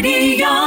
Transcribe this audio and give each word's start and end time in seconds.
Radio. 0.00 0.61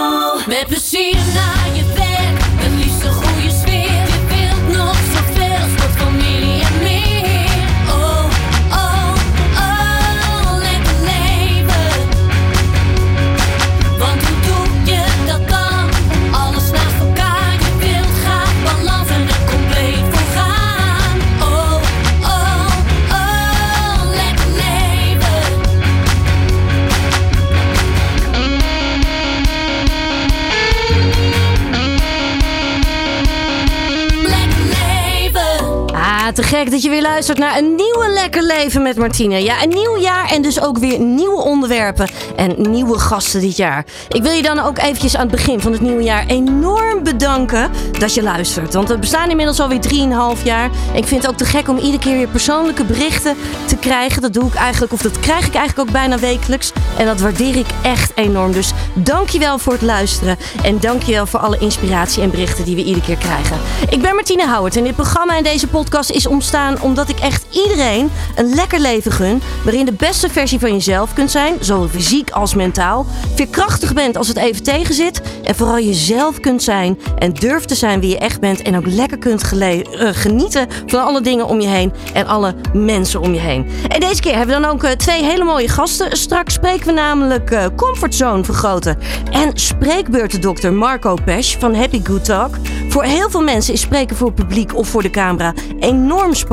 Dat 36.71 36.81
je 36.81 36.89
weer 36.89 37.01
luistert 37.01 37.37
naar 37.37 37.57
een 37.57 37.75
nieuwe 37.75 38.09
Lekker 38.13 38.43
Leven 38.43 38.81
met 38.81 38.97
Martine. 38.97 39.43
Ja, 39.43 39.63
een 39.63 39.69
nieuw 39.69 39.97
jaar 39.97 40.31
en 40.31 40.41
dus 40.41 40.61
ook 40.61 40.77
weer 40.77 40.99
nieuwe 40.99 41.41
onderwerpen 41.41 42.09
en 42.35 42.55
nieuwe 42.57 42.99
gasten 42.99 43.41
dit 43.41 43.57
jaar. 43.57 43.85
Ik 44.09 44.21
wil 44.21 44.31
je 44.31 44.41
dan 44.41 44.59
ook 44.59 44.77
eventjes 44.77 45.15
aan 45.15 45.21
het 45.21 45.31
begin 45.31 45.59
van 45.59 45.71
het 45.71 45.81
nieuwe 45.81 46.03
jaar 46.03 46.25
enorm 46.27 47.03
bedanken 47.03 47.71
dat 47.99 48.13
je 48.13 48.23
luistert. 48.23 48.73
Want 48.73 48.87
we 48.87 48.97
bestaan 48.97 49.29
inmiddels 49.29 49.59
alweer 49.59 49.79
3,5 50.37 50.43
jaar. 50.43 50.69
Ik 50.93 51.05
vind 51.05 51.21
het 51.21 51.31
ook 51.31 51.37
te 51.37 51.45
gek 51.45 51.67
om 51.69 51.77
iedere 51.77 51.99
keer 51.99 52.17
weer 52.17 52.27
persoonlijke 52.27 52.83
berichten 52.83 53.35
te 53.65 53.75
krijgen. 53.75 54.21
Dat 54.21 54.33
doe 54.33 54.47
ik 54.47 54.55
eigenlijk, 54.55 54.93
of 54.93 55.01
dat 55.01 55.19
krijg 55.19 55.47
ik 55.47 55.55
eigenlijk 55.55 55.89
ook 55.89 55.93
bijna 55.93 56.19
wekelijks. 56.19 56.71
En 56.97 57.05
dat 57.05 57.19
waardeer 57.19 57.55
ik 57.55 57.67
echt 57.81 58.11
enorm. 58.15 58.51
Dus 58.51 58.71
dankjewel 58.93 59.57
voor 59.57 59.73
het 59.73 59.81
luisteren. 59.81 60.37
En 60.63 60.79
dankjewel 60.79 61.25
voor 61.25 61.39
alle 61.39 61.57
inspiratie 61.59 62.21
en 62.21 62.29
berichten 62.29 62.65
die 62.65 62.75
we 62.75 62.83
iedere 62.83 63.05
keer 63.05 63.17
krijgen. 63.17 63.57
Ik 63.89 64.01
ben 64.01 64.15
Martine 64.15 64.45
Houwert 64.45 64.75
en 64.75 64.83
dit 64.83 64.95
programma 64.95 65.37
en 65.37 65.43
deze 65.43 65.67
podcast 65.67 66.09
is 66.09 66.27
ontstaan 66.27 66.53
omdat 66.81 67.09
ik 67.09 67.19
echt 67.19 67.45
iedereen 67.49 68.11
een 68.35 68.55
lekker 68.55 68.79
leven 68.79 69.11
gun. 69.11 69.41
Waarin 69.63 69.85
de 69.85 69.93
beste 69.93 70.29
versie 70.29 70.59
van 70.59 70.71
jezelf 70.71 71.13
kunt 71.13 71.31
zijn, 71.31 71.55
zowel 71.59 71.87
fysiek 71.87 72.29
als 72.29 72.53
mentaal. 72.53 73.05
Veerkrachtig 73.35 73.93
bent 73.93 74.17
als 74.17 74.27
het 74.27 74.37
even 74.37 74.63
tegen 74.63 74.93
zit. 74.93 75.21
En 75.43 75.55
vooral 75.55 75.79
jezelf 75.79 76.39
kunt 76.39 76.63
zijn 76.63 76.99
en 77.17 77.33
durft 77.33 77.67
te 77.67 77.75
zijn 77.75 77.99
wie 77.99 78.09
je 78.09 78.17
echt 78.17 78.39
bent. 78.39 78.61
En 78.61 78.77
ook 78.77 78.85
lekker 78.85 79.17
kunt 79.17 79.43
eh, 79.59 79.79
genieten 80.11 80.67
van 80.85 81.05
alle 81.05 81.21
dingen 81.21 81.45
om 81.45 81.61
je 81.61 81.67
heen 81.67 81.93
en 82.13 82.27
alle 82.27 82.55
mensen 82.73 83.21
om 83.21 83.33
je 83.33 83.39
heen. 83.39 83.67
En 83.87 83.99
deze 83.99 84.21
keer 84.21 84.35
hebben 84.35 84.55
we 84.55 84.61
dan 84.61 84.71
ook 84.71 84.83
eh, 84.83 84.91
twee 84.91 85.23
hele 85.23 85.43
mooie 85.43 85.69
gasten. 85.69 86.17
Straks 86.17 86.53
spreken 86.53 86.85
we 86.85 86.91
namelijk 86.91 87.51
eh, 87.51 87.65
Comfortzone 87.75 88.43
vergroten. 88.43 88.97
En 89.31 89.51
spreekbeurtendokter 89.53 90.73
Marco 90.73 91.15
Pesch 91.25 91.59
van 91.59 91.75
Happy 91.75 92.01
Good 92.03 92.25
Talk. 92.25 92.55
Voor 92.89 93.03
heel 93.03 93.29
veel 93.29 93.43
mensen 93.43 93.73
is 93.73 93.81
spreken 93.81 94.15
voor 94.15 94.27
het 94.27 94.35
publiek 94.35 94.75
of 94.75 94.87
voor 94.87 95.01
de 95.01 95.09
camera 95.09 95.53
enorm 95.79 96.33
spannend. 96.33 96.43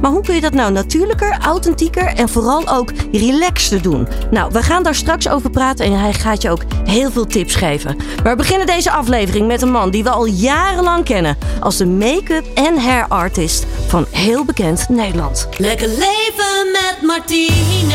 Maar 0.00 0.10
hoe 0.10 0.22
kun 0.22 0.34
je 0.34 0.40
dat 0.40 0.52
nou 0.52 0.72
natuurlijker, 0.72 1.38
authentieker 1.40 2.06
en 2.06 2.28
vooral 2.28 2.68
ook 2.68 2.90
relaxter 3.12 3.82
doen? 3.82 4.08
Nou, 4.30 4.52
we 4.52 4.62
gaan 4.62 4.82
daar 4.82 4.94
straks 4.94 5.28
over 5.28 5.50
praten 5.50 5.86
en 5.86 6.00
hij 6.00 6.12
gaat 6.12 6.42
je 6.42 6.50
ook 6.50 6.62
heel 6.84 7.10
veel 7.10 7.26
tips 7.26 7.54
geven. 7.54 7.96
Maar 8.22 8.32
we 8.32 8.42
beginnen 8.42 8.66
deze 8.66 8.90
aflevering 8.90 9.46
met 9.46 9.62
een 9.62 9.70
man 9.70 9.90
die 9.90 10.02
we 10.02 10.10
al 10.10 10.26
jarenlang 10.26 11.04
kennen 11.04 11.36
als 11.60 11.76
de 11.76 11.86
make-up 11.86 12.46
en 12.54 12.78
hair 12.78 13.06
artist 13.08 13.66
van 13.86 14.06
heel 14.10 14.44
bekend 14.44 14.88
Nederland. 14.88 15.48
Lekker 15.58 15.88
leven 15.88 16.70
met 16.72 16.96
Martine. 17.02 17.94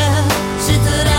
Zet 0.66 0.84
de 0.84 1.19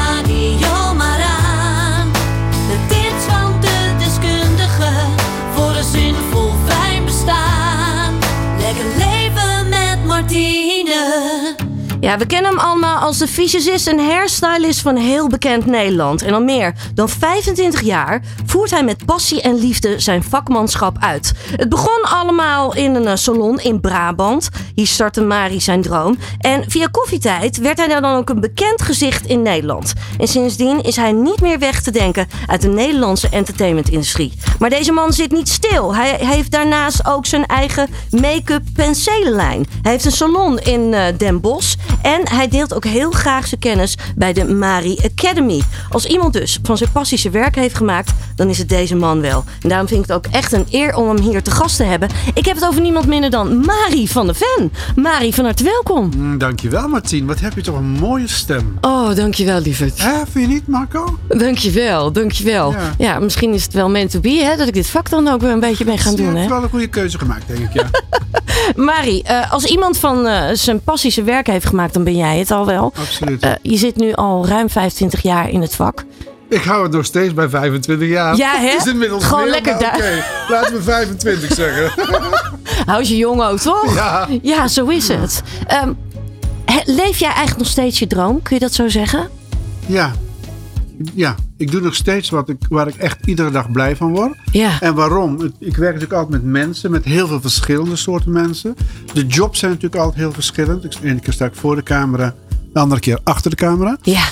Ja, 12.01 12.19
we 12.19 12.27
kennen 12.27 12.51
hem 12.51 12.61
allemaal 12.61 12.99
als 12.99 13.19
de 13.19 13.29
visagist 13.29 13.87
en 13.87 13.99
hairstylist 13.99 14.81
van 14.81 14.97
heel 14.97 15.29
bekend 15.29 15.67
Nederland. 15.67 16.23
En 16.23 16.35
al 16.35 16.43
meer 16.43 16.75
dan 16.95 17.09
25 17.09 17.81
jaar 17.81 18.23
voert 18.47 18.71
hij 18.71 18.85
met 18.85 19.05
passie 19.05 19.43
en 19.43 19.55
liefde 19.55 19.99
zijn 19.99 20.23
vakmanschap 20.23 20.97
uit. 21.01 21.33
Het 21.57 21.69
begon 21.69 22.03
allemaal 22.03 22.75
in 22.75 22.95
een 22.95 23.07
eh, 23.07 23.17
salon 23.17 23.61
in 23.61 23.81
Brabant. 23.81 24.49
Hier 24.75 24.87
startte 24.87 25.21
Mari 25.21 25.61
zijn 25.61 25.83
droom. 25.83 26.19
En 26.39 26.65
via 26.71 26.87
koffietijd 26.91 27.57
werd 27.57 27.79
hij 27.79 27.89
dan 27.89 28.05
ook 28.05 28.29
een 28.29 28.41
bekend 28.41 28.83
gezicht 28.83 29.27
in 29.27 29.43
Nederland. 29.43 29.93
En 30.19 30.29
sindsdien 30.29 30.83
is 30.83 30.97
hij 30.97 31.13
niet 31.13 31.41
meer 31.41 31.59
weg 31.59 31.83
te 31.83 31.91
denken 31.91 32.29
uit 32.47 32.63
de 32.63 32.69
Nederlandse 32.69 33.29
entertainmentindustrie. 33.29 34.33
Maar 34.59 34.71
deze 34.71 34.93
man 34.93 35.13
zit 35.13 35.33
niet 35.33 35.49
stil. 35.49 35.95
Hij 35.95 36.17
heeft 36.19 36.51
daarnaast 36.51 37.07
ook 37.07 37.27
zijn 37.27 37.47
eigen 37.47 37.89
make-up 38.11 38.63
penselenlijn. 38.75 39.67
Hij 39.83 39.93
heeft 39.93 40.05
een 40.05 40.11
salon 40.13 40.59
in 40.59 40.95
eh, 40.95 41.05
Den 41.17 41.41
Bosch. 41.41 41.75
En 42.03 42.29
hij 42.29 42.49
deelt 42.49 42.75
ook 42.75 42.85
heel 42.85 43.11
graag 43.11 43.47
zijn 43.47 43.61
kennis 43.61 43.97
bij 44.17 44.33
de 44.33 44.45
Mari 44.45 44.99
Academy. 45.05 45.63
Als 45.91 46.05
iemand 46.07 46.33
dus 46.33 46.59
van 46.63 46.77
zijn 46.77 46.91
passie 46.93 47.19
zijn 47.19 47.33
werk 47.33 47.55
heeft 47.55 47.75
gemaakt, 47.77 48.13
dan 48.37 48.49
is 48.49 48.59
het 48.59 48.69
deze 48.69 48.97
man 48.97 49.21
wel. 49.21 49.45
En 49.63 49.69
daarom 49.69 49.89
vind 49.89 50.03
ik 50.03 50.07
het 50.11 50.17
ook 50.17 50.27
echt 50.35 50.53
een 50.53 50.67
eer 50.71 50.95
om 50.97 51.09
hem 51.09 51.19
hier 51.21 51.43
te 51.43 51.51
gast 51.51 51.77
te 51.77 51.85
hebben. 51.85 52.09
Ik 52.35 52.45
heb 52.45 52.55
het 52.55 52.67
over 52.67 52.81
niemand 52.81 53.07
minder 53.07 53.31
dan 53.31 53.59
Mari 53.65 54.09
van 54.09 54.27
de 54.27 54.35
Ven. 54.35 54.73
Mari, 54.97 55.33
van 55.35 55.45
harte 55.45 55.65
welkom. 55.65 56.11
Mm, 56.17 56.39
Dankjewel 56.39 56.89
Martien, 56.89 57.27
wat 57.27 57.41
heb 57.41 57.55
je 57.55 57.61
toch 57.63 57.77
een 57.77 57.85
mooie 57.91 58.29
stem. 58.29 58.79
Oh, 58.81 59.15
dankjewel 59.15 59.61
lieverd. 59.61 60.03
Hè, 60.03 60.13
vind 60.31 60.47
je 60.49 60.55
niet 60.55 60.67
Marco? 60.69 61.19
Dankjewel, 61.29 62.13
dankjewel. 62.13 62.73
Ja. 62.73 62.95
Ja. 62.99 63.19
misschien 63.19 63.53
is 63.55 63.63
het 63.65 63.73
wel 63.73 63.89
meant 63.91 64.11
to 64.11 64.21
be, 64.21 64.29
hè, 64.45 64.57
dat 64.57 64.69
ik 64.69 64.75
dit 64.75 64.87
vak 64.87 65.11
dan 65.11 65.29
ook 65.29 65.41
weer 65.41 65.51
een 65.51 65.61
beetje 65.61 65.85
ben 65.85 65.99
gaan 65.99 66.11
Je 66.13 66.17
doen. 66.17 66.27
hebt 66.27 66.41
Hè? 66.41 66.49
wel 66.49 66.63
een 66.63 66.69
goede 66.69 66.87
keuze 66.87 67.19
gemaakt 67.19 67.47
denk 67.47 67.59
ik, 67.61 67.73
ja. 67.73 67.87
Mari, 68.77 69.21
eh, 69.23 69.53
als 69.53 69.65
iemand 69.65 69.99
van 69.99 70.27
eh, 70.27 70.43
zijn 70.53 70.81
passie 70.81 71.11
zijn 71.11 71.27
werk 71.27 71.47
heeft 71.47 71.67
gemaakt, 71.67 71.80
dan 71.89 72.05
ben 72.05 72.17
jij 72.17 72.39
het 72.39 72.51
al 72.51 72.67
wel. 72.67 72.93
Absoluut. 72.99 73.43
Eh, 73.43 73.53
je 73.63 73.77
zit 73.77 73.97
nu 73.97 74.13
al 74.13 74.47
ruim 74.47 74.71
25 74.71 75.23
jaar 75.23 75.51
in 75.51 75.61
het 75.61 75.75
vak. 75.75 76.05
ik 76.49 76.63
hou 76.63 76.83
het 76.83 76.93
nog 76.93 77.05
steeds 77.05 77.35
bij 77.35 77.49
25 77.49 78.09
jaar. 78.09 78.37
Ja, 78.37 78.57
hè? 78.57 78.77
Is 78.79 78.87
inmiddels 78.87 79.25
Gewoon 79.25 79.43
meer, 79.43 79.51
lekker 79.51 79.73
maar 79.73 79.81
daar. 79.81 79.95
Oké, 79.95 80.25
laten 80.49 80.75
we 80.77 80.83
25 80.83 81.55
zeggen. 81.55 81.93
Hou 82.91 83.05
je 83.05 83.17
jong 83.17 83.43
ook, 83.43 83.59
toch? 83.59 83.95
Ja. 83.95 84.29
Ja, 84.43 84.69
zo 84.69 84.87
is 84.87 85.09
het. 85.09 85.43
Ehm, 85.67 85.93
leef 86.85 87.19
jij 87.19 87.29
eigenlijk 87.29 87.59
nog 87.59 87.69
steeds 87.69 87.99
je 87.99 88.07
droom? 88.07 88.43
Kun 88.43 88.55
je 88.57 88.63
dat 88.63 88.75
zo 88.75 88.89
zeggen? 88.89 89.29
ja. 89.87 90.13
Ja, 91.15 91.35
ik 91.61 91.71
doe 91.71 91.81
nog 91.81 91.95
steeds 91.95 92.31
wat 92.31 92.49
ik, 92.49 92.57
waar 92.69 92.89
ik 92.89 92.95
echt 92.95 93.27
iedere 93.27 93.51
dag 93.51 93.71
blij 93.71 93.97
van 93.97 94.13
word. 94.13 94.37
Ja. 94.53 94.81
En 94.81 94.95
waarom? 94.95 95.53
Ik 95.59 95.77
werk 95.77 95.95
natuurlijk 95.95 96.13
altijd 96.13 96.43
met 96.43 96.53
mensen, 96.53 96.91
met 96.91 97.05
heel 97.05 97.27
veel 97.27 97.41
verschillende 97.41 97.97
soorten 97.97 98.33
mensen. 98.33 98.75
De 99.13 99.27
jobs 99.27 99.59
zijn 99.59 99.71
natuurlijk 99.71 100.03
altijd 100.03 100.21
heel 100.21 100.33
verschillend. 100.33 100.83
De 100.83 101.09
ene 101.09 101.21
keer 101.21 101.33
sta 101.33 101.45
ik 101.45 101.55
voor 101.55 101.77
de 101.77 101.83
camera, 101.83 102.35
de 102.73 102.81
andere 102.81 103.01
keer 103.01 103.19
achter 103.25 103.51
de 103.51 103.57
camera. 103.57 103.99
Ja. 104.03 104.29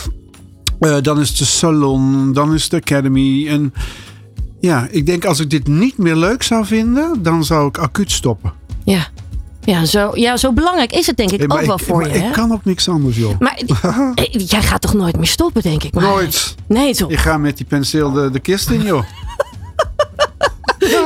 Eh, 0.81 0.97
dan 1.03 1.21
is 1.21 1.29
het 1.29 1.39
de 1.39 1.45
salon, 1.45 2.33
dan 2.33 2.55
is 2.55 2.63
het 2.63 2.71
de 2.71 2.77
academy. 2.77 3.49
En 3.49 3.73
ja, 4.61 4.87
ik 4.91 5.07
denk 5.07 5.25
als 5.25 5.41
ik 5.41 5.51
dit 5.51 5.67
niet 5.67 5.99
meer 5.99 6.17
leuk 6.17 6.43
zou 6.43 6.67
vinden, 6.67 7.23
dan 7.23 7.45
zou 7.45 7.69
ik 7.69 7.79
acuut 7.79 8.13
stoppen. 8.13 8.53
Ja. 8.85 9.07
Ja 9.71 9.85
zo, 9.85 10.11
ja, 10.15 10.37
zo 10.37 10.53
belangrijk 10.53 10.93
is 10.93 11.07
het 11.07 11.17
denk 11.17 11.31
ik 11.31 11.53
ook 11.53 11.61
wel 11.61 11.79
voor 11.79 12.03
je. 12.07 12.19
hè? 12.19 12.27
ik 12.27 12.33
kan 12.33 12.53
ook 12.53 12.65
niks 12.65 12.89
anders, 12.89 13.17
joh. 13.17 13.39
Maar 13.39 13.61
eh, 14.15 14.25
jij 14.47 14.63
gaat 14.63 14.81
toch 14.81 14.95
nooit 14.95 15.17
meer 15.17 15.27
stoppen, 15.27 15.63
denk 15.63 15.83
ik? 15.83 15.95
Maar, 15.95 16.05
Nooit. 16.05 16.55
Nee, 16.67 16.95
toch? 16.95 17.11
Ik 17.11 17.19
ga 17.19 17.39
met 17.39 17.57
die 17.57 17.67
penseel 17.67 18.13
de, 18.13 18.31
de 18.31 18.41
kist 18.41 18.71
in, 18.71 18.83
joh. 18.83 19.03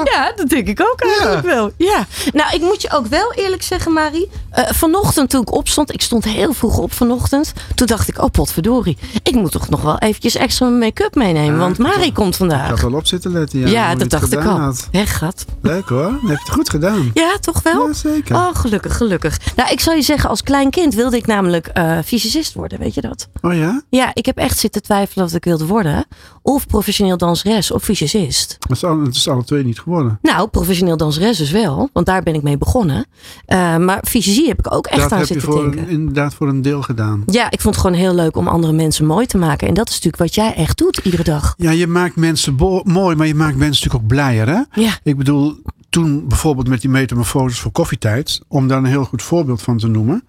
Ja, 0.04 0.32
dat 0.36 0.48
denk 0.48 0.68
ik 0.68 0.80
ook 0.80 1.00
eigenlijk 1.00 1.44
wel. 1.46 1.70
Ja. 1.76 2.06
Nou, 2.32 2.54
ik 2.54 2.60
moet 2.60 2.82
je 2.82 2.90
ook 2.92 3.06
wel 3.06 3.32
eerlijk 3.32 3.62
zeggen, 3.62 3.92
Marie. 3.92 4.28
eh, 4.50 4.64
vanochtend 4.70 5.30
toen 5.30 5.40
ik 5.42 5.52
opstond, 5.52 5.92
ik 5.92 6.02
stond 6.02 6.24
heel 6.24 6.52
vroeg 6.52 6.78
op 6.78 6.92
vanochtend. 6.92 7.52
Toen 7.74 7.86
dacht 7.86 8.08
ik, 8.08 8.22
oh 8.22 8.30
potverdorie. 8.30 8.98
Ik 9.22 9.34
moet 9.34 9.50
toch 9.52 9.68
nog 9.68 9.82
wel 9.82 9.98
eventjes 9.98 10.34
extra 10.34 10.66
mijn 10.66 10.78
make-up 10.78 11.14
meenemen. 11.14 11.52
Ja, 11.52 11.58
want 11.58 11.78
Marie 11.78 12.12
komt 12.12 12.34
Ik 12.34 12.40
had 12.40 12.48
vandaag. 12.48 12.80
wel 12.80 12.94
op 12.94 13.06
zitten 13.06 13.32
letten, 13.32 13.68
ja. 13.70 13.94
Dat 13.94 14.10
dacht 14.10 14.32
ik 14.32 14.44
al. 14.44 14.72
Hè, 14.90 15.06
gat? 15.06 15.44
Leuk 15.62 15.88
hoor, 15.88 16.02
dan 16.02 16.12
heb 16.12 16.20
je 16.38 16.44
het 16.44 16.50
goed 16.50 16.70
gedaan. 16.70 17.10
Ja, 17.14 17.36
toch 17.40 17.62
wel? 17.62 17.86
Ja, 17.86 17.92
zeker. 17.92 18.36
Oh, 18.36 18.48
gelukkig, 18.52 18.96
gelukkig. 18.96 19.38
Nou, 19.56 19.70
ik 19.70 19.80
zal 19.80 19.94
je 19.94 20.02
zeggen, 20.02 20.28
als 20.30 20.42
klein 20.42 20.70
kind 20.70 20.94
wilde 20.94 21.16
ik 21.16 21.26
namelijk 21.26 21.66
eh 21.66 21.98
fysicist 22.04 22.54
worden, 22.54 22.78
weet 22.78 22.94
je 22.94 23.00
dat? 23.00 23.28
Oh 23.40 23.54
ja? 23.54 23.82
Ja, 23.90 24.10
ik 24.14 24.26
heb 24.26 24.36
echt 24.36 24.58
zitten 24.58 24.82
twijfelen 24.82 25.24
wat 25.24 25.34
ik 25.34 25.44
wilde 25.44 25.66
worden. 25.66 26.04
Of 26.42 26.66
professioneel 26.66 27.16
danseres 27.16 27.70
of 27.70 27.82
fysicist. 27.82 28.56
Het 28.60 28.70
is, 28.76 28.84
alle, 28.84 29.04
het 29.04 29.14
is 29.16 29.28
alle 29.28 29.44
twee 29.44 29.64
niet 29.64 29.71
geworden. 29.78 30.18
Nou, 30.22 30.48
professioneel 30.48 30.96
danseres 30.96 31.38
dus 31.38 31.50
wel, 31.50 31.88
want 31.92 32.06
daar 32.06 32.22
ben 32.22 32.34
ik 32.34 32.42
mee 32.42 32.58
begonnen. 32.58 33.06
Eh, 33.46 33.76
maar 33.76 34.00
fysiologie 34.04 34.48
heb 34.48 34.58
ik 34.58 34.74
ook 34.74 34.86
echt 34.86 35.00
dat 35.02 35.12
aan 35.12 35.18
je 35.18 35.24
zitten 35.26 35.52
voor, 35.52 35.62
denken. 35.62 35.78
een- 35.82 35.88
inderdaad 35.88 36.34
voor 36.34 36.48
een 36.48 36.62
deel 36.62 36.82
gedaan. 36.82 37.22
Ja, 37.26 37.50
ik 37.50 37.60
vond 37.60 37.74
het 37.74 37.84
gewoon 37.84 38.00
heel 38.00 38.14
leuk 38.14 38.36
om 38.36 38.48
andere 38.48 38.72
mensen 38.72 39.06
mooi 39.06 39.26
te 39.26 39.38
maken. 39.38 39.68
En 39.68 39.74
dat 39.74 39.88
is 39.88 39.94
natuurlijk 39.94 40.22
wat 40.22 40.34
jij 40.34 40.54
echt 40.54 40.78
doet 40.78 41.00
iedere 41.02 41.24
dag. 41.24 41.54
Ja, 41.56 41.70
je 41.70 41.86
maakt 41.86 42.16
mensen 42.16 42.54
mooi, 42.84 43.16
maar 43.16 43.26
je 43.26 43.34
maakt 43.34 43.56
mensen 43.56 43.68
natuurlijk 43.84 44.02
ook 44.02 44.06
blijer, 44.06 44.48
hè? 44.48 44.80
Ja, 44.82 44.98
Ik 45.02 45.16
bedoel, 45.16 45.56
toen 45.90 46.28
bijvoorbeeld 46.28 46.68
met 46.68 46.80
die 46.80 46.90
metamorfoses 46.90 47.58
voor 47.60 47.72
koffietijd, 47.72 48.40
om 48.48 48.68
daar 48.68 48.78
een 48.78 48.84
heel 48.84 49.04
goed 49.04 49.22
voorbeeld 49.22 49.62
van 49.62 49.78
te 49.78 49.86
noemen. 49.88 50.24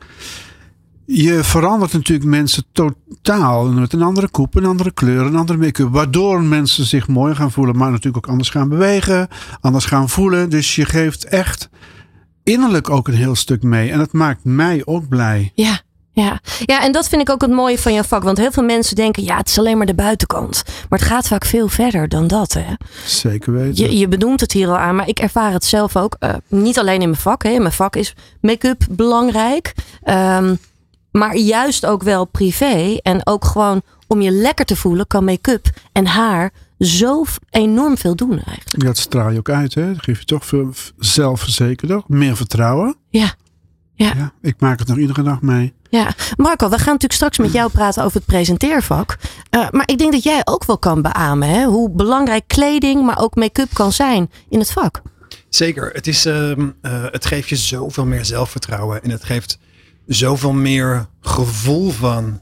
Je 1.06 1.44
verandert 1.44 1.94
natuurlijk 1.94 2.30
mensen 2.30 2.64
totaal. 2.72 3.66
Met 3.66 3.94
een 3.94 4.02
andere 4.02 4.30
koep, 4.30 4.56
een 4.56 4.66
andere 4.66 4.92
kleur, 4.92 5.26
een 5.26 5.36
andere 5.36 5.58
make-up. 5.58 5.90
Waardoor 5.92 6.42
mensen 6.44 6.86
zich 6.86 7.08
mooi 7.08 7.36
gaan 7.36 7.52
voelen. 7.52 7.78
Maar 7.78 7.90
natuurlijk 7.90 8.26
ook 8.26 8.32
anders 8.32 8.50
gaan 8.50 8.70
bewegen. 8.70 9.28
Anders 9.62 9.86
gaan 9.86 10.10
voelen. 10.10 10.50
Dus 10.50 10.76
je 10.76 10.86
geeft 10.86 11.24
echt 11.26 11.70
innerlijk 12.44 12.90
ook 12.90 13.08
een 13.08 13.14
heel 13.14 13.36
stuk 13.36 13.64
mee. 13.64 13.92
En 13.92 13.98
dat 13.98 14.14
maakt 14.14 14.44
mij 14.44 14.82
ook 14.86 15.08
blij. 15.08 15.52
Ja. 15.56 15.82
Ja. 16.16 16.40
ja, 16.66 16.84
en 16.84 16.92
dat 16.92 17.10
vind 17.10 17.22
ik 17.22 17.30
ook 17.30 17.42
het 17.42 17.52
mooie 17.52 17.80
van 17.80 17.94
jouw 17.94 18.04
vak. 18.04 18.24
Want 18.24 18.38
heel 18.38 18.52
veel 18.52 18.64
mensen 18.64 18.96
denken, 18.96 19.24
ja, 19.24 19.38
het 19.38 19.50
is 19.50 19.58
alleen 19.60 19.78
maar 19.78 19.86
de 19.86 19.94
buitenkant. 19.96 20.64
Maar 20.90 21.00
het 21.00 21.08
gaat 21.08 21.28
vaak 21.28 21.46
veel 21.46 21.68
verder 21.68 22.10
dan 22.10 22.28
dat. 22.28 22.54
Hè? 22.54 22.74
Zeker 23.06 23.54
weten. 23.54 23.84
Je, 23.86 23.98
je 23.98 24.08
benoemt 24.08 24.40
het 24.40 24.52
hier 24.52 24.68
al 24.68 24.78
aan, 24.78 24.96
maar 24.96 25.08
ik 25.08 25.20
ervaar 25.20 25.52
het 25.52 25.66
zelf 25.66 25.96
ook. 25.96 26.16
eh, 26.20 26.34
niet 26.48 26.80
alleen 26.80 27.02
in 27.02 27.10
mijn 27.10 27.22
vak. 27.22 27.44
Hè. 27.44 27.50
In 27.50 27.62
mijn 27.62 27.74
vak 27.74 27.96
is 27.96 28.16
make-up 28.42 28.86
belangrijk. 28.90 29.74
Ehm, 30.04 30.56
maar 31.14 31.36
juist 31.36 31.86
ook 31.86 32.04
wel 32.04 32.26
privé. 32.26 32.98
En 33.02 33.28
ook 33.28 33.46
gewoon 33.46 33.82
om 34.08 34.22
je 34.22 34.32
lekker 34.32 34.66
te 34.66 34.76
voelen, 34.76 35.08
kan 35.08 35.24
make-up 35.24 35.70
en 35.92 36.06
haar 36.06 36.52
zo 36.80 37.26
enorm 37.50 37.98
veel 37.98 38.16
doen 38.16 38.32
eigenlijk. 38.32 38.82
Ja, 38.82 38.88
Dat 38.88 38.98
straal 38.98 39.30
je 39.30 39.38
ook 39.38 39.50
uit. 39.50 39.74
Hè? 39.74 39.94
Dat 39.94 40.04
geef 40.04 40.20
je 40.20 40.26
toch 40.26 40.46
veel 40.46 40.74
zelfverzekerder. 40.98 42.04
Meer 42.08 42.36
vertrouwen. 42.36 42.96
Ja. 43.10 43.34
Ja. 43.96 44.14
Ja, 44.16 44.34
ik 44.42 44.56
maak 44.60 44.80
het 44.80 44.88
nog 44.88 44.98
iedere 44.98 45.24
dag 45.24 45.42
mee. 45.42 45.74
Ja, 45.90 46.14
Marco, 46.36 46.70
we 46.70 46.76
gaan 46.76 46.86
natuurlijk 46.86 47.14
straks 47.14 47.38
met 47.38 47.52
jou 47.52 47.72
praten 47.72 48.04
over 48.04 48.18
het 48.18 48.26
presenteervak. 48.26 49.18
Eh, 49.50 49.70
maar 49.72 49.84
ik 49.86 49.98
denk 49.98 50.12
dat 50.12 50.24
jij 50.24 50.42
ook 50.44 50.66
wel 50.66 50.78
kan 50.78 51.02
beamen 51.02 51.50
hè? 51.50 51.66
hoe 51.66 51.92
belangrijk 51.92 52.44
kleding, 52.48 53.06
maar 53.06 53.20
ook 53.20 53.36
make-up 53.36 53.74
kan 53.74 53.92
zijn 53.92 54.32
in 54.50 54.60
het 54.60 54.72
vak. 54.72 55.02
Zeker. 55.50 55.90
Het, 55.94 56.08
is, 56.08 56.26
ehm, 56.26 56.70
eh, 56.82 57.04
het 57.12 57.26
geeft 57.26 57.50
je 57.50 57.56
zoveel 57.56 58.06
meer 58.06 58.26
zelfvertrouwen. 58.26 59.04
En 59.04 59.10
het 59.10 59.24
geeft 59.24 59.60
zoveel 60.06 60.54
meer 60.54 61.08
gevoel 61.22 61.90
van... 61.90 62.42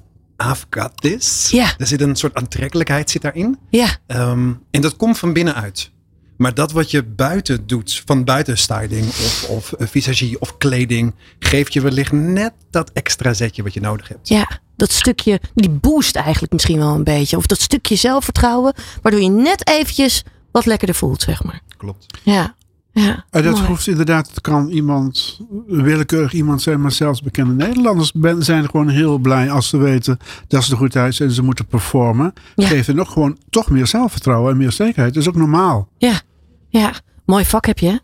I've 0.52 0.66
got 0.70 0.92
this. 1.02 1.50
Ja. 1.52 1.74
Er 1.78 1.88
zit 1.88 2.02
een 2.02 2.16
soort 2.16 2.36
aantrekkelijkheid 2.36 3.10
zit 3.10 3.22
daarin. 3.22 3.58
Ja, 3.70 3.98
Ehm, 4.08 4.52
en 4.72 4.82
dat 4.82 4.96
komt 4.96 5.18
van 5.18 5.34
binnenuit. 5.34 5.92
Maar 6.38 6.54
dat 6.54 6.72
wat 6.72 6.92
je 6.92 7.04
buiten 7.04 7.68
doet, 7.68 8.02
van 8.06 8.24
buiten 8.24 8.58
styling 8.58 9.06
of, 9.08 9.46
of 9.50 9.74
eh, 9.74 9.88
visagie 9.88 10.42
of 10.42 10.58
kleding, 10.58 11.16
geeft 11.40 11.74
je 11.74 11.82
wellicht 11.82 12.12
net 12.12 12.54
dat 12.70 12.92
extra 12.94 13.34
zetje 13.34 13.64
wat 13.64 13.74
je 13.74 13.80
nodig 13.82 14.08
hebt. 14.08 14.28
ja, 14.28 14.60
dat 14.76 14.92
stukje, 14.92 15.42
die 15.54 15.70
boost 15.70 16.16
eigenlijk 16.16 16.54
misschien 16.54 16.78
wel 16.78 16.96
een 16.96 17.04
beetje. 17.04 17.38
Of 17.38 17.46
dat 17.46 17.62
stukje 17.62 17.96
zelfvertrouwen, 17.96 18.74
waardoor 19.02 19.22
je 19.22 19.30
net 19.30 19.68
eventjes 19.68 20.24
wat 20.52 20.66
lekkerder 20.66 20.96
voelt, 20.96 21.22
zeg 21.22 21.44
maar. 21.44 21.62
Klopt. 21.78 22.06
Ja, 22.24 22.56
ja. 22.94 23.26
Dat 23.30 23.60
hoeft 23.60 23.88
inderdaad, 23.88 24.30
het 24.30 24.42
kan 24.42 24.70
iemand, 24.70 25.40
willekeurig 25.68 26.34
iemand 26.34 26.62
zijn, 26.62 26.82
maar 26.82 26.92
zelfs 26.92 27.22
bekende 27.22 27.66
Nederlanders 27.66 28.12
ben, 28.12 28.44
zijn 28.44 28.70
gewoon 28.70 28.90
heel 28.90 29.18
blij 29.18 29.52
als 29.52 29.70
ze 29.70 29.78
weten 29.78 30.18
dat 30.48 30.64
ze 30.64 30.72
er 30.72 30.78
goed 30.78 30.96
uit 30.96 31.16
zijn 31.16 31.30
en 31.30 31.36
ze 31.36 31.44
moeten 31.44 31.66
performen. 31.66 32.34
Ja. 32.56 32.68
Geeft 32.68 32.88
hen 32.88 32.96
nog 32.96 33.12
gewoon 33.12 33.38
toch 33.50 33.70
meer 33.70 33.88
zelfvertrouwen 33.88 34.52
en 34.52 34.58
meer 34.58 34.72
zekerheid. 34.72 35.14
Dat 35.14 35.24
is 35.24 35.30
ook 35.30 35.36
normaal. 35.36 35.88
Ja, 35.98 36.22
ja. 36.70 36.94
Mooi 37.26 37.46
vak 37.46 37.66
heb 37.66 37.80
je, 37.80 37.88
hè? 37.88 37.98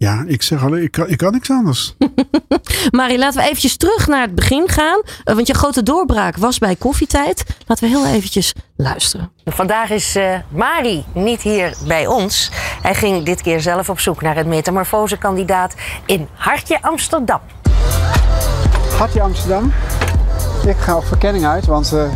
Ja, 0.00 0.24
ik 0.26 0.42
zeg 0.42 0.64
al, 0.64 0.76
ik 0.76 0.90
kan, 0.90 1.08
ik 1.08 1.16
kan 1.16 1.32
niks 1.32 1.50
anders. 1.50 1.94
Marie, 2.90 3.18
laten 3.18 3.40
we 3.40 3.46
eventjes 3.46 3.76
terug 3.76 4.06
naar 4.06 4.20
het 4.20 4.34
begin 4.34 4.68
gaan. 4.68 5.00
Eh, 5.24 5.34
want 5.34 5.46
je 5.46 5.54
grote 5.54 5.82
doorbraak 5.82 6.36
was 6.36 6.58
bij 6.58 6.76
koffietijd. 6.76 7.44
Laten 7.66 7.84
we 7.84 7.90
heel 7.90 8.06
eventjes 8.06 8.54
luisteren. 8.76 9.32
Vandaag 9.44 9.90
is 9.90 10.16
eh 10.16 10.34
Mari 10.48 11.04
niet 11.12 11.42
hier 11.42 11.74
bij 11.86 12.06
ons. 12.06 12.50
Hij 12.82 12.94
ging 12.94 13.24
dit 13.24 13.42
keer 13.42 13.60
zelf 13.60 13.88
op 13.88 14.00
zoek 14.00 14.22
naar 14.22 14.36
een 14.36 14.48
metamorfosekandidaat 14.48 15.74
in 16.06 16.28
Hartje 16.34 16.82
Amsterdam. 16.82 17.40
Hartje 18.98 19.22
Amsterdam. 19.22 19.72
Ik 20.66 20.76
ga 20.76 20.96
op 20.96 21.04
verkenning 21.04 21.46
uit, 21.46 21.66
want 21.66 21.92
eh 21.92 22.10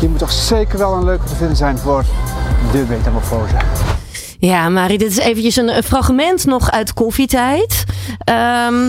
hier 0.00 0.10
moet 0.10 0.18
toch 0.18 0.32
zeker 0.32 0.78
wel 0.78 0.94
een 0.94 1.04
leuke 1.04 1.24
te 1.24 1.36
vinden 1.36 1.56
zijn 1.56 1.78
voor 1.78 2.04
de 2.72 2.84
metamorfose. 2.88 3.56
Ja, 4.40 4.68
Marie, 4.68 4.98
dit 4.98 5.10
is 5.10 5.18
eventjes 5.18 5.56
een, 5.56 5.82
fragment 5.82 6.44
nog 6.44 6.70
uit 6.70 6.92
koffietijd. 6.92 7.84
Ehm, 8.18 8.88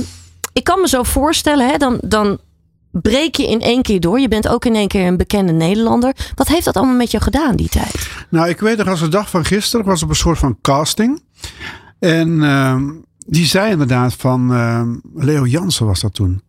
ik 0.54 0.64
kan 0.64 0.82
me 0.82 0.88
zo 0.88 1.04
voorstellen, 1.04 1.68
hè, 1.70 1.78
dan, 1.78 2.00
dan 2.04 2.38
breek 2.92 3.36
je 3.36 3.48
in 3.48 3.62
één 3.62 3.82
keer 3.82 4.00
door. 4.00 4.20
Je 4.20 4.28
bent 4.28 4.48
ook 4.48 4.66
in 4.66 4.76
één 4.76 4.88
keer 4.88 5.08
een 5.08 5.18
bekende 5.18 5.52
Nederlander. 5.52 6.16
Wat 6.36 6.48
heeft 6.48 6.66
dat 6.66 6.76
allemaal 6.76 6.96
met 6.96 7.12
jou 7.12 7.24
gedaan, 7.24 7.56
die 7.56 7.70
tijd? 7.70 8.10
Nou, 8.30 8.50
ik 8.50 8.60
weet 8.60 8.78
nog 8.78 8.88
als 8.88 9.00
de 9.00 9.08
dag 9.08 9.30
van 9.30 9.46
gisteren 9.46 9.86
was 9.86 10.04
op 10.04 10.10
een 10.10 10.16
soort 10.16 10.38
van 10.38 10.58
casting. 10.62 11.24
En 12.00 12.44
ehm, 12.44 12.84
die 13.26 13.46
zei 13.46 13.72
inderdaad 13.72 14.14
van, 14.14 14.54
ehm, 14.54 14.96
Leo 15.16 15.46
Jansen 15.46 15.86
was 15.86 16.00
dat 16.00 16.14
toen. 16.14 16.42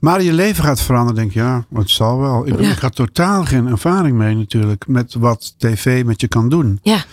Maar 0.00 0.22
je 0.22 0.32
leven 0.32 0.64
gaat 0.64 0.80
veranderen. 0.80 1.14
Denk 1.14 1.32
je, 1.32 1.40
ja, 1.40 1.64
het 1.74 1.90
zal 1.90 2.18
wel. 2.18 2.46
Ik, 2.46 2.60
Ja. 2.60 2.70
ik 2.70 2.78
had 2.78 2.94
totaal 2.94 3.44
geen 3.44 3.66
ervaring 3.66 4.16
mee 4.16 4.34
natuurlijk. 4.34 4.86
Met 4.86 5.14
wat 5.14 5.54
tv 5.58 6.04
met 6.04 6.20
je 6.20 6.28
kan 6.28 6.48
doen. 6.48 6.78
Ja, 6.82 7.04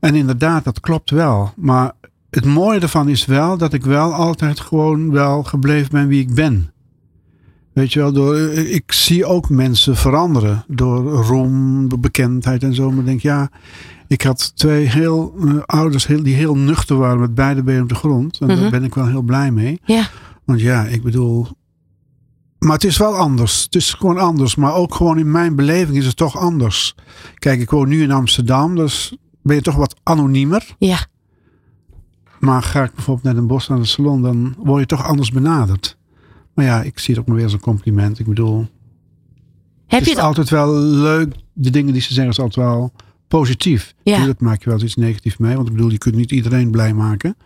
En 0.00 0.14
inderdaad, 0.14 0.64
dat 0.64 0.80
klopt 0.80 1.10
wel. 1.10 1.52
Maar 1.56 1.92
het 2.30 2.44
mooie 2.44 2.80
ervan 2.80 3.08
is 3.08 3.24
wel 3.26 3.56
dat 3.58 3.72
ik 3.72 3.84
wel 3.84 4.12
altijd 4.14 4.60
gewoon 4.60 5.10
wel 5.10 5.42
gebleven 5.42 5.90
ben 5.90 6.08
wie 6.08 6.20
ik 6.20 6.34
ben. 6.34 6.72
Weet 7.72 7.92
je 7.92 7.98
wel, 8.00 8.12
door, 8.12 8.36
ik 8.52 8.92
zie 8.92 9.24
ook 9.24 9.48
mensen 9.50 9.96
veranderen 9.96 10.64
door 10.68 11.10
roem, 11.24 11.88
bekendheid 12.00 12.62
en 12.62 12.74
zo. 12.74 12.90
Maar 12.90 12.98
ik 12.98 13.04
denk, 13.06 13.20
ja, 13.20 13.50
ik 14.08 14.22
had 14.22 14.52
twee 14.56 14.86
heel 14.86 15.34
eh, 15.44 15.54
ouders 15.66 16.06
heel, 16.06 16.22
die 16.22 16.34
heel 16.34 16.54
nuchter 16.56 16.96
waren 16.96 17.20
met 17.20 17.34
beide 17.34 17.62
benen 17.62 17.82
op 17.82 17.88
de 17.88 17.94
grond. 17.94 18.38
En 18.40 18.46
Mhm. 18.46 18.60
daar 18.60 18.70
ben 18.70 18.84
ik 18.84 18.94
wel 18.94 19.06
heel 19.06 19.22
blij 19.22 19.50
mee. 19.50 19.80
ja, 19.84 20.08
Want 20.44 20.60
ja, 20.60 20.84
ik 20.84 21.02
bedoel. 21.02 21.46
Maar 22.58 22.72
het 22.72 22.84
is 22.84 22.96
wel 22.96 23.14
anders. 23.16 23.62
Het 23.62 23.74
is 23.74 23.94
gewoon 23.94 24.18
anders. 24.18 24.54
Maar 24.54 24.74
ook 24.74 24.94
gewoon 24.94 25.18
in 25.18 25.30
mijn 25.30 25.56
beleving 25.56 25.96
is 25.98 26.06
het 26.06 26.16
toch 26.16 26.36
anders. 26.38 26.94
Kijk, 27.34 27.60
ik 27.60 27.70
woon 27.70 27.88
nu 27.88 28.02
in 28.02 28.10
Amsterdam. 28.10 28.76
Dus 28.76 29.16
ben 29.50 29.58
je 29.58 29.64
toch 29.64 29.76
wat 29.76 29.96
anoniemer. 30.02 30.74
ja. 30.78 30.98
Maar 32.38 32.62
ga 32.62 32.82
ik 32.82 32.94
bijvoorbeeld 32.94 33.24
naar 33.26 33.34
Den 33.34 33.46
Bosch 33.46 33.68
naar 33.68 33.78
de 33.78 33.84
salon. 33.84 34.22
Dan 34.22 34.54
word 34.58 34.80
je 34.80 34.86
toch 34.86 35.04
anders 35.04 35.30
benaderd. 35.30 35.96
Maar 36.54 36.64
ja, 36.64 36.82
ik 36.82 36.98
zie 36.98 37.14
het 37.14 37.22
ook 37.22 37.26
maar 37.26 37.36
weer 37.36 37.44
als 37.44 37.52
een 37.52 37.60
compliment. 37.60 38.18
Ik 38.18 38.26
bedoel, 38.26 38.58
Heb 38.58 38.68
het 39.86 40.04
je 40.04 40.10
is 40.10 40.16
het 40.16 40.18
altijd 40.26 40.48
wel 40.48 40.74
leuk. 40.78 41.34
De 41.52 41.70
dingen 41.70 41.92
die 41.92 42.02
ze 42.02 42.14
zeggen 42.14 42.32
is 42.32 42.40
altijd 42.40 42.66
wel 42.66 42.92
positief. 43.28 43.94
Ja. 44.02 44.12
Natuurlijk 44.12 44.40
maak 44.40 44.58
je 44.58 44.64
wel 44.64 44.74
eens 44.74 44.84
iets 44.84 44.94
negatiefs 44.94 45.36
mee. 45.36 45.54
Want 45.54 45.68
ik 45.68 45.74
bedoel, 45.74 45.90
je 45.90 45.98
kunt 45.98 46.14
niet 46.14 46.30
iedereen 46.30 46.70
blij 46.70 46.94
maken. 46.94 47.36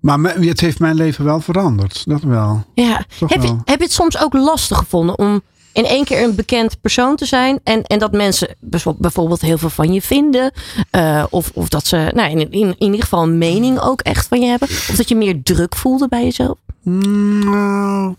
Maar 0.00 0.18
het 0.20 0.60
heeft 0.60 0.78
mijn 0.78 0.94
leven 0.94 1.24
wel 1.24 1.40
veranderd. 1.40 2.02
Dat 2.06 2.22
wel. 2.22 2.64
Ja. 2.74 3.04
Toch 3.18 3.30
Heb 3.30 3.42
je, 3.42 3.56
heb 3.64 3.78
je 3.78 3.84
het 3.84 3.92
soms 3.92 4.18
ook 4.22 4.32
lastig 4.32 4.78
gevonden 4.78 5.18
om 5.18 5.42
in 5.74 5.84
één 5.84 6.04
keer 6.04 6.22
een 6.22 6.34
bekend 6.34 6.80
persoon 6.80 7.16
te 7.16 7.24
zijn 7.24 7.60
en, 7.64 7.82
en 7.82 7.98
dat 7.98 8.12
mensen 8.12 8.56
bijvo- 8.60 8.96
bijvoorbeeld 8.98 9.40
heel 9.40 9.58
veel 9.58 9.70
van 9.70 9.92
je 9.92 10.02
vinden? 10.02 10.52
eh, 10.90 11.24
of, 11.30 11.50
of 11.54 11.68
dat 11.68 11.86
ze 11.86 12.10
nou, 12.14 12.30
in, 12.30 12.38
in, 12.38 12.50
in 12.68 12.74
ieder 12.78 13.02
geval 13.02 13.22
een 13.22 13.38
mening 13.38 13.80
ook 13.80 14.00
echt 14.00 14.26
van 14.28 14.40
je 14.40 14.46
hebben? 14.46 14.68
Of 14.68 14.94
dat 14.96 15.08
je 15.08 15.16
meer 15.16 15.42
druk 15.42 15.76
voelde 15.76 16.08
bij 16.08 16.22
jezelf? 16.22 16.58
Nou, 16.82 18.14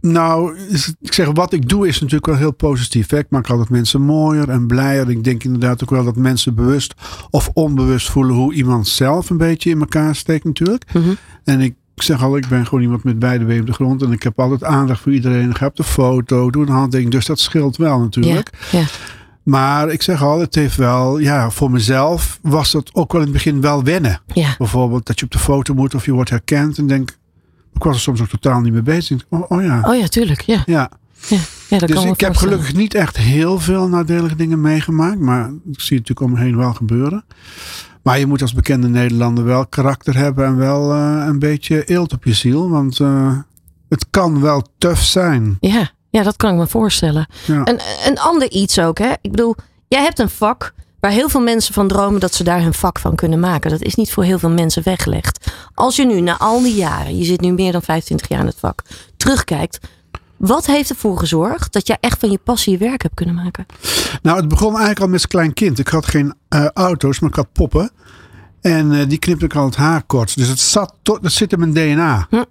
nou 0.00 0.58
is 0.58 0.94
ik 1.00 1.12
zeg, 1.12 1.30
wat 1.32 1.52
ik 1.52 1.68
doe 1.68 1.88
is 1.88 1.94
natuurlijk 2.00 2.26
wel 2.26 2.36
heel 2.36 2.52
positief. 2.52 3.10
hè. 3.10 3.18
Ik 3.18 3.26
maak 3.30 3.50
altijd 3.50 3.68
mensen 3.68 4.00
mooier 4.02 4.48
en 4.48 4.66
blijer. 4.66 5.10
Ik 5.10 5.24
denk 5.24 5.44
inderdaad 5.44 5.82
ook 5.82 5.90
wel 5.90 6.04
dat 6.04 6.16
mensen 6.16 6.54
bewust 6.54 6.94
of 7.30 7.50
onbewust 7.52 8.10
voelen 8.10 8.34
hoe 8.36 8.54
iemand 8.54 8.88
zelf 8.88 9.30
een 9.30 9.36
beetje 9.36 9.70
in 9.70 9.80
elkaar 9.80 10.14
steekt 10.14 10.44
natuurlijk. 10.44 10.84
Mhm. 10.92 11.10
En 11.44 11.60
ik 11.60 11.74
zeg 12.02 12.22
al, 12.22 12.36
ik 12.36 12.48
ben 12.48 12.66
gewoon 12.66 12.82
iemand 12.82 13.04
met 13.04 13.18
beide 13.18 13.44
benen 13.44 13.60
op 13.60 13.66
de 13.66 13.72
grond. 13.72 14.02
En 14.02 14.12
ik 14.12 14.22
heb 14.22 14.40
altijd 14.40 14.64
aandacht 14.64 15.00
voor 15.00 15.12
iedereen. 15.12 15.50
Ik 15.50 15.56
ga 15.56 15.66
op 15.66 15.76
de 15.76 15.84
foto, 15.84 16.50
doe 16.50 16.66
een 16.66 16.72
handtekening. 16.72 17.12
Dus 17.14 17.26
dat 17.26 17.40
scheelt 17.40 17.76
wel 17.76 18.00
natuurlijk. 18.00 18.50
Ja, 18.70 18.78
ja. 18.78 18.84
Maar 19.42 19.90
ik 19.90 20.02
zeg 20.02 20.22
al, 20.22 20.40
het 20.40 20.54
heeft 20.54 20.76
wel, 20.76 21.18
ja, 21.18 21.50
voor 21.50 21.70
mezelf 21.70 22.38
was 22.42 22.72
dat 22.72 22.90
ook 22.94 23.12
wel 23.12 23.20
in 23.20 23.26
het 23.26 23.36
begin 23.36 23.60
wel 23.60 23.82
wennen. 23.84 24.20
Ja, 24.26 24.54
Bijvoorbeeld 24.58 25.06
dat 25.06 25.18
je 25.18 25.24
op 25.24 25.30
de 25.30 25.38
foto 25.38 25.74
moet 25.74 25.94
of 25.94 26.04
je 26.04 26.12
wordt 26.12 26.30
herkend. 26.30 26.78
En 26.78 26.86
denk, 26.86 27.10
ik 27.74 27.82
was 27.82 27.94
er 27.94 28.00
soms 28.00 28.20
ook 28.20 28.28
totaal 28.28 28.60
niet 28.60 28.72
mee 28.72 28.82
bezig. 28.82 29.20
Ik 29.20 29.26
Oh, 29.28 29.50
oh 29.50 29.62
ja, 29.62 29.80
oh 29.82 29.96
ja, 29.96 30.06
tuurlijk. 30.06 30.40
Ja, 30.40 30.62
ja. 30.66 30.90
ja. 31.28 31.38
ja 31.68 31.78
dat 31.78 31.88
Dus 31.88 31.96
kan 31.96 32.06
ik 32.06 32.20
heb 32.20 32.36
gelukkig 32.36 32.74
niet 32.74 32.94
echt 32.94 33.16
heel 33.16 33.60
veel 33.60 33.88
nadelige 33.88 34.36
dingen 34.36 34.60
meegemaakt. 34.60 35.18
Maar 35.18 35.48
ik 35.48 35.80
zie 35.80 35.98
het 35.98 36.08
natuurlijk 36.08 36.20
om 36.20 36.32
me 36.32 36.38
heen 36.38 36.56
wel 36.56 36.74
gebeuren. 36.74 37.24
Maar 38.06 38.18
je 38.18 38.26
moet 38.26 38.42
als 38.42 38.52
bekende 38.52 38.88
Nederlander 38.88 39.44
wel 39.44 39.66
karakter 39.66 40.16
hebben. 40.16 40.46
En 40.46 40.56
wel 40.56 40.92
eh, 40.92 41.24
een 41.26 41.38
beetje 41.38 41.84
eelt 41.84 42.12
op 42.12 42.24
je 42.24 42.32
ziel. 42.32 42.70
Want 42.70 43.00
eh, 43.00 43.38
het 43.88 44.06
kan 44.10 44.40
wel 44.40 44.62
tough 44.78 45.00
zijn. 45.00 45.56
Ja, 45.60 45.90
ja, 46.10 46.22
dat 46.22 46.36
kan 46.36 46.50
ik 46.50 46.56
me 46.56 46.66
voorstellen. 46.66 47.28
Ja. 47.46 47.60
Een, 47.64 47.80
een 48.06 48.18
ander 48.18 48.50
iets 48.50 48.78
ook, 48.78 48.98
hè? 48.98 49.12
Ik 49.20 49.30
bedoel, 49.30 49.54
jij 49.88 50.02
hebt 50.02 50.18
een 50.18 50.28
vak 50.28 50.74
waar 51.00 51.10
heel 51.10 51.28
veel 51.28 51.40
mensen 51.40 51.74
van 51.74 51.88
dromen 51.88 52.20
dat 52.20 52.34
ze 52.34 52.44
daar 52.44 52.62
hun 52.62 52.74
vak 52.74 52.98
van 52.98 53.14
kunnen 53.14 53.40
maken. 53.40 53.70
Dat 53.70 53.82
is 53.82 53.94
niet 53.94 54.12
voor 54.12 54.24
heel 54.24 54.38
veel 54.38 54.50
mensen 54.50 54.82
weggelegd. 54.82 55.52
Als 55.74 55.96
je 55.96 56.06
nu 56.06 56.20
na 56.20 56.38
al 56.38 56.62
die 56.62 56.74
jaren, 56.74 57.16
je 57.16 57.24
zit 57.24 57.40
nu 57.40 57.52
meer 57.52 57.72
dan 57.72 57.82
25 57.82 58.28
jaar 58.28 58.40
in 58.40 58.46
het 58.46 58.58
vak, 58.58 58.82
terugkijkt. 59.16 59.78
Wat 60.36 60.66
heeft 60.66 60.90
ervoor 60.90 61.18
gezorgd 61.18 61.72
dat 61.72 61.86
jij 61.86 61.96
echt 62.00 62.18
van 62.18 62.30
je 62.30 62.38
passie 62.44 62.72
je 62.72 62.78
werk 62.78 63.02
hebt 63.02 63.14
kunnen 63.14 63.34
maken? 63.34 63.66
Nou, 64.22 64.36
het 64.36 64.48
begon 64.48 64.68
eigenlijk 64.68 65.00
al 65.00 65.08
met 65.08 65.22
een 65.22 65.28
klein 65.28 65.52
kind. 65.52 65.78
Ik 65.78 65.88
had 65.88 66.06
geen 66.06 66.34
eh, 66.48 66.66
auto's, 66.66 67.20
maar 67.20 67.30
ik 67.30 67.36
had 67.36 67.52
poppen. 67.52 67.90
En 68.60 68.92
eh, 68.92 69.08
die 69.08 69.18
knipte 69.18 69.44
ik 69.44 69.54
al 69.54 69.64
het 69.64 69.76
haar 69.76 70.02
kort. 70.02 70.36
Dus 70.36 70.48
het, 70.48 70.58
zat 70.58 70.94
tot, 71.02 71.22
dat 71.22 71.32
zit 71.32 71.52
in 71.52 71.58
mijn 71.58 71.72
DNA. 71.72 72.26
Hm. 72.30 72.44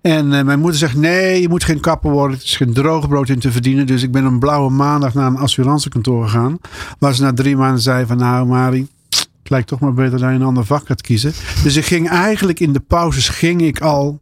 En 0.00 0.32
eh, 0.32 0.44
mijn 0.44 0.58
moeder 0.58 0.78
zegt, 0.78 0.96
nee, 0.96 1.40
je 1.40 1.48
moet 1.48 1.64
geen 1.64 1.80
kapper 1.80 2.10
worden. 2.10 2.36
Het 2.36 2.46
is 2.46 2.56
geen 2.56 2.72
droog 2.72 3.08
brood 3.08 3.28
in 3.28 3.38
te 3.38 3.52
verdienen. 3.52 3.86
Dus 3.86 4.02
ik 4.02 4.12
ben 4.12 4.24
een 4.24 4.38
blauwe 4.38 4.70
maandag 4.70 5.14
naar 5.14 5.26
een 5.26 5.36
assurantiekantoor 5.36 6.24
gegaan. 6.24 6.58
Waar 6.98 7.14
ze 7.14 7.22
na 7.22 7.32
drie 7.32 7.56
maanden 7.56 7.82
zei 7.82 8.06
van, 8.06 8.16
nou 8.16 8.46
Marie, 8.46 8.88
het 9.08 9.50
lijkt 9.50 9.68
toch 9.68 9.80
maar 9.80 9.94
beter 9.94 10.18
dat 10.18 10.20
je 10.20 10.26
een 10.26 10.42
ander 10.42 10.64
vak 10.64 10.86
gaat 10.86 11.00
kiezen. 11.00 11.32
Dus 11.62 11.76
ik 11.76 11.84
ging 11.84 12.08
eigenlijk 12.08 12.60
in 12.60 12.72
de 12.72 12.80
pauzes 12.80 13.28
ging 13.28 13.62
ik 13.62 13.80
al 13.80 14.20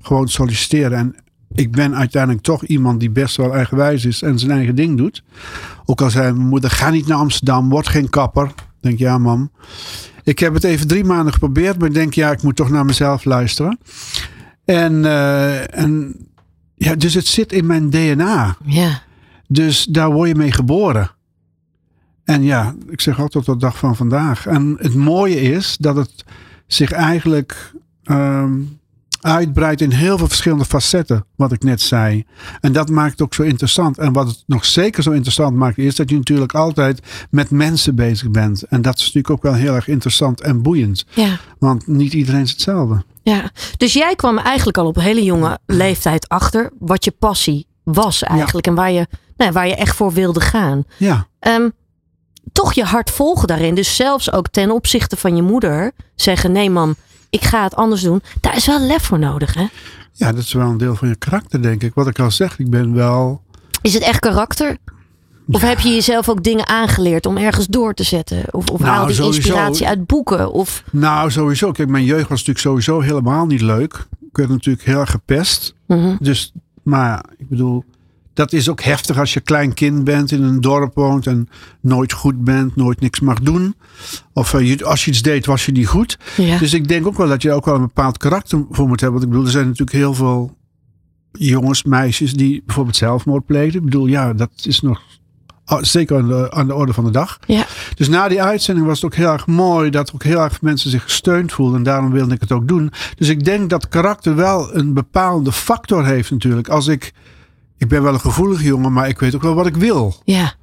gewoon 0.00 0.28
solliciteren. 0.28 0.98
En 0.98 1.16
ik 1.54 1.70
ben 1.70 1.94
uiteindelijk 1.94 2.42
toch 2.42 2.64
iemand 2.64 3.00
die 3.00 3.10
best 3.10 3.36
wel 3.36 3.54
eigenwijs 3.54 4.04
is 4.04 4.22
en 4.22 4.38
zijn 4.38 4.50
eigen 4.50 4.74
ding 4.74 4.96
doet. 4.96 5.22
Ook 5.84 6.00
al 6.00 6.10
zei 6.10 6.32
mijn 6.32 6.48
moeder, 6.48 6.70
ga 6.70 6.90
niet 6.90 7.06
naar 7.06 7.18
Amsterdam, 7.18 7.68
word 7.68 7.88
geen 7.88 8.10
kapper. 8.10 8.46
Ik 8.46 8.80
denk, 8.80 8.98
ja 8.98 9.18
mam. 9.18 9.50
Ik 10.22 10.38
heb 10.38 10.54
het 10.54 10.64
even 10.64 10.86
drie 10.86 11.04
maanden 11.04 11.32
geprobeerd, 11.32 11.78
maar 11.78 11.88
ik 11.88 11.94
denk, 11.94 12.14
ja, 12.14 12.30
ik 12.30 12.42
moet 12.42 12.56
toch 12.56 12.70
naar 12.70 12.84
mezelf 12.84 13.24
luisteren. 13.24 13.78
En, 14.64 15.04
eh, 15.04 15.78
en 15.78 16.16
ja, 16.74 16.94
dus 16.94 17.14
het 17.14 17.26
zit 17.26 17.52
in 17.52 17.66
mijn 17.66 17.90
DNA. 17.90 18.56
Ja. 18.64 19.02
Dus 19.48 19.84
daar 19.84 20.12
word 20.12 20.28
je 20.28 20.34
mee 20.34 20.52
geboren. 20.52 21.10
En 22.24 22.42
ja, 22.42 22.74
ik 22.88 23.00
zeg 23.00 23.20
altijd 23.20 23.44
tot 23.44 23.60
de 23.60 23.66
dag 23.66 23.78
van 23.78 23.96
vandaag. 23.96 24.46
En 24.46 24.76
het 24.78 24.94
mooie 24.94 25.40
is 25.40 25.76
dat 25.76 25.96
het 25.96 26.24
zich 26.66 26.92
eigenlijk 26.92 27.72
ehm, 28.04 28.60
uitbreidt 29.24 29.80
in 29.80 29.90
heel 29.90 30.18
veel 30.18 30.28
verschillende 30.28 30.64
facetten, 30.64 31.26
wat 31.36 31.52
ik 31.52 31.62
net 31.62 31.80
zei. 31.80 32.24
En 32.60 32.72
dat 32.72 32.88
maakt 32.90 33.10
het 33.10 33.22
ook 33.22 33.34
zo 33.34 33.42
interessant. 33.42 33.98
En 33.98 34.12
wat 34.12 34.26
het 34.26 34.42
nog 34.46 34.64
zeker 34.64 35.02
zo 35.02 35.10
interessant 35.10 35.56
maakt, 35.56 35.78
is 35.78 35.96
dat 35.96 36.10
je 36.10 36.16
natuurlijk 36.16 36.54
altijd 36.54 37.00
met 37.30 37.50
mensen 37.50 37.94
bezig 37.94 38.30
bent. 38.30 38.62
En 38.62 38.82
dat 38.82 38.96
is 38.96 39.00
natuurlijk 39.00 39.30
ook 39.30 39.42
wel 39.42 39.54
heel 39.54 39.74
erg 39.74 39.88
interessant 39.88 40.40
en 40.40 40.62
boeiend. 40.62 41.04
Ja. 41.14 41.38
Want 41.58 41.86
niet 41.86 42.12
iedereen 42.12 42.42
is 42.42 42.50
hetzelfde. 42.50 43.04
Ja, 43.22 43.50
dus 43.76 43.92
jij 43.92 44.14
kwam 44.16 44.38
eigenlijk 44.38 44.78
al 44.78 44.86
op 44.86 44.96
een 44.96 45.02
hele 45.02 45.22
jonge 45.22 45.58
leeftijd 45.66 46.28
achter 46.28 46.70
wat 46.78 47.04
je 47.04 47.10
passie 47.10 47.66
was 47.84 48.22
eigenlijk. 48.22 48.66
En 48.66 48.74
waar 48.74 48.90
je, 48.90 49.06
nou, 49.36 49.52
waar 49.52 49.66
je 49.66 49.74
echt 49.74 49.96
voor 49.96 50.12
wilde 50.12 50.40
gaan. 50.40 50.84
Ja. 50.98 51.26
Ehm, 51.38 51.68
toch 52.52 52.72
je 52.72 52.84
hart 52.84 53.10
volgen 53.10 53.48
daarin. 53.48 53.74
Dus 53.74 53.96
zelfs 53.96 54.32
ook 54.32 54.48
ten 54.48 54.70
opzichte 54.70 55.16
van 55.16 55.36
je 55.36 55.42
moeder 55.42 55.92
zeggen: 56.14 56.52
nee, 56.52 56.70
mam, 56.70 56.96
ik 57.34 57.44
ga 57.44 57.62
het 57.62 57.74
anders 57.74 58.02
doen. 58.02 58.22
Daar 58.40 58.56
is 58.56 58.66
wel 58.66 58.80
lef 58.80 59.02
voor 59.02 59.18
nodig, 59.18 59.54
hè? 59.54 59.66
Ja, 60.12 60.32
dat 60.32 60.42
is 60.42 60.52
wel 60.52 60.68
een 60.68 60.78
deel 60.78 60.94
van 60.94 61.08
je 61.08 61.16
karakter, 61.16 61.62
denk 61.62 61.82
ik. 61.82 61.94
Wat 61.94 62.06
ik 62.06 62.18
al 62.18 62.30
zeg, 62.30 62.58
ik 62.58 62.70
ben 62.70 62.94
wel. 62.94 63.42
Is 63.82 63.94
het 63.94 64.02
echt 64.02 64.18
karakter? 64.18 64.76
Of 65.50 65.60
heb 65.60 65.80
je 65.80 65.88
jezelf 65.88 66.28
ook 66.28 66.42
dingen 66.42 66.68
aangeleerd 66.68 67.26
om 67.26 67.36
ergens 67.36 67.66
door 67.66 67.94
te 67.94 68.02
zetten? 68.02 68.44
Of, 68.50 68.70
of 68.70 68.80
Nou, 68.80 68.92
haal 68.92 69.10
je 69.10 69.22
inspiratie 69.22 69.86
uit 69.86 70.06
boeken? 70.06 70.52
Of, 70.52 70.84
Nou, 70.90 71.30
sowieso. 71.30 71.72
Kijk, 71.72 71.88
mijn 71.88 72.04
jeugd 72.04 72.28
was 72.28 72.44
natuurlijk 72.44 72.58
sowieso 72.58 73.00
helemaal 73.00 73.46
niet 73.46 73.60
leuk. 73.60 74.06
Ik 74.20 74.36
werd 74.36 74.48
natuurlijk 74.48 74.84
heel 74.84 75.00
erg 75.00 75.10
gepest. 75.10 75.74
Mhm. 75.86 76.16
Dus, 76.20 76.52
maar 76.82 77.24
ik 77.36 77.48
bedoel, 77.48 77.84
dat 78.34 78.52
is 78.52 78.68
ook 78.68 78.82
heftig 78.82 79.18
als 79.18 79.32
je 79.32 79.40
klein 79.40 79.74
kind 79.74 80.04
bent, 80.04 80.30
in 80.30 80.42
een 80.42 80.60
dorp 80.60 80.94
woont 80.94 81.26
en 81.26 81.48
nooit 81.80 82.12
goed 82.12 82.44
bent, 82.44 82.76
nooit 82.76 83.00
niks 83.00 83.20
mag 83.20 83.40
doen. 83.40 83.74
Of 84.32 84.54
eh, 84.54 84.68
je, 84.68 84.84
als 84.84 85.04
je 85.04 85.10
iets 85.10 85.22
deed, 85.22 85.46
was 85.46 85.66
je 85.66 85.72
niet 85.72 85.86
goed. 85.86 86.18
ja. 86.36 86.58
Dus 86.58 86.74
ik 86.74 86.88
denk 86.88 87.06
ook 87.06 87.16
wel 87.16 87.28
dat 87.28 87.42
je 87.42 87.52
ook 87.52 87.64
wel 87.64 87.74
een 87.74 87.80
bepaald 87.80 88.18
karakter 88.18 88.64
voor 88.70 88.88
moet 88.88 89.00
hebben. 89.00 89.20
Want 89.20 89.22
ik 89.22 89.28
bedoel, 89.30 89.44
er 89.44 89.52
zijn 89.52 89.66
natuurlijk 89.66 89.96
heel 89.96 90.14
veel 90.14 90.56
jongens, 91.32 91.82
meisjes 91.82 92.32
die 92.32 92.62
bijvoorbeeld 92.66 92.96
zelfmoord 92.96 93.46
pleegden. 93.46 93.78
Ik 93.78 93.84
bedoel, 93.84 94.06
ja, 94.06 94.32
dat 94.32 94.50
is 94.62 94.80
nog 94.80 95.00
ah, 95.64 95.82
zeker 95.82 96.16
aan 96.16 96.28
de, 96.28 96.50
aan 96.50 96.66
de 96.66 96.74
orde 96.74 96.92
van 96.92 97.04
de 97.04 97.10
dag. 97.10 97.38
ja. 97.46 97.66
Dus 97.94 98.08
na 98.08 98.28
die 98.28 98.42
uitzending 98.42 98.86
was 98.86 98.96
het 98.96 99.04
ook 99.04 99.18
heel 99.18 99.32
erg 99.32 99.46
mooi 99.46 99.90
dat 99.90 100.12
ook 100.14 100.22
heel 100.22 100.40
erg 100.40 100.62
mensen 100.62 100.90
zich 100.90 101.02
gesteund 101.02 101.52
voelden. 101.52 101.76
En 101.76 101.82
daarom 101.82 102.10
wilde 102.10 102.34
ik 102.34 102.40
het 102.40 102.52
ook 102.52 102.68
doen. 102.68 102.92
Dus 103.16 103.28
ik 103.28 103.44
denk 103.44 103.70
dat 103.70 103.88
karakter 103.88 104.36
wel 104.36 104.74
een 104.74 104.94
bepaalde 104.94 105.52
factor 105.52 106.04
heeft 106.06 106.30
natuurlijk. 106.30 106.68
Als 106.68 106.86
ik, 106.86 107.12
ik 107.78 107.88
ben 107.88 108.02
wel 108.02 108.12
een 108.14 108.20
gevoelige 108.20 108.64
jongen, 108.64 108.92
maar 108.92 109.08
ik 109.08 109.18
weet 109.18 109.34
ook 109.34 109.42
wel 109.42 109.54
wat 109.54 109.66
ik 109.66 109.76
wil. 109.76 110.14
ja. 110.24 110.54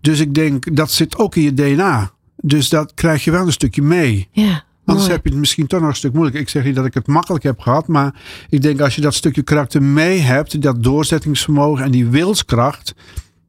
Dus 0.00 0.20
ik 0.20 0.34
denk, 0.34 0.76
dat 0.76 0.90
zit 0.90 1.18
ook 1.18 1.36
in 1.36 1.42
je 1.42 1.54
DNA. 1.54 2.10
Dus 2.36 2.68
dat 2.68 2.94
krijg 2.94 3.24
je 3.24 3.30
wel 3.30 3.46
een 3.46 3.52
stukje 3.52 3.82
mee. 3.82 4.28
ja. 4.32 4.64
Anders 4.84 5.06
Mooi. 5.06 5.16
heb 5.16 5.24
je 5.24 5.30
het 5.30 5.40
misschien 5.40 5.66
toch 5.66 5.80
nog 5.80 5.88
een 5.88 5.96
stuk 5.96 6.12
moeilijk. 6.12 6.36
Ik 6.38 6.48
zeg 6.48 6.64
niet 6.64 6.74
dat 6.74 6.84
ik 6.84 6.94
het 6.94 7.06
makkelijk 7.06 7.44
heb 7.44 7.60
gehad. 7.60 7.88
Maar 7.88 8.14
ik 8.48 8.62
denk 8.62 8.80
als 8.80 8.94
je 8.94 9.00
dat 9.00 9.14
stukje 9.14 9.42
karakter 9.42 9.82
mee 9.82 10.18
hebt. 10.18 10.62
Dat 10.62 10.82
doorzettingsvermogen 10.82 11.84
en 11.84 11.90
die 11.90 12.06
wilskracht. 12.06 12.94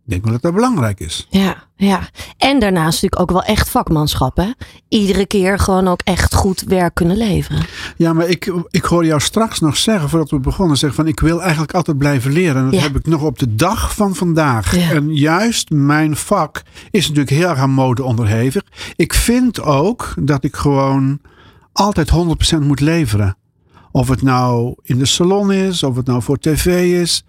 Ik 0.05 0.11
denk 0.11 0.23
wel 0.23 0.33
dat 0.33 0.41
dat 0.41 0.53
belangrijk 0.53 0.99
is. 0.99 1.27
Ja, 1.29 1.63
ja. 1.75 2.09
En 2.37 2.59
daarnaast 2.59 3.01
natuurlijk 3.01 3.21
ook 3.21 3.31
wel 3.31 3.43
echt 3.43 3.69
vakmanschap, 3.69 4.37
hè? 4.37 4.49
Iedere 4.87 5.25
keer 5.25 5.59
gewoon 5.59 5.87
ook 5.87 6.01
echt 6.03 6.33
goed 6.35 6.61
werk 6.61 6.93
kunnen 6.93 7.17
leveren. 7.17 7.65
Ja, 7.97 8.13
maar 8.13 8.27
ik, 8.27 8.53
ik 8.69 8.83
hoorde 8.83 9.07
jou 9.07 9.21
straks 9.21 9.59
nog 9.59 9.77
zeggen, 9.77 10.09
voordat 10.09 10.29
we 10.29 10.39
begonnen, 10.39 10.77
zeggen 10.77 11.03
van 11.03 11.07
ik 11.11 11.19
wil 11.19 11.41
eigenlijk 11.41 11.73
altijd 11.73 11.97
blijven 11.97 12.31
leren. 12.31 12.55
En 12.55 12.63
dat 12.65 12.73
Ja. 12.73 12.79
heb 12.81 12.95
ik 12.95 13.05
nog 13.05 13.21
op 13.21 13.39
de 13.39 13.55
dag 13.55 13.95
van 13.95 14.15
vandaag. 14.15 14.75
Ja. 14.75 14.91
En 14.91 15.15
juist 15.15 15.69
mijn 15.69 16.15
vak 16.15 16.61
is 16.91 17.01
natuurlijk 17.07 17.35
heel 17.35 17.49
erg 17.49 17.59
aan 17.59 17.71
mode 17.71 18.03
onderhevig. 18.03 18.63
Ik 18.95 19.13
vind 19.13 19.61
ook 19.61 20.13
dat 20.19 20.43
ik 20.43 20.55
gewoon 20.55 21.19
altijd 21.73 22.11
100% 22.11 22.59
moet 22.59 22.79
leveren. 22.79 23.37
Of 23.91 24.07
het 24.07 24.21
nou 24.21 24.75
in 24.81 24.97
de 24.97 25.05
salon 25.05 25.51
is, 25.51 25.83
of 25.83 25.95
het 25.95 26.05
nou 26.05 26.21
voor 26.21 26.37
tv 26.37 26.65
is. 27.01 27.23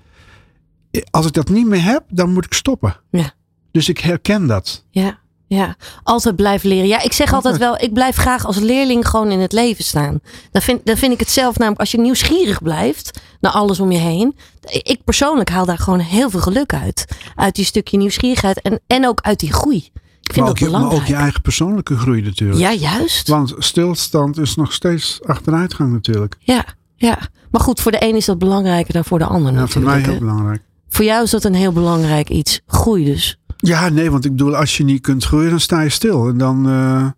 Als 1.11 1.27
ik 1.27 1.33
dat 1.33 1.49
niet 1.49 1.67
meer 1.67 1.83
heb, 1.85 2.03
dan 2.09 2.33
moet 2.33 2.45
ik 2.45 2.53
stoppen. 2.53 2.97
Ja. 3.11 3.31
Dus 3.71 3.89
ik 3.89 3.99
herken 3.99 4.47
dat. 4.47 4.85
Ja, 4.91 5.19
ja. 5.47 5.77
Altijd 6.03 6.37
blijven 6.37 6.69
leren. 6.69 6.87
Ja, 6.89 7.03
ik 7.03 7.13
zeg 7.13 7.33
altijd 7.33 7.57
wel, 7.57 7.81
ik 7.81 7.93
blijf 7.93 8.17
graag 8.17 8.47
als 8.47 8.59
leerling 8.59 9.09
gewoon 9.09 9.31
in 9.31 9.41
het 9.41 9.53
leven 9.53 9.85
staan. 9.85 10.21
Dan 10.51 10.63
vind, 10.63 10.87
dan 10.87 10.97
vind 10.97 11.13
ik 11.13 11.19
het 11.21 11.31
zelf 11.31 11.57
namelijk, 11.57 11.81
als 11.81 11.91
je 11.91 12.01
nieuwsgierig 12.01 12.63
blijft 12.63 13.21
naar 13.41 13.53
alles 13.53 13.81
om 13.81 13.93
je 13.93 13.99
heen. 13.99 14.37
Ik 14.71 15.05
persoonlijk 15.05 15.49
haal 15.51 15.67
daar 15.67 15.79
gewoon 15.79 15.99
heel 15.99 16.31
veel 16.31 16.41
geluk 16.41 16.75
uit. 16.75 17.05
Uit 17.35 17.55
die 17.55 17.65
stukje 17.65 17.97
nieuwsgierigheid 17.97 18.61
en, 18.63 18.81
en 18.87 19.07
ook 19.07 19.21
uit 19.21 19.41
die 19.41 19.53
groei. 19.53 19.77
Ik 20.21 20.33
vind 20.33 20.47
Maar 20.47 20.47
dat 20.47 20.49
ook, 20.49 20.59
je, 20.59 20.65
maar 20.65 20.73
belangrijk. 20.75 21.03
ook 21.03 21.17
je 21.17 21.23
eigen 21.23 21.43
persoonlijke 21.43 21.97
groei 21.97 22.23
natuurlijk. 22.23 22.61
Ja, 22.61 22.73
juist. 22.73 23.29
Want 23.29 23.55
stilstand 23.59 24.39
is 24.39 24.55
nog 24.55 24.73
steeds 24.73 25.21
achteruitgang 25.27 25.93
natuurlijk. 25.93 26.37
Ja, 26.39 26.65
ja. 26.97 27.19
Maar 27.51 27.61
goed, 27.61 27.81
voor 27.81 27.93
de 27.93 28.03
een 28.05 28.17
is 28.17 28.25
dat 28.25 28.39
belangrijker 28.39 28.93
dan 28.93 29.05
voor 29.05 29.19
de 29.19 29.25
ander 29.25 29.53
Ja, 29.53 29.67
voor 29.67 29.83
mij 29.83 29.95
natuurlijk. 29.95 30.19
heel 30.21 30.29
belangrijk. 30.29 30.63
Voor 30.89 31.05
jou 31.05 31.23
is 31.23 31.31
dat 31.31 31.45
een 31.45 31.55
heel 31.55 31.73
belangrijk 31.73 32.29
iets. 32.29 32.61
Groei 32.67 33.05
dus. 33.05 33.39
Ja, 33.57 33.89
nee, 33.89 34.11
want 34.11 34.25
ik 34.25 34.31
bedoel, 34.31 34.57
als 34.57 34.77
je 34.77 34.85
niet 34.85 35.01
kunt 35.01 35.25
groeien, 35.25 35.51
dan 35.51 35.61
sta 35.61 35.81
je 35.81 35.89
stil. 35.89 36.29
En 36.29 36.39
dan, 36.39 36.57
eh, 36.67 36.73
nou, 36.73 37.15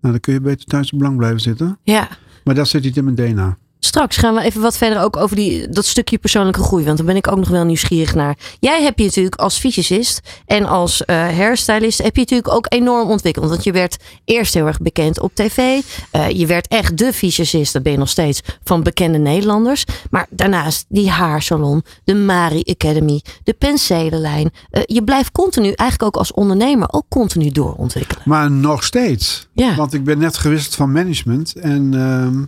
dan 0.00 0.20
kun 0.20 0.32
je 0.32 0.40
beter 0.40 0.66
thuis 0.66 0.92
op 0.92 0.98
belang 0.98 1.16
blijven 1.16 1.40
zitten. 1.40 1.78
Ja. 1.82 2.08
Maar 2.44 2.54
dat 2.54 2.68
zit 2.68 2.82
niet 2.82 2.96
in 2.96 3.04
mijn 3.04 3.16
DNA. 3.16 3.58
Straks 3.86 4.16
gaan 4.16 4.34
we 4.34 4.40
even 4.40 4.60
wat 4.60 4.76
verder 4.76 5.02
ook 5.02 5.16
over 5.16 5.36
die, 5.36 5.68
dat 5.68 5.86
stukje 5.86 6.18
persoonlijke 6.18 6.62
groei. 6.62 6.84
Want 6.84 6.96
daar 6.96 7.06
ben 7.06 7.16
ik 7.16 7.30
ook 7.30 7.36
nog 7.36 7.48
wel 7.48 7.64
nieuwsgierig 7.64 8.14
naar. 8.14 8.36
Jij 8.60 8.82
hebt 8.82 8.98
je 8.98 9.04
natuurlijk 9.04 9.34
als 9.34 9.58
fysicist 9.58 10.20
en 10.46 10.66
als 10.66 11.04
eh 11.04 11.16
hairstylist... 11.16 12.02
heb 12.02 12.14
je 12.14 12.20
natuurlijk 12.20 12.54
ook 12.54 12.66
enorm 12.68 13.08
ontwikkeld. 13.08 13.48
Want 13.48 13.64
je 13.64 13.72
werd 13.72 13.96
eerst 14.24 14.54
heel 14.54 14.66
erg 14.66 14.80
bekend 14.80 15.20
op 15.20 15.34
tv. 15.34 15.80
Eh, 16.10 16.30
je 16.30 16.46
werd 16.46 16.68
echt 16.68 16.98
de 16.98 17.12
fysicist, 17.12 17.72
dat 17.72 17.82
ben 17.82 17.92
je 17.92 17.98
nog 17.98 18.08
steeds, 18.08 18.40
van 18.64 18.82
bekende 18.82 19.18
Nederlanders. 19.18 19.84
Maar 20.10 20.26
daarnaast 20.30 20.84
die 20.88 21.10
haarsalon, 21.10 21.82
de 22.04 22.14
Mari 22.14 22.62
Academy, 22.64 23.22
de 23.42 23.52
penselenlijn. 23.52 24.50
Eh, 24.70 24.82
je 24.86 25.04
blijft 25.04 25.32
continu, 25.32 25.66
eigenlijk 25.66 26.02
ook 26.02 26.16
als 26.16 26.32
ondernemer, 26.32 26.88
ook 26.90 27.06
continu 27.08 27.50
doorontwikkelen. 27.50 28.22
Maar 28.24 28.50
nog 28.50 28.84
steeds. 28.84 29.48
Ja. 29.52 29.74
Want 29.74 29.92
ik 29.92 30.04
ben 30.04 30.18
net 30.18 30.36
gewisseld 30.36 30.74
van 30.74 30.92
management. 30.92 31.54
En 31.54 31.94
ehm, 31.94 32.44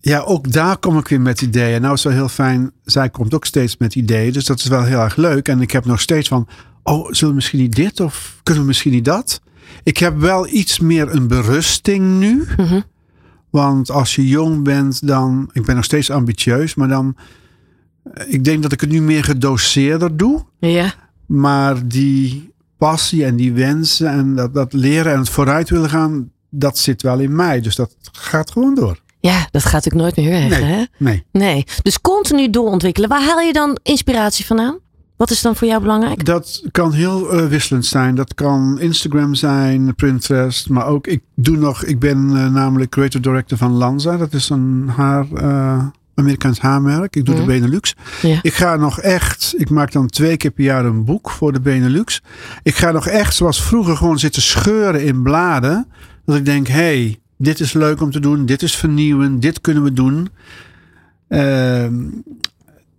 ja, 0.00 0.18
ook 0.20 0.52
daar 0.52 0.76
kom 0.78 0.98
ik 0.98 1.08
weer 1.08 1.20
met 1.20 1.42
ideeën. 1.42 1.80
Nou 1.80 1.94
is 1.94 2.02
wel 2.02 2.12
heel 2.12 2.28
fijn. 2.28 2.72
Zij 2.84 3.10
komt 3.10 3.34
ook 3.34 3.44
steeds 3.44 3.76
met 3.76 3.94
ideeën. 3.94 4.32
Dus 4.32 4.44
dat 4.44 4.58
is 4.58 4.66
wel 4.66 4.84
heel 4.84 4.98
erg 5.00 5.16
leuk. 5.16 5.48
En 5.48 5.60
ik 5.60 5.70
heb 5.70 5.84
nog 5.84 6.00
steeds 6.00 6.28
van... 6.28 6.48
Oh, 6.82 7.06
zullen 7.10 7.28
we 7.28 7.34
misschien 7.34 7.58
niet 7.60 7.76
dit? 7.76 8.00
Of 8.00 8.40
kunnen 8.42 8.62
we 8.62 8.68
misschien 8.68 8.92
niet 8.92 9.04
dat? 9.04 9.40
Ik 9.82 9.96
heb 9.98 10.18
wel 10.18 10.46
iets 10.48 10.78
meer 10.78 11.14
een 11.14 11.26
berusting 11.28 12.18
nu. 12.18 12.46
Mhm. 12.56 12.80
Want 13.50 13.90
als 13.90 14.14
je 14.14 14.28
jong 14.28 14.62
bent, 14.64 15.06
dan. 15.06 15.50
Ik 15.52 15.64
ben 15.64 15.74
nog 15.76 15.84
steeds 15.84 16.10
ambitieus, 16.10 16.74
maar 16.74 16.88
dan. 16.88 17.16
eh, 18.14 18.32
Ik 18.32 18.44
denk 18.44 18.62
dat 18.62 18.72
ik 18.72 18.80
het 18.80 18.90
nu 18.90 19.00
meer 19.02 19.24
gedoseerder 19.24 20.16
doe. 20.16 20.44
Ja. 20.58 20.94
Maar 21.26 21.86
die 21.88 22.52
passie 22.78 23.24
en 23.24 23.36
die 23.36 23.52
wensen 23.52 24.08
en 24.08 24.34
dat, 24.34 24.54
dat 24.54 24.72
leren 24.72 25.12
en 25.12 25.18
het 25.18 25.28
vooruit 25.28 25.70
willen 25.70 25.90
gaan, 25.90 26.30
dat 26.50 26.78
zit 26.78 27.02
wel 27.02 27.18
in 27.18 27.36
mij. 27.36 27.60
Dus 27.60 27.74
dat 27.76 27.96
gaat 28.12 28.50
gewoon 28.50 28.74
door. 28.74 29.00
Ja, 29.20 29.48
dat 29.50 29.62
gaat 29.64 29.84
natuurlijk 29.84 30.02
nooit 30.16 30.16
meer 30.16 30.48
weg. 30.48 30.60
Nee. 30.60 30.70
Hè? 30.72 30.84
Nee. 30.98 31.24
Nee, 31.32 31.64
dus 31.82 32.00
continu 32.00 32.50
doorontwikkelen. 32.50 33.08
Waar 33.08 33.22
haal 33.22 33.40
je 33.40 33.52
dan 33.52 33.78
inspiratie 33.82 34.46
vandaan? 34.46 34.78
Wat 35.16 35.30
is 35.30 35.42
dan 35.42 35.56
voor 35.56 35.68
jou 35.68 35.80
belangrijk? 35.80 36.24
Dat 36.24 36.62
kan 36.72 36.92
heel 36.92 37.30
eh, 37.32 37.46
wisselend 37.46 37.86
zijn. 37.86 38.14
Dat 38.14 38.34
kan 38.34 38.78
Instagram 38.80 39.34
zijn, 39.34 39.94
Pinterest. 39.94 40.68
Maar 40.68 40.86
ook, 40.86 41.06
ik 41.06 41.20
doe 41.34 41.56
nog, 41.56 41.84
ik 41.84 41.98
ben 41.98 42.16
eh, 42.36 42.46
namelijk 42.50 42.90
creative 42.90 43.22
director 43.22 43.58
van 43.58 43.72
Lanza. 43.72 44.16
Dat 44.16 44.32
is 44.32 44.48
een 44.50 44.90
haar, 44.96 45.26
eh, 45.34 45.84
Amerikaans 46.14 46.58
haarmerk. 46.60 47.16
Ik 47.16 47.24
doe 47.24 47.34
Mhm. 47.34 47.44
de 47.46 47.52
Benelux. 47.52 47.94
Ja. 48.22 48.38
Ik 48.42 48.54
ga 48.54 48.76
nog 48.76 49.00
echt, 49.00 49.54
ik 49.56 49.70
maak 49.70 49.92
dan 49.92 50.06
twee 50.06 50.36
keer 50.36 50.50
per 50.50 50.64
jaar 50.64 50.84
een 50.84 51.04
boek 51.04 51.30
voor 51.30 51.52
de 51.52 51.60
Benelux. 51.60 52.22
Ik 52.62 52.74
ga 52.74 52.90
nog 52.90 53.06
echt 53.06 53.34
zoals 53.34 53.62
vroeger 53.62 53.96
gewoon 53.96 54.18
zitten 54.18 54.42
scheuren 54.42 55.04
in 55.04 55.22
bladen. 55.22 55.86
Dat 56.24 56.36
ik 56.36 56.44
denk, 56.44 56.66
hé, 56.66 56.74
hey, 56.74 57.18
dit 57.42 57.60
is 57.60 57.72
leuk 57.72 58.00
om 58.00 58.10
te 58.10 58.20
doen. 58.20 58.46
Dit 58.46 58.62
is 58.62 58.76
vernieuwen. 58.76 59.40
Dit 59.40 59.60
kunnen 59.60 59.82
we 59.82 59.92
doen. 59.92 60.28
Ehm, 61.28 61.94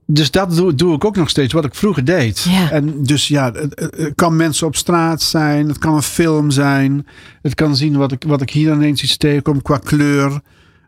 dus 0.06 0.32
dat 0.32 0.56
doe, 0.56 0.76
doe 0.76 0.96
ik 0.96 1.06
ook 1.06 1.16
nog 1.16 1.30
steeds, 1.30 1.54
wat 1.54 1.66
ik 1.66 1.76
vroeger 1.76 2.06
deed. 2.06 2.40
Ja. 2.50 2.72
En 2.72 3.04
dus 3.04 3.28
ja, 3.28 3.52
het 3.52 4.12
kan 4.16 4.36
mensen 4.36 4.68
op 4.68 4.76
straat 4.76 5.22
zijn, 5.22 5.68
het 5.68 5.78
kan 5.78 5.96
een 5.96 6.02
film 6.02 6.52
zijn, 6.52 7.08
het 7.42 7.54
kan 7.54 7.76
zien 7.76 7.98
wat 7.98 8.12
ik, 8.12 8.24
wat 8.28 8.42
ik 8.42 8.50
hier 8.50 8.74
ineens 8.74 9.04
iets 9.04 9.18
tegenkom 9.18 9.62
qua 9.62 9.78
kleur. 9.78 10.42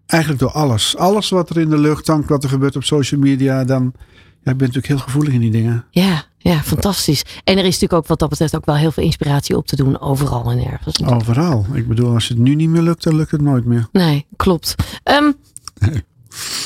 Eigenlijk 0.06 0.42
door 0.42 0.52
alles. 0.52 0.98
Alles 0.98 1.30
wat 1.30 1.50
er 1.50 1.58
in 1.58 1.70
de 1.70 1.78
lucht 1.78 2.08
hangt, 2.08 2.30
wat 2.30 2.44
er 2.44 2.50
gebeurt 2.50 2.76
op 2.76 2.84
social 2.84 3.20
media, 3.20 3.64
dan. 3.64 3.94
Ja, 4.44 4.52
ik 4.52 4.58
ben 4.58 4.68
natuurlijk 4.68 4.88
heel 4.88 4.98
gevoelig 4.98 5.34
in 5.34 5.40
die 5.40 5.52
dingen. 5.52 5.86
Ja, 5.92 6.24
ja, 6.38 6.62
fantastisch. 6.62 7.24
En 7.44 7.58
er 7.58 7.66
is 7.66 7.74
natuurlijk 7.74 7.94
ook 7.94 8.08
wat 8.08 8.20
dat 8.20 8.30
betreft 8.30 8.56
ook 8.56 8.66
wel 8.66 8.76
heel 8.76 8.92
veel 8.92 9.04
inspiratie 9.04 9.58
op 9.58 9.68
te 9.68 9.76
doen. 9.76 10.00
Overal 10.00 10.52
en 10.52 10.66
ergens. 10.66 11.04
Overal. 11.04 11.66
Ik 11.74 11.88
bedoel, 11.88 12.14
als 12.14 12.28
het 12.28 12.38
nu 12.38 12.56
niet 12.56 12.70
meer 12.70 12.82
lukt, 12.82 13.04
dan 13.04 13.16
lukt 13.16 13.32
het 13.32 13.42
nooit 13.42 13.66
meer. 13.66 13.88
Nee, 13.92 14.26
klopt. 14.36 14.76
Ehm, 15.04 15.32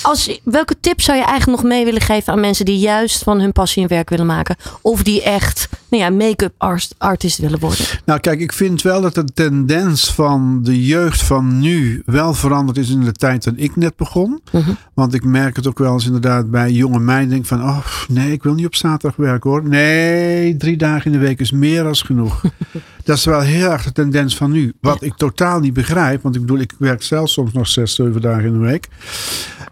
als, 0.01 0.39
welke 0.43 0.79
tips 0.79 1.05
zou 1.05 1.17
je 1.17 1.23
eigenlijk 1.23 1.61
nog 1.61 1.71
mee 1.71 1.85
willen 1.85 2.01
geven 2.01 2.33
aan 2.33 2.39
mensen 2.39 2.65
die 2.65 2.79
juist 2.79 3.23
van 3.23 3.39
hun 3.39 3.51
passie 3.51 3.81
een 3.81 3.87
werk 3.87 4.09
willen 4.09 4.25
maken? 4.25 4.55
Of 4.81 5.03
die 5.03 5.23
echt 5.23 5.69
nou 5.89 6.03
ja, 6.03 6.09
make-up 6.09 6.53
art- 6.57 6.95
artist 6.97 7.37
willen 7.37 7.59
worden? 7.59 7.85
Nou, 8.05 8.19
kijk, 8.19 8.39
ik 8.39 8.53
vind 8.53 8.81
wel 8.81 9.01
dat 9.01 9.15
de 9.15 9.25
tendens 9.33 10.13
van 10.13 10.59
de 10.63 10.85
jeugd 10.85 11.23
van 11.23 11.59
nu 11.59 12.01
wel 12.05 12.33
veranderd 12.33 12.77
is 12.77 12.89
in 12.89 13.03
de 13.03 13.11
tijd 13.11 13.43
dat 13.43 13.53
ik 13.57 13.75
net 13.75 13.95
begon. 13.95 14.41
Mhm. 14.51 14.71
Want 14.93 15.13
ik 15.13 15.23
merk 15.23 15.55
het 15.55 15.67
ook 15.67 15.79
wel 15.79 15.93
eens 15.93 16.05
inderdaad 16.05 16.51
bij 16.51 16.71
jonge 16.71 16.99
meiden. 16.99 17.29
Denk 17.29 17.45
van, 17.45 17.63
oh 17.63 17.85
nee, 18.07 18.31
ik 18.31 18.43
wil 18.43 18.53
niet 18.53 18.65
op 18.65 18.75
zaterdag 18.75 19.15
werken 19.15 19.49
hoor. 19.49 19.67
Nee, 19.67 20.57
drie 20.57 20.77
dagen 20.77 21.05
in 21.05 21.11
de 21.19 21.25
week 21.25 21.39
is 21.39 21.51
meer 21.51 21.83
dan 21.83 21.95
genoeg. 21.95 22.41
dat 23.03 23.17
is 23.17 23.25
wel 23.25 23.39
heel 23.39 23.71
erg 23.71 23.83
de 23.83 23.91
tendens 23.91 24.37
van 24.37 24.51
nu. 24.51 24.73
Wat 24.81 25.01
ik 25.01 25.13
totaal 25.13 25.59
niet 25.59 25.73
begrijp. 25.73 26.21
Want 26.21 26.35
ik 26.35 26.41
bedoel, 26.41 26.59
ik 26.59 26.73
werk 26.79 27.03
zelf 27.03 27.29
soms 27.29 27.53
nog 27.53 27.67
zes, 27.67 27.95
zeven 27.95 28.21
dagen 28.21 28.45
in 28.45 28.53
de 28.53 28.57
week. 28.65 28.87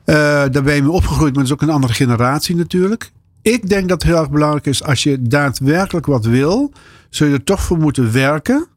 Eh, 0.05 0.15
daar 0.51 0.63
ben 0.63 0.75
je 0.75 0.81
mee 0.81 0.91
opgegroeid, 0.91 1.35
maar 1.35 1.43
dat 1.43 1.51
is 1.51 1.51
ook 1.51 1.61
een 1.69 1.75
andere 1.75 1.93
generatie 1.93 2.55
natuurlijk. 2.55 3.11
Ik 3.45 3.69
denk 3.69 3.89
dat 3.89 4.01
het 4.01 4.11
heel 4.11 4.19
erg 4.19 4.29
belangrijk 4.29 4.65
is, 4.65 4.83
als 4.83 5.03
je 5.03 5.21
daadwerkelijk 5.21 6.05
wat 6.05 6.25
wil, 6.25 6.71
zul 7.09 7.27
je 7.27 7.33
er 7.33 7.43
toch 7.43 7.61
voor 7.61 7.77
moeten 7.77 8.11
werken. 8.11 8.67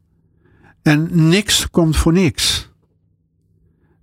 En 0.81 1.09
niks 1.11 1.69
komt 1.69 1.97
voor 1.97 2.13
niks. 2.13 2.69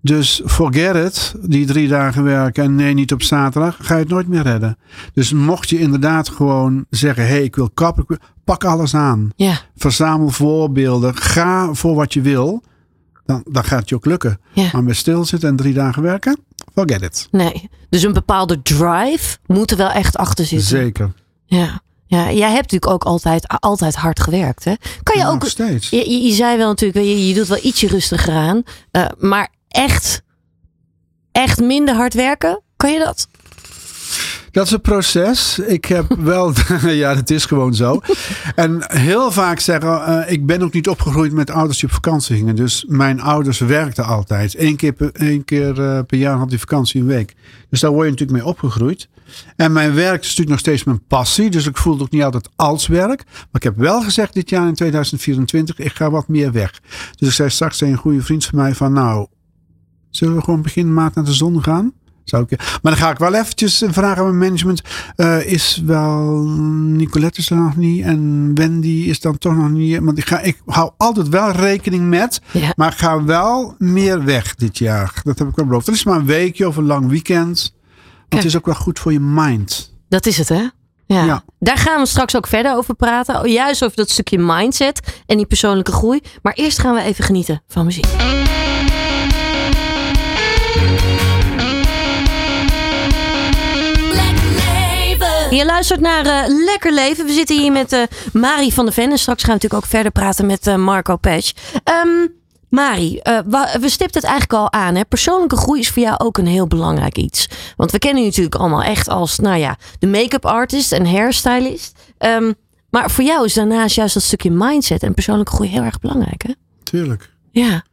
Dus 0.00 0.42
forget 0.46 0.94
it, 0.94 1.34
die 1.50 1.66
drie 1.66 1.88
dagen 1.88 2.24
werken 2.24 2.64
en 2.64 2.74
nee, 2.74 2.94
niet 2.94 3.12
op 3.12 3.22
zaterdag, 3.22 3.76
ga 3.80 3.94
je 3.94 4.00
het 4.00 4.08
nooit 4.08 4.28
meer 4.28 4.42
redden. 4.42 4.78
Dus 5.12 5.32
mocht 5.32 5.68
je 5.68 5.78
inderdaad 5.78 6.28
gewoon 6.28 6.86
zeggen, 6.90 7.26
hé, 7.26 7.30
hey, 7.30 7.42
ik 7.42 7.56
wil 7.56 7.70
kappen, 7.70 8.18
pak 8.44 8.64
alles 8.64 8.94
aan. 8.94 9.30
Ja, 9.36 9.58
Verzamel 9.76 10.28
voorbeelden, 10.30 11.16
ga 11.16 11.74
voor 11.74 11.94
wat 11.94 12.12
je 12.12 12.20
wil, 12.20 12.62
dan, 13.24 13.44
dan 13.50 13.64
gaat 13.64 13.80
het 13.80 13.88
je 13.88 13.94
ook 13.94 14.06
lukken. 14.06 14.40
ja. 14.52 14.68
Maar 14.72 14.84
met 14.84 14.96
stilzitten 14.96 15.48
en 15.48 15.56
drie 15.56 15.74
dagen 15.74 16.02
werken, 16.02 16.38
forget 16.76 17.02
it. 17.02 17.28
Nee. 17.30 17.68
Dus 17.90 18.02
een 18.02 18.12
bepaalde 18.12 18.62
drive 18.62 19.38
moet 19.46 19.70
er 19.70 19.76
wel 19.76 19.90
echt 19.90 20.16
achter 20.16 20.44
zitten. 20.44 20.68
Zeker. 20.68 21.12
Ja. 21.46 21.80
ja. 22.06 22.32
Jij 22.32 22.50
hebt 22.50 22.72
natuurlijk 22.72 22.92
ook 22.92 23.04
altijd, 23.04 23.48
altijd 23.48 23.94
hard 23.94 24.20
gewerkt. 24.20 24.64
Hè? 24.64 24.74
Kan 25.02 25.18
je 25.18 25.26
ook. 25.26 25.40
Nog 25.40 25.48
steeds. 25.50 25.90
Je, 25.90 26.10
je, 26.10 26.22
je 26.22 26.32
zei 26.32 26.56
wel 26.56 26.68
natuurlijk, 26.68 27.04
je, 27.04 27.28
je 27.28 27.34
doet 27.34 27.46
wel 27.48 27.58
ietsje 27.62 27.86
rustiger 27.86 28.34
aan. 28.34 28.62
eh, 28.90 29.06
maar 29.18 29.48
echt, 29.68 30.22
echt 31.32 31.60
minder 31.60 31.94
hard 31.94 32.14
werken, 32.14 32.62
kan 32.76 32.92
je 32.92 32.98
dat? 32.98 33.28
Dat 34.56 34.66
is 34.66 34.72
een 34.72 34.80
proces. 34.80 35.58
Ik 35.58 35.84
heb 35.84 36.16
wel, 36.32 36.52
ja, 37.02 37.14
dat 37.14 37.30
is 37.30 37.44
gewoon 37.44 37.74
zo. 37.74 38.00
En 38.54 38.98
heel 38.98 39.32
vaak 39.32 39.60
zeggen, 39.60 40.04
eh, 40.04 40.32
ik 40.32 40.46
ben 40.46 40.62
ook 40.62 40.72
niet 40.72 40.88
opgegroeid 40.88 41.32
met 41.32 41.50
ouders 41.50 41.78
die 41.78 41.88
op 41.88 41.94
vakantie 41.94 42.36
gingen. 42.36 42.56
Dus 42.56 42.84
mijn 42.88 43.20
ouders 43.20 43.58
werkten 43.58 44.04
altijd. 44.04 44.58
Eén 44.58 44.76
keer, 44.76 44.92
per, 44.92 45.10
één 45.12 45.44
keer 45.44 45.82
eh, 45.82 46.00
per 46.06 46.18
jaar 46.18 46.36
had 46.36 46.48
die 46.48 46.58
vakantie 46.58 47.00
een 47.00 47.06
week. 47.06 47.34
Dus 47.70 47.80
daar 47.80 47.90
word 47.90 48.04
je 48.04 48.10
natuurlijk 48.10 48.38
mee 48.38 48.48
opgegroeid. 48.48 49.08
En 49.56 49.72
mijn 49.72 49.94
werk 49.94 50.20
is 50.20 50.28
natuurlijk 50.28 50.48
nog 50.48 50.58
steeds 50.58 50.84
mijn 50.84 51.06
passie. 51.06 51.50
Dus 51.50 51.66
ik 51.66 51.76
voel 51.76 51.92
het 51.92 52.02
ook 52.02 52.10
niet 52.10 52.22
altijd 52.22 52.48
als 52.56 52.86
werk. 52.86 53.24
Maar 53.24 53.46
ik 53.52 53.62
heb 53.62 53.76
wel 53.76 54.02
gezegd 54.02 54.34
dit 54.34 54.50
jaar 54.50 54.68
in 54.68 54.74
2024, 54.74 55.78
ik 55.78 55.92
ga 55.92 56.10
wat 56.10 56.28
meer 56.28 56.52
weg. 56.52 56.80
Dus 57.16 57.28
ik 57.28 57.34
zei 57.34 57.50
straks 57.50 57.78
tegen 57.78 57.94
een 57.94 58.00
goede 58.00 58.22
vriend 58.22 58.44
van 58.44 58.58
mij 58.58 58.74
van, 58.74 58.92
nou, 58.92 59.26
zullen 60.10 60.36
we 60.36 60.42
gewoon 60.42 60.62
begin 60.62 60.94
maart 60.94 61.14
naar 61.14 61.24
de 61.24 61.32
zon 61.32 61.62
gaan? 61.62 61.92
Zou 62.26 62.44
ik, 62.48 62.58
maar 62.58 62.92
dan 62.92 62.96
ga 62.96 63.10
ik 63.10 63.18
wel 63.18 63.34
eventjes 63.34 63.82
vragen 63.86 64.18
aan 64.24 64.24
mijn 64.24 64.38
management. 64.38 64.82
eh, 65.16 65.46
is 65.52 65.82
wel 65.86 66.42
Nicolette 66.86 67.40
is 67.40 67.50
er 67.50 67.56
nog 67.56 67.76
niet 67.76 68.04
en 68.04 68.50
Wendy 68.54 69.04
is 69.08 69.20
dan 69.20 69.38
toch 69.38 69.56
nog 69.56 69.70
niet. 69.70 69.98
Want 70.02 70.18
ik, 70.18 70.26
ga, 70.26 70.40
ik 70.40 70.60
hou 70.66 70.90
altijd 70.96 71.28
wel 71.28 71.50
rekening 71.50 72.08
met. 72.08 72.40
Ja. 72.50 72.72
Maar 72.76 72.92
ik 72.92 72.98
ga 72.98 73.24
wel 73.24 73.74
meer 73.78 74.24
weg 74.24 74.54
dit 74.54 74.78
jaar. 74.78 75.20
Dat 75.22 75.38
heb 75.38 75.48
ik 75.48 75.56
wel 75.56 75.66
beloofd. 75.66 75.86
Dat 75.86 75.94
is 75.94 76.04
maar 76.04 76.16
een 76.18 76.26
weekje 76.26 76.68
of 76.68 76.76
een 76.76 76.86
lang 76.86 77.08
weekend. 77.08 77.74
Want 78.28 78.42
het 78.42 78.44
is 78.44 78.56
ook 78.56 78.66
wel 78.66 78.74
goed 78.74 78.98
voor 78.98 79.12
je 79.12 79.20
mind. 79.20 79.94
Dat 80.08 80.26
is 80.26 80.38
het, 80.38 80.48
hè? 80.48 80.62
Ja. 81.06 81.24
Ja. 81.24 81.44
Daar 81.58 81.78
gaan 81.78 82.00
we 82.00 82.06
straks 82.06 82.36
ook 82.36 82.46
verder 82.46 82.76
over 82.76 82.94
praten. 82.94 83.50
Juist 83.50 83.84
over 83.84 83.96
dat 83.96 84.10
stukje 84.10 84.38
mindset 84.38 85.22
en 85.26 85.36
die 85.36 85.46
persoonlijke 85.46 85.92
groei. 85.92 86.20
Maar 86.42 86.52
eerst 86.52 86.78
gaan 86.78 86.94
we 86.94 87.00
even 87.02 87.24
genieten 87.24 87.62
van 87.68 87.84
muziek. 87.84 88.06
Je 95.50 95.64
luistert 95.64 96.00
naar 96.00 96.26
eh, 96.26 96.54
Lekker 96.64 96.92
Leven. 96.94 97.26
We 97.26 97.32
zitten 97.32 97.58
hier 97.58 97.72
met 97.72 97.92
eh 97.92 98.02
Mari 98.32 98.72
van 98.72 98.84
der 98.84 98.94
Ven. 98.94 99.10
En 99.10 99.18
straks 99.18 99.42
gaan 99.42 99.54
we 99.54 99.60
natuurlijk 99.62 99.84
ook 99.84 99.90
verder 99.90 100.12
praten 100.12 100.46
met 100.46 100.66
eh, 100.66 100.76
Marco 100.76 101.16
Pesch. 101.16 101.52
Ehm 101.84 102.08
Mari, 102.68 103.18
eh, 103.18 103.38
wa- 103.46 103.78
we 103.80 103.88
stipten 103.88 104.20
het 104.20 104.30
eigenlijk 104.30 104.60
al 104.60 104.72
aan. 104.72 104.94
Hè? 104.94 105.04
Persoonlijke 105.04 105.56
groei 105.56 105.80
is 105.80 105.88
voor 105.90 106.02
jou 106.02 106.18
ook 106.18 106.38
een 106.38 106.46
heel 106.46 106.66
belangrijk 106.66 107.16
iets. 107.18 107.48
Want 107.76 107.90
we 107.90 107.98
kennen 107.98 108.22
je 108.22 108.28
natuurlijk 108.28 108.54
allemaal 108.54 108.82
echt 108.82 109.08
als 109.08 109.38
nou 109.38 109.56
ja, 109.58 109.76
de 109.98 110.06
make-up 110.06 110.44
artist 110.46 110.92
en 110.92 111.06
hairstylist. 111.06 111.98
Ehm, 112.18 112.52
maar 112.90 113.10
voor 113.10 113.24
jou 113.24 113.44
is 113.44 113.54
daarnaast 113.54 113.96
juist 113.96 114.14
dat 114.14 114.22
stukje 114.22 114.50
mindset 114.50 115.02
en 115.02 115.14
persoonlijke 115.14 115.52
groei 115.52 115.68
heel 115.68 115.82
erg 115.82 115.98
belangrijk. 116.00 116.42
Hè? 116.42 116.52
Tuurlijk. 116.82 117.30
Ja, 117.50 117.84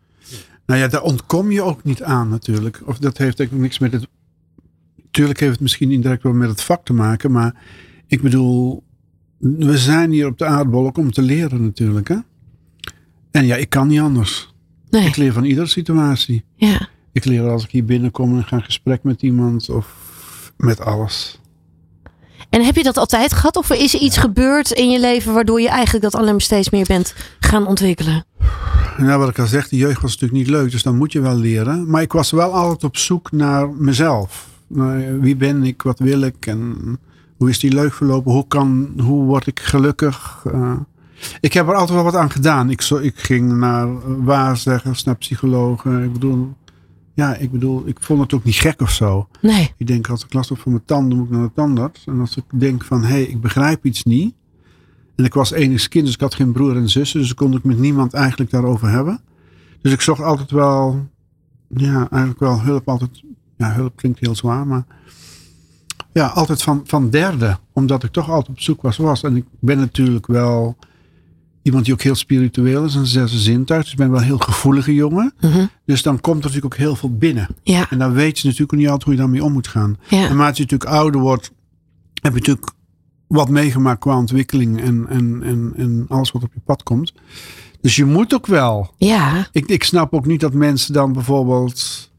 Nou 0.66 0.80
ja, 0.80 0.88
daar 0.88 1.02
ontkom 1.02 1.52
je 1.52 1.62
ook 1.62 1.84
niet 1.84 2.04
aan 2.04 2.30
natuurlijk. 2.30 2.82
Of 2.86 2.98
dat 2.98 3.18
heeft 3.18 3.40
eigenlijk 3.40 3.68
niks 3.68 3.80
met 3.80 3.92
het. 3.94 4.08
Tuurlijk 5.14 5.40
heeft 5.40 5.52
het 5.52 5.62
misschien 5.62 5.92
indirect 5.92 6.24
wel 6.24 6.34
met 6.34 6.50
het 6.50 6.62
vak 6.62 6.86
te 6.86 6.94
maken. 6.94 7.32
Maar 7.32 7.56
ik 8.08 8.22
bedoel, 8.22 8.84
we 9.38 9.78
zijn 9.78 10.12
hier 10.12 10.28
op 10.28 10.38
de 10.38 10.46
aardbol 10.46 10.86
ook 10.86 10.98
om 10.98 11.12
te 11.12 11.22
leren 11.22 11.64
natuurlijk. 11.64 12.08
Hè? 12.08 12.18
En 13.32 13.46
ja, 13.46 13.56
ik 13.56 13.70
kan 13.70 13.88
niet 13.88 14.00
anders. 14.00 14.54
nee. 14.90 15.08
Ik 15.08 15.16
leer 15.16 15.34
van 15.34 15.44
iedere 15.44 15.68
situatie. 15.68 16.44
Ja. 16.56 16.88
Ik 17.12 17.26
leer 17.26 17.50
als 17.50 17.64
ik 17.64 17.70
hier 17.72 17.86
binnenkom 17.86 18.38
en 18.38 18.44
ga 18.44 18.56
in 18.56 18.64
gesprek 18.64 19.04
met 19.04 19.22
iemand 19.22 19.70
of 19.70 19.88
met 20.58 20.80
alles. 20.80 21.40
En 22.50 22.66
heb 22.66 22.76
je 22.76 22.84
dat 22.84 22.98
altijd 22.98 23.34
gehad? 23.34 23.56
Of 23.56 23.70
is 23.72 23.94
er 23.94 24.00
iets 24.00 24.18
gebeurd 24.18 24.72
in 24.72 24.90
je 24.90 25.00
leven 25.00 25.34
waardoor 25.34 25.62
je 25.62 25.70
eigenlijk 25.70 26.04
dat 26.04 26.16
alleen 26.16 26.32
maar 26.32 26.42
steeds 26.42 26.70
meer 26.70 26.86
bent 26.88 27.16
gaan 27.40 27.68
ontwikkelen? 27.68 28.26
Nou, 28.98 29.20
wat 29.20 29.30
ik 29.30 29.40
al 29.40 29.48
zeg, 29.48 29.68
de 29.70 29.78
jeugd 29.78 30.02
was 30.02 30.12
natuurlijk 30.12 30.40
niet 30.40 30.50
leuk, 30.50 30.72
dus 30.72 30.84
dan 30.84 30.98
moet 30.98 31.12
je 31.12 31.22
wel 31.22 31.36
leren. 31.36 31.90
Maar 31.90 32.02
ik 32.02 32.12
was 32.12 32.32
wel 32.32 32.52
altijd 32.54 32.84
op 32.84 32.98
zoek 32.98 33.32
naar 33.32 33.70
mezelf. 33.70 34.52
Wie 35.20 35.36
ben 35.36 35.64
ik, 35.64 35.82
wat 35.82 36.00
wil 36.00 36.22
ik 36.22 36.46
en 36.46 36.76
hoe 37.38 37.50
is 37.50 37.60
die 37.60 37.74
leuk 37.74 37.94
verlopen? 37.94 38.32
Hoe, 38.32 38.48
kan, 38.48 38.94
hoe 39.00 39.24
word 39.24 39.48
ik 39.48 39.60
gelukkig? 39.60 40.44
Eh, 40.52 40.76
ik 41.40 41.54
heb 41.54 41.68
er 41.68 41.74
altijd 41.74 41.96
wel 41.96 42.04
wat 42.04 42.16
aan 42.16 42.32
gedaan. 42.32 42.70
Ik, 42.70 42.82
zo, 42.82 42.98
ik 42.98 43.20
ging 43.20 43.54
naar 43.54 43.88
waarzeggers, 44.24 45.04
naar 45.04 45.16
psychologen. 45.16 46.04
Ik 46.04 46.14
bedoel, 46.14 46.54
ja, 47.14 47.36
ik 47.36 47.52
bedoel, 47.52 47.88
ik 47.88 47.98
vond 48.00 48.22
het 48.22 48.34
ook 48.34 48.44
niet 48.44 48.56
gek 48.56 48.82
of 48.82 48.92
zo. 48.92 49.28
Nee. 49.42 49.74
Ik 49.78 49.88
denk, 49.88 50.10
als 50.10 50.24
ik 50.24 50.34
last 50.34 50.50
heb 50.50 50.60
van 50.60 50.72
mijn 50.72 50.86
tanden, 50.86 51.18
moet 51.18 51.28
ik 51.28 51.34
naar 51.34 51.44
de 51.44 51.52
tandarts. 51.54 52.04
En 52.06 52.20
als 52.20 52.38
ik 52.38 52.44
denk 52.52 52.84
van, 52.84 53.02
hé, 53.02 53.08
hey, 53.08 53.24
ik 53.24 53.42
begrijp 53.42 53.86
iets 53.86 54.04
niet. 54.04 54.36
En 55.16 55.26
ik 55.26 55.34
was 55.34 55.52
enigszins 55.52 55.88
kind, 55.88 56.06
dus 56.06 56.14
ik 56.14 56.22
had 56.22 56.36
geen 56.36 56.52
broer 56.52 56.76
en 56.76 56.90
zussen. 56.90 57.20
Dus 57.20 57.30
ik 57.30 57.36
kon 57.36 57.54
ik 57.54 57.64
met 57.64 57.80
niemand 57.80 58.14
eigenlijk 58.14 58.52
daarover 58.52 58.90
hebben. 58.90 59.22
Dus 59.82 59.92
ik 59.94 60.02
zocht 60.02 60.22
altijd 60.22 60.52
wel, 60.52 61.08
ja, 61.68 62.08
eigenlijk 62.10 62.40
wel 62.40 62.62
hulp. 62.62 62.88
Altijd, 62.88 63.24
ja, 63.58 63.74
hulp 63.74 63.96
klinkt 63.96 64.20
heel 64.20 64.36
zwaar, 64.36 64.68
maar 64.68 64.86
ja, 66.14 66.28
altijd 66.28 66.62
van, 66.62 66.82
van 66.86 67.10
derde. 67.10 67.58
Omdat 67.74 68.04
ik 68.04 68.12
toch 68.12 68.30
altijd 68.30 68.50
op 68.50 68.60
zoek 68.60 68.82
was, 68.82 68.98
was. 68.98 69.24
En 69.24 69.36
ik 69.36 69.46
ben 69.60 69.78
natuurlijk 69.78 70.28
wel 70.28 70.78
iemand 71.62 71.86
die 71.86 71.94
ook 71.94 72.02
heel 72.02 72.16
spiritueel 72.16 72.86
is. 72.86 72.96
Een 72.96 73.06
zesde 73.06 73.38
zintuig. 73.38 73.82
Dus 73.84 73.92
ik 73.92 73.98
ben 73.98 74.12
wel 74.12 74.20
een 74.20 74.26
heel 74.26 74.38
gevoelige 74.38 74.94
jongen. 74.94 75.34
Mhm. 75.42 75.66
Dus 75.86 76.02
dan 76.02 76.22
komt 76.22 76.38
er 76.38 76.46
natuurlijk 76.46 76.74
ook 76.74 76.80
heel 76.80 76.96
veel 76.96 77.18
binnen. 77.18 77.48
Ja. 77.64 77.90
En 77.90 78.00
dan 78.00 78.14
weet 78.14 78.40
je 78.40 78.46
natuurlijk 78.48 78.74
ook 78.74 78.80
niet 78.80 78.88
altijd 78.88 79.04
hoe 79.04 79.14
je 79.14 79.20
daarmee 79.20 79.44
om 79.44 79.54
moet 79.54 79.68
gaan. 79.68 79.98
Ja. 80.08 80.28
En 80.28 80.40
als 80.40 80.58
je 80.58 80.64
natuurlijk 80.64 80.90
ouder 80.90 81.22
wordt, 81.22 81.52
heb 82.22 82.34
je 82.34 82.40
natuurlijk 82.40 82.72
wat 83.28 83.50
meegemaakt 83.50 84.00
qua 84.00 84.18
ontwikkeling 84.18 84.82
en, 84.82 85.06
en, 85.10 85.44
en, 85.44 85.74
en 85.78 86.06
alles 86.08 86.32
wat 86.32 86.44
op 86.44 86.54
je 86.54 86.60
pad 86.66 86.84
komt. 86.84 87.14
Dus 87.82 87.96
je 87.96 88.06
moet 88.06 88.34
ook 88.34 88.48
wel. 88.48 88.94
Ja. 88.98 89.48
Ik, 89.52 89.66
ik 89.66 89.84
snap 89.84 90.14
ook 90.14 90.26
niet 90.26 90.40
dat 90.40 90.54
mensen 90.54 90.94
dan 90.94 91.14
bijvoorbeeld. 91.14 92.12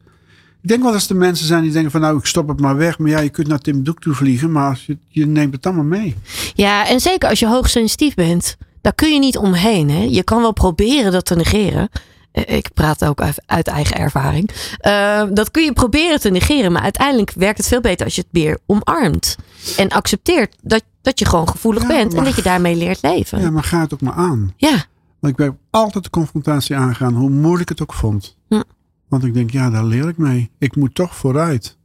Ik 0.65 0.71
denk 0.71 0.83
wel 0.83 0.93
eens 0.93 1.07
de 1.07 1.13
mensen 1.13 1.45
zijn 1.47 1.63
die 1.63 1.71
denken 1.71 1.91
van 1.91 2.01
nou 2.01 2.17
ik 2.17 2.25
stop 2.25 2.47
het 2.47 2.59
maar 2.59 2.75
weg. 2.75 2.99
Maar 2.99 3.09
ja, 3.09 3.19
je 3.19 3.29
kunt 3.29 3.47
naar 3.47 3.59
Timbuktu 3.59 4.13
vliegen, 4.13 4.51
maar 4.51 4.69
als 4.69 4.85
je, 4.85 4.97
je 5.07 5.25
neemt 5.25 5.53
het 5.53 5.65
allemaal 5.65 5.83
mee. 5.83 6.15
Ja, 6.55 6.87
en 6.87 6.99
zeker 6.99 7.29
als 7.29 7.39
je 7.39 7.47
hoogsensitief 7.47 8.13
bent, 8.13 8.57
daar 8.81 8.93
kun 8.95 9.13
je 9.13 9.19
niet 9.19 9.37
omheen. 9.37 9.89
Hè? 9.89 10.03
Je 10.09 10.23
kan 10.23 10.41
wel 10.41 10.53
proberen 10.53 11.11
dat 11.11 11.25
te 11.25 11.35
negeren. 11.35 11.89
eh, 12.31 12.55
ik 12.57 12.69
praat 12.73 13.05
ook 13.05 13.21
uit, 13.45 13.67
eigen 13.67 13.95
ervaring. 13.97 14.49
Eh, 14.77 15.23
dat 15.33 15.51
kun 15.51 15.63
je 15.63 15.73
proberen 15.73 16.19
te 16.19 16.29
negeren, 16.29 16.71
maar 16.71 16.81
uiteindelijk 16.81 17.31
werkt 17.35 17.57
het 17.57 17.67
veel 17.67 17.81
beter 17.81 18.05
als 18.05 18.15
je 18.15 18.21
het 18.21 18.29
weer 18.31 18.57
omarmt. 18.65 19.35
En 19.77 19.89
accepteert 19.89 20.55
dat, 20.61 20.83
dat 21.01 21.19
je 21.19 21.25
gewoon 21.25 21.49
gevoelig 21.49 21.81
Ja, 21.81 21.87
bent 21.87 22.13
en 22.13 22.23
dat 22.23 22.35
je 22.35 22.41
daarmee 22.41 22.75
leert 22.75 23.01
leven. 23.01 23.41
Ja, 23.41 23.49
maar 23.51 23.63
ga 23.63 23.79
het 23.79 23.93
ook 23.93 24.01
maar 24.01 24.13
aan. 24.13 24.53
Ja, 24.57 24.85
Want 25.19 25.33
ik 25.33 25.35
ben 25.35 25.57
altijd 25.69 26.03
de 26.03 26.09
confrontatie 26.09 26.75
aangegaan, 26.75 27.13
hoe 27.13 27.29
moeilijk 27.29 27.61
ik 27.61 27.69
het 27.69 27.81
ook 27.81 27.93
vond. 27.93 28.35
Hm. 28.47 28.61
Want 29.07 29.23
ik 29.23 29.33
denk, 29.33 29.51
ja, 29.51 29.69
daar 29.69 29.85
leer 29.85 30.07
ik 30.07 30.17
mee. 30.17 30.51
Ik 30.57 30.75
moet 30.75 30.95
toch 30.95 31.15
vooruit. 31.15 31.77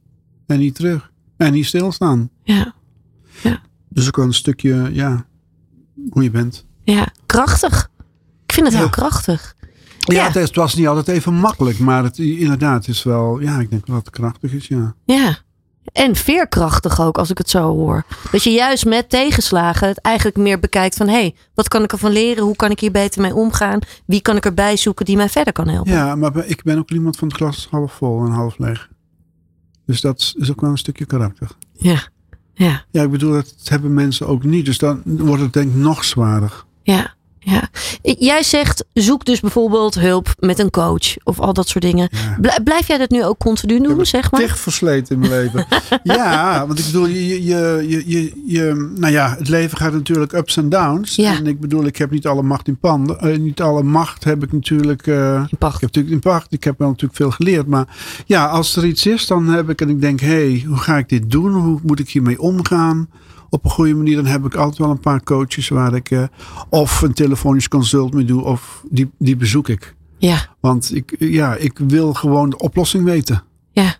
En 0.47 0.59
niet 0.59 0.75
terug. 0.75 1.11
En 1.37 1.53
niet 1.53 1.65
stilstaan. 1.65 2.29
ja, 2.43 2.73
Dus 3.89 4.07
ook 4.07 4.15
wel 4.15 4.25
een 4.25 4.33
stukje, 4.33 4.89
ja, 4.93 5.25
hoe 6.09 6.23
je 6.23 6.31
bent. 6.31 6.65
ja. 6.83 7.07
Krachtig. 7.25 7.89
Ik 8.45 8.53
vind 8.53 8.65
het 8.65 8.75
Ja. 8.75 8.81
heel 8.81 8.89
krachtig. 8.89 9.55
Ja, 9.99 10.15
Ja. 10.15 10.25
Het, 10.27 10.35
is- 10.35 10.41
het 10.47 10.55
was 10.55 10.75
niet 10.75 10.87
altijd 10.87 11.07
even 11.07 11.33
makkelijk. 11.33 11.79
Maar 11.79 12.03
het, 12.03 12.17
inderdaad 12.17 12.87
is 12.87 13.03
wel, 13.03 13.39
ja, 13.39 13.59
ik 13.59 13.69
denk 13.69 13.85
dat 13.85 13.95
het 13.95 14.09
krachtig 14.09 14.53
is, 14.53 14.67
ja. 14.67 14.95
Ja. 15.05 15.37
En 15.93 16.15
veerkrachtig 16.15 17.01
ook, 17.01 17.17
als 17.17 17.29
ik 17.29 17.37
het 17.37 17.49
zo 17.49 17.75
hoor. 17.75 18.03
Dat 18.31 18.43
je 18.43 18.49
juist 18.51 18.85
met 18.85 19.09
tegenslagen 19.09 19.87
het 19.87 19.97
eigenlijk 19.97 20.37
meer 20.37 20.59
bekijkt 20.59 20.95
van... 20.95 21.07
hé, 21.07 21.13
hey, 21.13 21.35
wat 21.53 21.67
kan 21.67 21.83
ik 21.83 21.91
ervan 21.91 22.11
leren? 22.11 22.43
Hoe 22.43 22.55
kan 22.55 22.71
ik 22.71 22.79
hier 22.79 22.91
beter 22.91 23.21
mee 23.21 23.35
omgaan? 23.35 23.79
Wie 24.05 24.21
kan 24.21 24.35
ik 24.35 24.45
erbij 24.45 24.77
zoeken 24.77 25.05
die 25.05 25.15
mij 25.15 25.29
verder 25.29 25.53
kan 25.53 25.67
helpen? 25.67 25.91
Ja, 25.91 26.15
maar 26.15 26.45
ik 26.45 26.63
ben 26.63 26.77
ook 26.77 26.91
iemand 26.91 27.17
van 27.17 27.27
het 27.27 27.37
glas 27.37 27.67
half 27.71 27.93
vol 27.93 28.25
en 28.25 28.31
half 28.31 28.57
leeg. 28.57 28.89
Dus 29.85 30.01
dat 30.01 30.33
is 30.37 30.51
ook 30.51 30.61
wel 30.61 30.69
een 30.69 30.77
stukje 30.77 31.05
karakter. 31.05 31.47
Ja, 31.73 32.01
ja, 32.53 32.85
Ja, 32.91 33.03
ik 33.03 33.11
bedoel, 33.11 33.31
dat 33.31 33.53
hebben 33.63 33.93
mensen 33.93 34.27
ook 34.27 34.43
niet. 34.43 34.65
Dus 34.65 34.77
dan 34.77 35.01
wordt 35.05 35.41
het 35.41 35.53
denk 35.53 35.69
ik 35.69 35.75
nog 35.75 36.03
zwaarder. 36.03 36.63
ja. 36.83 37.13
Ja. 37.43 37.69
Ik- 38.01 38.19
Jij 38.19 38.43
zegt, 38.43 38.85
zoek 38.93 39.25
dus 39.25 39.39
bijvoorbeeld 39.39 39.95
hulp 39.95 40.27
met 40.39 40.59
een 40.59 40.69
coach 40.69 41.15
of 41.23 41.39
al 41.39 41.53
dat 41.53 41.67
soort 41.67 41.83
dingen. 41.83 42.09
Ja. 42.41 42.59
Blijf 42.63 42.87
jij 42.87 42.97
dat 42.97 43.09
nu 43.09 43.23
ook 43.25 43.37
continu 43.37 43.79
doen, 43.81 44.05
zeg 44.05 44.31
maar? 44.31 44.41
Tig 44.41 44.57
versleten 44.59 45.15
in 45.15 45.19
mijn 45.29 45.31
leven. 45.31 45.65
ja, 46.03 46.67
want 46.67 46.79
ik 46.79 46.85
bedoel, 46.85 47.05
je, 47.05 47.43
je, 47.43 47.85
je, 47.87 48.03
je, 48.09 48.33
je, 48.45 48.91
nou 48.95 49.13
ja, 49.13 49.35
het 49.37 49.49
leven 49.49 49.77
gaat 49.77 49.93
natuurlijk 49.93 50.31
ups 50.33 50.57
en 50.57 50.69
downs. 50.69 51.15
Ja. 51.15 51.35
En 51.35 51.47
ik 51.47 51.59
bedoel, 51.59 51.85
ik 51.85 51.97
heb 51.97 52.11
niet 52.11 52.27
alle 52.27 52.41
macht 52.43 52.67
in 52.67 52.77
pan. 52.77 53.17
eh, 53.19 53.37
niet 53.37 53.61
alle 53.61 53.83
macht 53.83 54.23
heb 54.23 54.43
ik 54.43 54.51
natuurlijk. 54.53 55.07
eh, 55.07 55.43
In 55.49 55.57
pacht. 55.57 55.75
ik 55.75 55.81
heb 55.81 55.95
natuurlijk 55.95 56.13
in 56.13 56.19
pacht. 56.31 56.53
Ik 56.53 56.63
heb 56.63 56.77
wel 56.77 56.87
natuurlijk 56.87 57.15
veel 57.15 57.31
geleerd. 57.31 57.67
Maar 57.67 57.87
ja, 58.25 58.45
als 58.45 58.75
er 58.75 58.85
iets 58.85 59.05
is, 59.05 59.27
dan 59.27 59.47
heb 59.47 59.69
ik 59.69 59.81
en 59.81 59.89
ik 59.89 60.01
denk, 60.01 60.19
hé, 60.19 60.27
hey, 60.27 60.63
hoe 60.67 60.77
ga 60.77 60.97
ik 60.97 61.09
dit 61.09 61.31
doen? 61.31 61.53
Hoe 61.53 61.79
moet 61.83 61.99
ik 61.99 62.09
hiermee 62.09 62.41
omgaan? 62.41 63.09
Op 63.53 63.65
een 63.65 63.71
goede 63.71 63.93
manier, 63.93 64.15
dan 64.15 64.25
heb 64.25 64.45
ik 64.45 64.55
altijd 64.55 64.77
wel 64.77 64.89
een 64.89 64.99
paar 64.99 65.23
coaches 65.23 65.67
waar 65.69 65.93
ik 65.95 66.11
eh, 66.11 66.23
of 66.69 67.01
een 67.01 67.13
telefonisch 67.13 67.67
consult 67.67 68.13
mee 68.13 68.25
doe, 68.25 68.43
of 68.43 68.83
die, 68.89 69.09
die 69.17 69.35
bezoek 69.35 69.69
ik. 69.69 69.95
Ja, 70.17 70.47
Want 70.59 70.95
ik, 70.95 71.15
ja, 71.19 71.55
ik 71.55 71.77
wil 71.87 72.13
gewoon 72.13 72.49
de 72.49 72.57
oplossing 72.57 73.03
weten. 73.03 73.43
ja, 73.71 73.95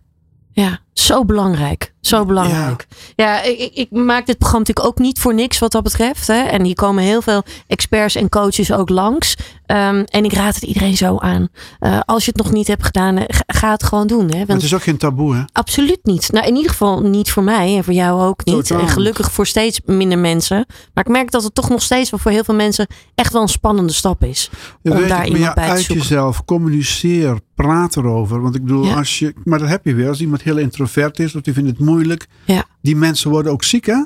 ja. 0.51 0.79
Zo 0.93 1.25
belangrijk. 1.25 1.93
Zo 2.01 2.25
belangrijk. 2.25 2.87
Ja, 3.15 3.41
ik, 3.43 3.59
ik- 3.59 3.73
ik 3.73 3.91
maak 3.91 4.25
dit 4.25 4.37
programma 4.37 4.65
natuurlijk 4.67 4.87
ook 4.87 4.99
niet 5.05 5.19
voor 5.19 5.33
niks 5.33 5.59
wat 5.59 5.71
dat 5.71 5.83
betreft. 5.83 6.27
Hè. 6.27 6.33
En 6.41 6.63
hier 6.63 6.75
komen 6.75 7.03
heel 7.03 7.21
veel 7.21 7.43
experts 7.67 8.15
en 8.15 8.29
coaches 8.29 8.71
ook 8.71 8.89
langs. 8.89 9.35
Ehm, 9.65 10.03
en 10.05 10.23
ik 10.25 10.33
raad 10.33 10.55
het 10.55 10.63
iedereen 10.63 10.97
zo 10.97 11.17
aan. 11.17 11.47
Eh, 11.79 11.99
als 12.05 12.25
je 12.25 12.31
het 12.35 12.43
nog 12.43 12.51
niet 12.53 12.67
hebt 12.67 12.85
gedaan, 12.85 13.17
eh, 13.17 13.39
ga, 13.47 13.71
het 13.71 13.83
gewoon 13.83 14.07
doen. 14.07 14.21
Hè. 14.21 14.27
Maar 14.29 14.37
het 14.39 14.47
Want 14.47 14.63
is 14.63 14.73
ook 14.73 14.83
geen 14.83 14.97
taboe, 14.97 15.35
hè? 15.35 15.41
absoluut 15.51 15.99
niet. 16.03 16.31
Nou, 16.31 16.47
in 16.47 16.55
ieder 16.55 16.71
geval 16.71 17.01
niet 17.01 17.31
voor 17.31 17.43
mij 17.43 17.75
en 17.77 17.83
voor 17.83 17.93
jou 17.93 18.21
ook 18.21 18.45
niet. 18.45 18.55
Totaal 18.55 18.79
En 18.79 18.87
gelukkig 18.87 19.31
voor 19.31 19.47
steeds 19.47 19.81
minder 19.85 20.17
mensen. 20.19 20.65
Maar 20.93 21.05
ik 21.05 21.11
merk 21.11 21.31
dat 21.31 21.43
het 21.43 21.55
toch 21.55 21.69
nog 21.69 21.81
steeds 21.81 22.09
wel 22.09 22.19
voor 22.19 22.31
heel 22.31 22.43
veel 22.43 22.55
mensen 22.55 22.87
echt 23.15 23.33
wel 23.33 23.41
een 23.41 23.47
spannende 23.47 23.93
stap 23.93 24.23
is. 24.23 24.49
Ja, 24.81 24.91
om 24.91 25.07
daar 25.07 25.19
ik, 25.19 25.25
iemand 25.25 25.43
ja, 25.43 25.53
bij 25.53 25.63
te 25.65 25.69
uit 25.71 25.79
zoeken. 25.83 26.03
jezelf, 26.07 26.45
communiceer, 26.45 27.39
praat 27.55 27.95
erover. 27.95 28.41
Want 28.41 28.55
ik 28.55 28.61
bedoel, 28.61 28.91
als 28.93 29.19
je, 29.19 29.33
maar 29.43 29.59
dat 29.59 29.69
heb 29.69 29.85
je 29.85 29.93
weer. 29.95 30.07
Als 30.07 30.21
iemand 30.21 30.41
heel 30.41 30.57
introvert 30.81 31.19
is 31.19 31.35
of 31.35 31.41
die 31.41 31.53
vindt 31.53 31.69
het 31.69 31.79
moeilijk. 31.79 32.27
Ja. 32.45 32.65
Die 32.81 32.95
mensen 32.95 33.29
worden 33.29 33.51
ook 33.51 33.63
ziek, 33.63 33.85
hè? 33.85 34.03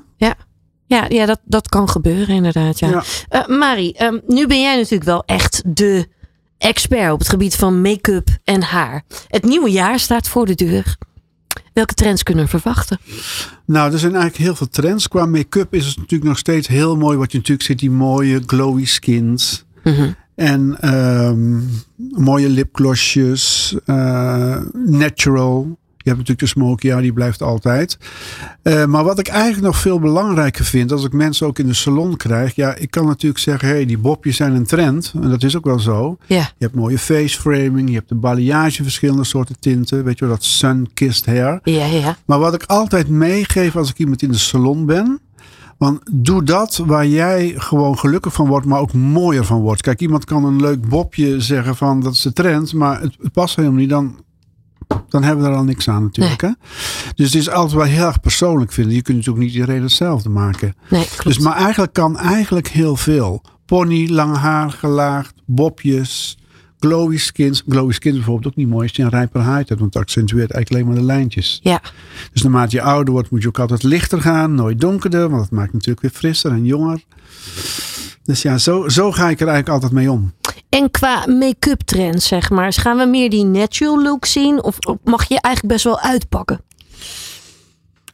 Ja, 0.88 1.06
ja 1.10 1.26
dat, 1.26 1.40
dat 1.46 1.70
kan 1.70 1.90
gebeuren 1.90 2.36
inderdaad. 2.36 2.80
Ja. 2.80 2.90
Ja. 2.90 3.04
Eh, 3.30 3.48
Marie, 3.58 3.94
ehm, 3.94 4.20
nu 4.28 4.48
ben 4.48 4.62
jij 4.62 4.76
natuurlijk 4.76 5.04
wel 5.04 5.24
echt 5.26 5.62
de 5.66 6.08
expert 6.58 7.12
op 7.12 7.20
het 7.20 7.30
gebied 7.30 7.56
van 7.56 7.82
make-up 7.82 8.28
en 8.44 8.62
haar. 8.64 9.04
Het 9.28 9.44
nieuwe 9.44 9.70
jaar 9.72 10.00
staat 10.00 10.28
voor 10.28 10.46
de 10.46 10.56
deur. 10.56 10.98
Welke 11.74 11.94
trends 11.94 12.24
kunnen 12.24 12.44
we 12.44 12.50
verwachten? 12.50 13.00
Nou, 13.66 13.92
er 13.94 14.00
zijn 14.00 14.14
eigenlijk 14.16 14.44
heel 14.44 14.56
veel 14.56 14.70
trends. 14.70 15.08
Qua 15.08 15.26
make-up 15.26 15.74
is 15.74 15.86
het 15.86 15.98
natuurlijk 15.98 16.30
nog 16.30 16.38
steeds 16.38 16.68
heel 16.68 16.96
mooi. 16.98 17.18
Wat 17.18 17.32
je 17.32 17.38
natuurlijk 17.38 17.68
ziet, 17.68 17.80
die 17.80 17.92
mooie 17.92 18.42
glowy 18.46 18.86
skins. 18.86 19.66
Mhm. 19.84 20.12
En 20.36 20.78
ehm, 20.80 21.60
mooie 22.24 22.50
lipglossjes. 22.50 23.76
eh, 23.86 24.58
natural. 24.86 25.78
Je 26.06 26.12
hebt 26.12 26.28
natuurlijk 26.28 26.54
de 26.54 26.60
smoky, 26.60 26.88
ja, 26.88 27.02
die 27.02 27.14
blijft 27.14 27.42
altijd. 27.42 27.98
Eh, 28.62 28.86
maar 28.86 29.04
wat 29.04 29.20
ik 29.20 29.28
eigenlijk 29.28 29.64
nog 29.64 29.78
veel 29.78 30.00
belangrijker 30.00 30.66
vind, 30.66 30.92
als 30.92 31.04
ik 31.04 31.14
mensen 31.14 31.48
ook 31.48 31.60
in 31.60 31.68
de 31.68 31.74
salon 31.74 32.18
krijg. 32.18 32.56
Ja, 32.56 32.76
ik 32.76 32.92
kan 32.92 33.06
natuurlijk 33.06 33.42
zeggen, 33.42 33.68
hé, 33.68 33.74
hey, 33.74 33.86
die 33.86 33.98
bobjes 33.98 34.36
zijn 34.36 34.56
een 34.56 34.66
trend. 34.66 35.14
En 35.22 35.30
dat 35.30 35.44
is 35.44 35.58
ook 35.58 35.66
wel 35.66 35.80
zo. 35.80 36.18
Ja, 36.26 36.38
Je 36.38 36.66
hebt 36.66 36.76
mooie 36.76 36.98
face 36.98 37.40
framing, 37.40 37.90
je 37.90 37.96
hebt 37.96 38.10
de 38.10 38.16
balayage, 38.16 38.84
verschillende 38.84 39.24
soorten 39.24 39.60
tinten. 39.60 40.04
Weet 40.04 40.20
je 40.20 40.26
wel, 40.26 40.34
dat 40.34 40.44
sun-kissed 40.44 41.26
hair. 41.26 41.60
ja, 41.64 41.86
ja. 41.86 42.18
Maar 42.26 42.40
wat 42.40 42.54
ik 42.54 42.64
altijd 42.64 43.10
meegeef 43.10 43.76
als 43.76 43.90
ik 43.90 43.98
iemand 43.98 44.22
in 44.22 44.32
de 44.32 44.38
salon 44.38 44.86
ben. 44.86 45.20
Want 45.78 46.00
doe 46.12 46.44
dat 46.44 46.84
waar 46.86 47.08
jij 47.08 47.54
gewoon 47.58 47.98
gelukkig 47.98 48.34
van 48.34 48.48
wordt, 48.48 48.66
maar 48.66 48.80
ook 48.80 48.94
mooier 48.94 49.46
van 49.46 49.62
wordt. 49.62 49.82
Kijk, 49.82 50.02
iemand 50.02 50.26
kan 50.26 50.46
een 50.46 50.62
leuk 50.62 50.90
bobje 50.90 51.42
zeggen 51.42 51.76
van 51.76 52.00
dat 52.00 52.14
is 52.14 52.22
de 52.22 52.34
trend, 52.34 52.74
maar 52.74 53.02
het, 53.02 53.16
het 53.22 53.32
past 53.32 53.56
helemaal 53.56 53.80
niet. 53.80 53.90
Dan, 53.90 54.24
dan 55.10 55.24
hebben 55.24 55.46
we 55.46 55.52
er 55.52 55.58
al 55.58 55.64
niks 55.64 55.90
aan 55.90 56.04
natuurlijk. 56.04 56.42
Hè? 56.42 56.50
Dus 57.16 57.26
het 57.26 57.36
is 57.36 57.50
altijd 57.50 57.74
wel 57.74 57.84
heel 57.84 58.06
erg 58.06 58.20
persoonlijk 58.20 58.72
vinden. 58.72 58.96
Je 58.96 59.02
kunt 59.02 59.18
natuurlijk 59.18 59.46
niet 59.46 59.54
iedereen 59.54 59.82
hetzelfde 59.82 60.30
maken. 60.30 60.76
Nee, 60.90 61.06
klopt. 61.06 61.24
Dus 61.24 61.40
maar 61.40 61.56
eigenlijk 61.56 61.94
kan 61.94 62.18
eigenlijk 62.18 62.68
heel 62.68 62.96
veel. 62.96 63.42
Pony, 63.66 64.10
lang 64.10 64.38
haar, 64.38 64.72
gelaagd, 64.72 65.34
bobjes, 65.46 66.38
glowy 66.80 67.18
skins. 67.18 67.64
Glowy 67.68 67.92
skins 67.92 68.16
bijvoorbeeld 68.16 68.48
ook 68.48 68.56
niet 68.56 68.70
mooi 68.70 68.88
als 68.88 68.96
je 68.96 69.04
een 69.04 69.10
rijper 69.10 69.42
huid 69.42 69.70
hebt. 69.70 69.80
Want 69.82 69.94
het 69.94 70.04
accentueert 70.04 70.52
eigenlijk 70.52 70.72
alleen 70.72 70.96
maar 70.96 71.06
de 71.06 71.14
lijntjes. 71.14 71.60
Ja, 71.64 71.82
Dus 72.32 72.42
naarmate 72.42 72.76
je 72.76 72.82
ouder 72.82 73.14
wordt 73.14 73.30
moet 73.30 73.42
je 73.42 73.48
ook 73.48 73.60
altijd 73.60 73.84
lichter 73.84 74.22
gaan. 74.22 74.56
Nooit 74.56 74.82
donkerder, 74.82 75.30
want 75.30 75.42
dat 75.42 75.52
maakt 75.52 75.74
natuurlijk 75.74 76.02
weer 76.02 76.12
frisser 76.12 76.52
en 76.52 76.66
jonger. 76.66 77.04
Dus 78.24 78.42
ja, 78.42 78.58
zo, 78.58 78.90
zo 78.90 79.12
ga 79.12 79.30
ik 79.30 79.40
er 79.42 79.48
eigenlijk 79.48 79.70
altijd 79.70 79.92
mee 79.92 80.12
om. 80.12 80.34
En 80.76 80.92
qua 80.92 81.26
make-up 81.28 81.82
trends, 81.82 82.28
zeg 82.28 82.50
maar. 82.50 82.74
Gaan 82.74 82.98
we 82.98 83.06
meer 83.06 83.30
die 83.30 83.46
natural 83.46 84.02
look 84.04 84.26
zien? 84.26 84.64
Of 84.64 84.78
of 84.80 84.98
mag 85.04 85.28
je 85.28 85.42
eigenlijk 85.42 85.74
best 85.74 85.84
wel 85.84 86.00
uitpakken? 86.00 86.60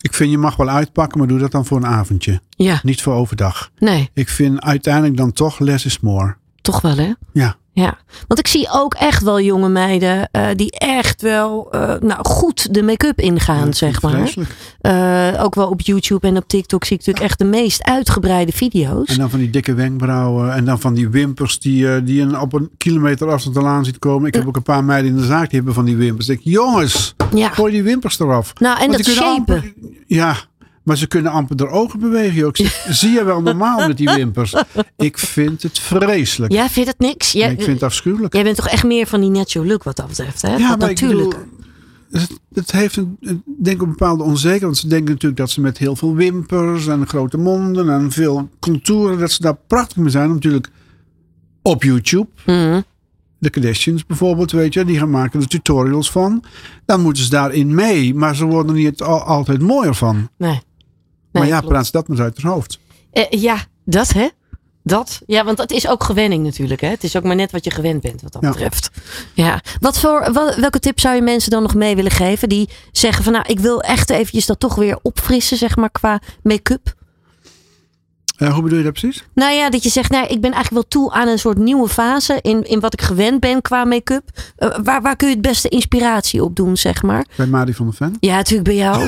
Ik 0.01 0.13
vind 0.13 0.31
je 0.31 0.37
mag 0.37 0.55
wel 0.55 0.69
uitpakken, 0.69 1.17
maar 1.19 1.27
doe 1.27 1.39
dat 1.39 1.51
dan 1.51 1.65
voor 1.65 1.77
een 1.77 1.85
avondje. 1.85 2.41
Ja, 2.49 2.79
Niet 2.83 3.01
voor 3.01 3.13
overdag. 3.13 3.71
nee, 3.79 4.09
Ik 4.13 4.29
vind 4.29 4.61
uiteindelijk 4.61 5.17
dan 5.17 5.31
toch 5.33 5.59
less 5.59 5.85
is 5.85 5.99
more. 5.99 6.35
toch 6.61 6.81
wel 6.81 6.95
hè? 6.97 7.11
Ja. 7.33 7.55
Ja, 7.73 7.97
want 8.27 8.39
ik 8.39 8.47
zie 8.47 8.67
ook 8.71 8.93
echt 8.93 9.23
wel 9.23 9.41
jonge 9.41 9.69
meiden 9.69 10.29
eh, 10.31 10.47
die 10.55 10.71
echt 10.79 11.21
wel 11.21 11.67
eh, 11.71 11.93
nou, 11.99 12.19
goed 12.25 12.73
de 12.73 12.83
make-up 12.83 13.19
ingaan, 13.19 13.65
Ja, 13.65 13.71
zeg 13.71 14.01
maar. 14.01 14.33
Eh, 14.81 15.43
ook 15.43 15.55
wel 15.55 15.67
op 15.69 15.81
YouTube 15.81 16.27
en 16.27 16.37
op 16.37 16.47
TikTok 16.47 16.83
zie 16.83 16.93
ik 16.97 16.99
natuurlijk 16.99 17.25
echt 17.29 17.39
de 17.39 17.45
meest 17.45 17.83
uitgebreide 17.83 18.51
video's. 18.51 19.07
En 19.07 19.17
dan 19.17 19.29
van 19.29 19.39
die 19.39 19.49
dikke 19.49 19.73
wenkbrauwen. 19.73 20.53
En 20.53 20.65
dan 20.65 20.79
van 20.79 20.93
die 20.93 21.09
wimpers 21.09 21.59
die, 21.59 22.03
die 22.03 22.15
je 22.25 22.39
op 22.39 22.53
een 22.53 22.69
kilometer 22.77 23.29
afstand 23.31 23.55
eraan 23.55 23.85
ziet 23.85 23.99
komen. 23.99 24.27
Ik 24.27 24.33
heb 24.33 24.47
ook 24.47 24.55
een 24.55 24.63
paar 24.63 24.83
meiden 24.83 25.11
in 25.11 25.17
de 25.17 25.25
zaak 25.25 25.45
die 25.49 25.55
hebben 25.55 25.73
van 25.73 25.85
die 25.85 25.95
wimpers. 25.97 26.29
Ik 26.29 26.43
denk, 26.43 26.55
jongens, 26.55 27.15
Ja, 27.35 27.49
gooi 27.49 27.71
die 27.71 27.83
wimpers 27.83 28.19
eraf. 28.19 28.53
nou 28.59 28.79
en 28.81 28.91
Want 28.91 29.05
dat 29.05 29.15
shapen. 29.15 29.35
amper- 29.37 29.73
ja, 30.07 30.35
maar 30.83 30.97
ze 30.97 31.07
kunnen 31.07 31.31
amper 31.31 31.55
de 31.55 31.67
ogen 31.67 31.99
bewegen. 31.99 32.33
joh. 32.35 32.49
Ik 32.49 32.55
zeg, 32.57 32.85
Zie 32.89 33.11
je 33.11 33.23
wel 33.23 33.41
normaal 33.41 33.87
met 33.87 33.97
die 33.97 34.09
wimpers? 34.15 34.53
Ik 34.97 35.17
vind 35.17 35.63
het 35.63 35.79
vreselijk. 35.79 36.53
Ja, 36.53 36.69
vind 36.69 36.85
je 36.85 36.91
het 36.91 36.99
niks? 36.99 37.31
Jij, 37.31 37.47
Nee, 37.47 37.55
ik 37.57 37.63
vind 37.63 37.75
het 37.75 37.83
afschuwelijk. 37.83 38.33
jij 38.33 38.43
bent 38.43 38.55
toch 38.55 38.67
echt 38.67 38.83
meer 38.83 39.07
van 39.07 39.21
die 39.21 39.29
natural 39.29 39.67
look 39.67 39.83
wat 39.83 39.95
dat 39.95 40.07
betreft, 40.07 40.41
hè? 40.41 40.55
Ja, 40.55 40.69
Dat 40.69 40.79
maar 40.79 40.89
ik 40.89 41.01
natuurlijk. 41.01 41.37
het, 42.11 42.39
het 42.53 42.71
heeft 42.71 42.95
een, 42.95 43.17
denk 43.45 43.75
ik 43.75 43.81
een 43.81 43.89
bepaalde 43.89 44.23
onzekerheid. 44.23 44.61
Want 44.61 44.77
ze 44.77 44.87
denken 44.87 45.11
natuurlijk 45.13 45.39
dat 45.41 45.49
ze 45.49 45.61
met 45.61 45.77
heel 45.77 45.95
veel 45.95 46.15
wimpers 46.15 46.87
en 46.87 47.07
grote 47.07 47.37
monden 47.37 47.89
en 47.89 48.11
veel 48.11 48.49
contouren, 48.59 49.19
dat 49.19 49.31
ze 49.31 49.41
daar 49.41 49.57
prachtig 49.67 49.97
mee 49.97 50.09
zijn. 50.09 50.29
Natuurlijk 50.29 50.69
op 51.61 51.83
YouTube. 51.83 52.27
Mhm. 52.45 52.81
De 53.37 53.49
Kardashians 53.49 54.05
bijvoorbeeld, 54.05 54.51
weet 54.51 54.73
je, 54.73 54.85
die 54.85 54.97
gaan 54.97 55.09
maken 55.09 55.41
er 55.41 55.47
tutorials 55.47 56.11
van. 56.11 56.43
Dan 56.85 57.01
moeten 57.01 57.23
ze 57.23 57.29
daarin 57.29 57.75
mee, 57.75 58.15
maar 58.15 58.35
ze 58.35 58.45
worden 58.45 58.75
er 58.75 58.81
niet 58.81 59.01
al- 59.01 59.21
altijd 59.23 59.61
mooier 59.61 59.95
van. 59.95 60.29
Nee. 60.37 60.61
Maar 61.31 61.47
ja, 61.47 61.57
klopt. 61.57 61.73
praat 61.73 61.85
ze 61.85 61.91
dat 61.91 62.07
maar 62.07 62.17
eens 62.17 62.25
uit 62.25 62.41
haar 62.43 62.51
hoofd. 62.51 62.79
Eh, 63.11 63.25
ja, 63.29 63.57
dat 63.85 64.09
hè? 64.13 64.27
Dat. 64.83 65.21
Ja, 65.25 65.43
want 65.43 65.57
dat 65.57 65.71
is 65.71 65.87
ook 65.87 66.03
gewenning 66.03 66.43
natuurlijk. 66.43 66.81
Hè? 66.81 66.87
Het 66.87 67.03
is 67.03 67.15
ook 67.17 67.23
maar 67.23 67.35
net 67.35 67.51
wat 67.51 67.63
je 67.63 67.71
gewend 67.71 68.01
bent 68.01 68.21
wat 68.21 68.31
dat 68.33 68.41
Ja. 68.41 68.49
betreft. 68.49 68.89
Ja. 69.33 69.61
Wat 69.79 69.99
voor, 69.99 70.33
wel- 70.33 70.55
welke 70.59 70.79
tip 70.79 70.99
zou 70.99 71.15
je 71.15 71.21
mensen 71.21 71.51
dan 71.51 71.61
nog 71.61 71.75
mee 71.75 71.95
willen 71.95 72.11
geven? 72.11 72.49
Die 72.49 72.69
zeggen 72.91 73.23
van 73.23 73.33
nou, 73.33 73.45
ik 73.47 73.59
wil 73.59 73.81
echt 73.81 74.09
eventjes 74.09 74.45
dat 74.45 74.59
toch 74.59 74.75
weer 74.75 74.99
opfrissen, 75.01 75.57
zeg 75.57 75.75
maar, 75.75 75.91
qua 75.91 76.21
make-up. 76.43 76.93
Eh, 78.41 78.53
hoe 78.53 78.63
bedoel 78.63 78.77
je 78.77 78.83
dat 78.83 78.93
precies? 78.93 79.23
Nou 79.33 79.53
ja, 79.53 79.69
dat 79.69 79.83
je 79.83 79.89
zegt, 79.89 80.11
nou, 80.11 80.23
ik 80.27 80.41
ben 80.41 80.51
eigenlijk 80.51 80.71
wel 80.71 80.87
toe 80.87 81.11
aan 81.11 81.27
een 81.27 81.39
soort 81.39 81.57
nieuwe 81.57 81.87
fase 81.87 82.39
in, 82.41 82.63
in 82.63 82.79
wat 82.79 82.93
ik 82.93 83.01
gewend 83.01 83.39
ben 83.39 83.61
qua 83.61 83.85
make-up. 83.85 84.23
Eh, 84.55 84.69
waar, 84.83 85.01
waar 85.01 85.15
kun 85.15 85.27
je 85.27 85.33
het 85.33 85.43
beste 85.43 85.69
inspiratie 85.69 86.43
op 86.43 86.55
doen, 86.55 86.77
zeg 86.77 87.03
maar? 87.03 87.25
Bij 87.35 87.45
Mari 87.45 87.73
van 87.73 87.85
der 87.85 87.95
Ven? 87.95 88.15
Ja, 88.19 88.35
natuurlijk 88.35 88.67
bij 88.67 88.75
jou. 88.75 89.05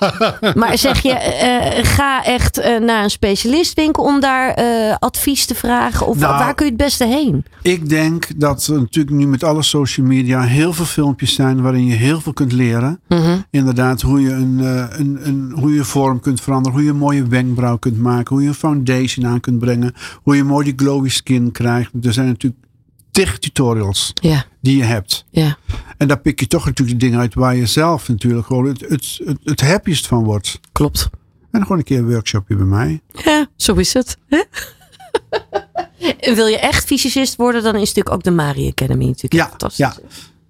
maar 0.60 0.78
zeg 0.78 1.02
je, 1.02 1.12
eh, 1.12 1.84
ga 1.84 2.24
echt 2.24 2.78
naar 2.80 3.02
een 3.02 3.10
specialistwinkel 3.10 4.04
om 4.04 4.20
daar 4.20 4.54
advies 4.98 5.46
te 5.46 5.54
vragen? 5.54 6.06
Of 6.06 6.18
Nou, 6.18 6.38
waar 6.38 6.54
kun 6.54 6.66
je 6.66 6.72
het 6.72 6.80
beste 6.80 7.04
heen? 7.04 7.44
Ik 7.62 7.88
denk 7.88 8.26
dat 8.36 8.66
er 8.66 8.80
natuurlijk 8.80 9.16
nu 9.16 9.26
met 9.26 9.44
alle 9.44 9.62
social 9.62 10.06
media 10.06 10.40
heel 10.42 10.72
veel 10.72 10.84
filmpjes 10.84 11.34
zijn 11.34 11.62
waarin 11.62 11.86
je 11.86 11.94
heel 11.94 12.20
veel 12.20 12.32
kunt 12.32 12.52
leren. 12.52 13.00
Mhm. 13.08 13.36
Inderdaad, 13.50 14.00
hoe 14.00 14.20
je 14.20 14.30
een, 14.30 14.58
een, 14.98 15.18
een, 15.22 15.52
hoe 15.60 15.74
je 15.74 15.84
vorm 15.84 16.20
kunt 16.20 16.40
veranderen, 16.40 16.78
hoe 16.78 16.86
je 16.86 16.92
een 16.92 16.96
mooie 16.96 17.26
wenkbrauw 17.26 17.76
kunt 17.76 17.98
maken, 17.98 18.34
hoe 18.34 18.44
je 18.44 18.48
een 18.48 18.54
foundation 18.74 19.26
aan 19.26 19.40
kunt 19.40 19.58
brengen, 19.58 19.94
hoe 20.22 20.36
je 20.36 20.44
mooi 20.44 20.64
die 20.64 20.72
glowy 20.86 21.08
skin 21.08 21.52
krijgt. 21.52 21.90
Er 22.02 22.12
zijn 22.12 22.26
natuurlijk 22.26 22.62
tig 23.10 23.38
tutorials 23.38 24.12
Ja, 24.14 24.44
die 24.60 24.76
je 24.76 24.82
hebt. 24.82 25.24
ja. 25.30 25.56
En 25.98 26.08
daar 26.08 26.20
pik 26.20 26.40
je 26.40 26.46
toch 26.46 26.64
natuurlijk 26.64 26.98
de 27.00 27.06
dingen 27.06 27.20
uit 27.20 27.34
waar 27.34 27.56
je 27.56 27.66
zelf 27.66 28.08
natuurlijk 28.08 28.46
gewoon 28.46 28.64
het, 28.66 28.80
het, 28.80 29.20
het, 29.24 29.38
het 29.44 29.60
happiest 29.60 30.06
van 30.06 30.24
wordt. 30.24 30.60
Klopt. 30.72 31.10
En 31.50 31.62
gewoon 31.62 31.78
een 31.78 31.84
keer 31.84 31.98
een 31.98 32.08
workshopje 32.10 32.56
bij 32.56 32.66
mij. 32.66 33.00
Ja, 33.24 33.46
zo 33.56 33.74
is 33.74 33.92
het. 33.92 34.18
Hè? 34.28 34.42
Wil 36.34 36.46
je 36.46 36.58
echt 36.58 36.84
fysicist 36.84 37.36
worden, 37.36 37.62
dan 37.62 37.74
is 37.74 37.80
natuurlijk 37.88 38.14
ook 38.14 38.22
de 38.22 38.30
Mari 38.30 38.68
Academy 38.68 39.04
natuurlijk 39.06 39.34
Ja, 39.34 39.48
fantastisch. 39.48 39.78
ja. 39.78 39.94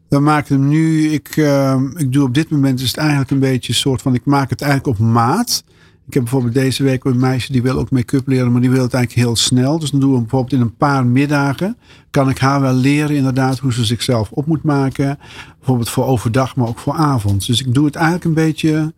We 0.09 0.19
maken 0.19 0.57
hem 0.57 0.69
nu. 0.69 1.09
Ik, 1.11 1.37
eh, 1.37 1.81
ik 1.97 2.13
doe 2.13 2.25
op 2.25 2.35
dit 2.35 2.51
moment 2.51 2.81
is 2.81 2.87
het 2.89 2.97
eigenlijk 2.97 3.31
een 3.31 3.39
beetje 3.39 3.73
een 3.73 3.79
soort 3.79 4.03
van. 4.03 4.15
Ik 4.15 4.25
maak 4.25 4.51
het 4.51 4.63
eigenlijk 4.63 4.99
op 4.99 5.07
maat. 5.07 5.65
Ik 6.07 6.15
heb 6.15 6.23
bijvoorbeeld 6.23 6.55
deze 6.55 6.83
week 6.83 7.05
een 7.05 7.19
meisje 7.19 7.53
die 7.53 7.63
wil 7.63 7.79
ook 7.79 7.91
make-up 7.91 8.27
leren, 8.27 8.53
maar 8.53 8.61
die 8.61 8.71
wil 8.71 8.83
het 8.83 8.95
eigenlijk 8.95 9.27
heel 9.27 9.37
snel. 9.37 9.79
Dus 9.79 9.91
dan 9.91 10.01
doen 10.01 10.13
we 10.13 10.21
bijvoorbeeld 10.21 10.53
in 10.53 10.61
een 10.61 10.77
paar 10.77 11.07
middagen. 11.07 11.77
Kan 12.11 12.29
ik 12.29 12.39
haar 12.39 12.61
wel 12.61 12.75
leren 12.75 13.17
inderdaad 13.17 13.59
hoe 13.59 13.73
ze 13.73 13.85
zichzelf 13.85 14.31
op 14.31 14.47
moet 14.47 14.63
maken. 14.63 15.19
Bijvoorbeeld 15.59 15.89
voor 15.89 16.05
overdag, 16.05 16.57
maar 16.57 16.69
ook 16.69 16.79
voor 16.79 16.95
avond. 16.95 17.47
Dus 17.47 17.61
ik 17.61 17.75
doe 17.75 17.85
het 17.85 17.95
eigenlijk 17.95 18.25
een 18.25 18.35
beetje 18.35 18.93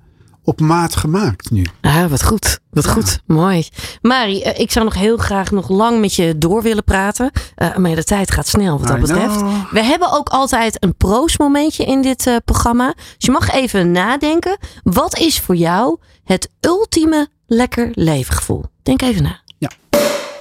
op 0.46 0.60
maat 0.60 0.96
gemaakt 0.96 1.50
nu. 1.50 1.66
Ah, 1.80 2.06
wat 2.06 2.24
goed. 2.24 2.58
Wat 2.70 2.88
goed. 2.88 3.20
Mooi. 3.26 3.68
Mari, 4.02 4.42
eh, 4.42 4.60
ik 4.60 4.70
zou 4.70 4.84
nog 4.84 4.94
heel 4.94 5.16
graag 5.16 5.50
nog 5.50 5.68
lang 5.68 6.00
met 6.00 6.14
je 6.14 6.38
door 6.38 6.62
willen 6.62 6.84
praten. 6.84 7.30
Eh, 7.54 7.76
maar 7.76 7.94
de 7.94 8.04
tijd 8.04 8.30
gaat 8.30 8.46
snel 8.46 8.78
wat 8.78 8.88
dat 8.88 8.96
I 8.96 9.00
betreft. 9.00 9.36
know. 9.36 9.70
We 9.70 9.84
hebben 9.84 10.12
ook 10.12 10.28
altijd 10.28 10.84
een 10.84 10.94
proostmomentje 10.96 11.84
in 11.84 12.02
dit 12.02 12.26
eh, 12.26 12.36
programma. 12.44 12.94
Dus 12.94 13.14
je 13.18 13.30
mag 13.30 13.50
even 13.50 13.90
nadenken. 13.90 14.58
Wat 14.82 15.18
is 15.18 15.40
voor 15.40 15.56
jou 15.56 15.98
het 16.26 16.50
ultieme 16.60 17.28
lekker 17.46 17.90
leefgevoel? 17.94 18.64
Denk 18.82 19.02
even 19.02 19.22
na. 19.22 19.44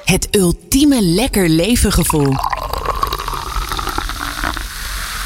Het 0.06 0.36
ultieme 0.36 1.02
lekker 1.02 1.50
leven 1.50 1.92
gevoel. 1.92 2.34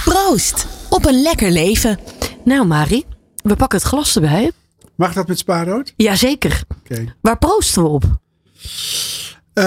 Proost 0.04 0.68
op 0.90 1.06
een 1.06 1.22
lekker 1.22 1.52
leven. 1.52 2.00
Nou, 2.44 2.66
Mari, 2.66 3.04
we 3.36 3.56
pakken 3.56 3.80
het 3.80 3.88
glas 3.88 4.16
erbij. 4.16 4.52
Mag 4.96 5.14
dat 5.14 5.28
met 5.28 5.38
spaarrood? 5.38 5.94
Jazeker. 5.96 6.64
Oké. 6.80 7.16
Waar 7.22 7.38
proosten 7.38 7.84
we 7.84 7.90
op? 7.90 8.04
Eh, 9.54 9.64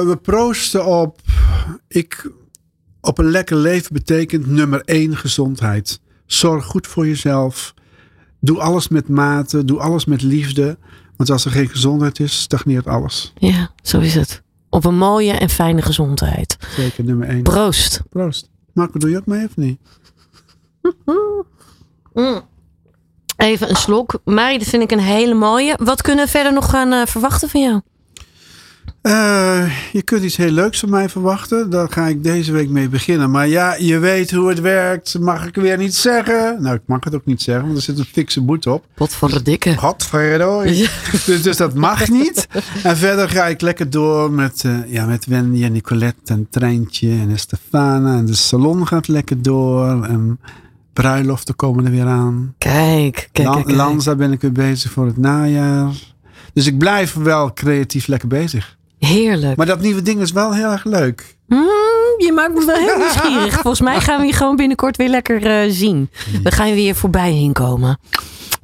we 0.00 0.18
proosten 0.22 0.86
op. 0.86 1.20
Ik, 1.88 2.30
op 3.00 3.18
een 3.18 3.30
lekker 3.30 3.56
leven 3.56 3.92
betekent 3.92 4.46
nummer 4.46 4.82
één 4.84 5.16
gezondheid. 5.16 6.00
Zorg 6.26 6.64
goed 6.64 6.86
voor 6.86 7.06
jezelf. 7.06 7.74
Doe 8.46 8.60
alles 8.60 8.88
met 8.88 9.08
mate. 9.08 9.64
Doe 9.64 9.78
alles 9.78 10.04
met 10.04 10.22
liefde. 10.22 10.78
Want 11.16 11.30
als 11.30 11.44
er 11.44 11.50
geen 11.50 11.68
gezondheid 11.68 12.20
is, 12.20 12.40
stagneert 12.40 12.86
alles. 12.86 13.32
Ja, 13.38 13.70
zo 13.82 13.98
is 13.98 14.14
het. 14.14 14.42
Op 14.68 14.84
een 14.84 14.96
mooie 14.98 15.32
en 15.32 15.48
fijne 15.48 15.82
gezondheid. 15.82 16.56
Zeker 16.76 17.04
nummer 17.04 17.28
één. 17.28 17.42
Proost. 17.42 18.02
Proost. 18.10 18.50
Marco, 18.72 18.98
doe 18.98 19.10
je 19.10 19.16
ook 19.16 19.26
mee 19.26 19.44
of 19.46 19.56
niet? 19.56 19.78
Even 23.36 23.68
een 23.68 23.76
slok. 23.76 24.20
Mari, 24.24 24.58
dat 24.58 24.68
vind 24.68 24.82
ik 24.82 24.90
een 24.90 24.98
hele 24.98 25.34
mooie. 25.34 25.78
Wat 25.82 26.02
kunnen 26.02 26.24
we 26.24 26.30
verder 26.30 26.52
nog 26.52 26.70
gaan 26.70 26.92
eh, 26.92 27.06
verwachten 27.06 27.48
van 27.48 27.60
jou? 27.60 27.80
Eh, 29.06 29.92
je 29.92 30.02
kunt 30.02 30.22
iets 30.22 30.36
heel 30.36 30.50
leuks 30.50 30.80
van 30.80 30.90
mij 30.90 31.08
verwachten. 31.08 31.70
Daar 31.70 31.88
ga 31.90 32.06
ik 32.06 32.22
deze 32.22 32.52
week 32.52 32.68
mee 32.68 32.88
beginnen. 32.88 33.30
Maar 33.30 33.48
ja, 33.48 33.74
je 33.74 33.98
weet 33.98 34.30
hoe 34.30 34.48
het 34.48 34.60
werkt. 34.60 35.18
Mag 35.18 35.46
ik 35.46 35.54
weer 35.54 35.78
niet 35.78 35.94
zeggen? 35.94 36.62
Nou, 36.62 36.74
ik 36.74 36.82
mag 36.86 37.04
het 37.04 37.14
ook 37.14 37.24
niet 37.24 37.42
zeggen, 37.42 37.64
want 37.64 37.76
er 37.76 37.82
zit 37.82 37.98
een 37.98 38.04
fikse 38.04 38.40
boet 38.40 38.66
op. 38.66 38.84
Wat 38.96 39.14
voor 39.14 39.30
de 39.30 39.42
dikke. 39.42 39.76
Godverdorie. 39.76 40.88
Dus, 41.26 41.42
dus 41.42 41.56
dat 41.56 41.74
mag 41.74 42.08
niet. 42.08 42.48
En 42.82 42.96
verder 42.96 43.28
ga 43.28 43.46
ik 43.46 43.60
lekker 43.60 43.90
door 43.90 44.30
met, 44.30 44.62
eh, 44.64 44.92
ja, 44.92 45.06
met 45.06 45.26
Wendy 45.26 45.64
en 45.64 45.72
Nicolette 45.72 46.32
en 46.32 46.46
Treintje 46.50 47.10
en 47.10 47.38
Stefana. 47.38 48.16
En 48.16 48.26
de 48.26 48.34
salon 48.34 48.86
gaat 48.86 49.08
lekker 49.08 49.42
door. 49.42 50.04
En 50.04 50.40
bruiloften 50.92 51.56
komen 51.56 51.84
er 51.84 51.90
weer 51.90 52.06
aan. 52.06 52.54
Kijk, 52.58 53.28
kijk. 53.32 53.52
kijk. 53.52 53.70
Lanza 53.70 54.14
ben 54.14 54.32
ik 54.32 54.40
weer 54.40 54.52
bezig 54.52 54.90
voor 54.90 55.06
het 55.06 55.16
najaar. 55.16 55.94
Dus 56.52 56.66
ik 56.66 56.78
blijf 56.78 57.14
wel 57.14 57.52
creatief 57.52 58.06
lekker 58.06 58.28
bezig. 58.28 58.76
Heerlijk. 59.06 59.56
Maar 59.56 59.66
dat 59.66 59.80
nieuwe 59.80 60.02
ding 60.02 60.20
is 60.20 60.32
wel 60.32 60.54
heel 60.54 60.70
erg 60.70 60.84
leuk. 60.84 61.36
Mm, 61.46 61.58
je 62.18 62.32
maakt 62.34 62.54
me 62.54 62.64
wel 62.64 62.76
heel 62.76 62.98
nieuwsgierig. 63.04 63.52
Volgens 63.52 63.80
mij 63.80 64.00
gaan 64.00 64.20
we 64.20 64.26
je 64.26 64.32
gewoon 64.32 64.56
binnenkort 64.56 64.96
weer 64.96 65.08
lekker 65.08 65.46
eh, 65.46 65.70
zien. 65.72 66.10
We 66.42 66.50
gaan 66.50 66.68
je 66.68 66.74
weer 66.74 66.94
voorbij 66.94 67.32
heen 67.32 67.52
komen. 67.52 67.98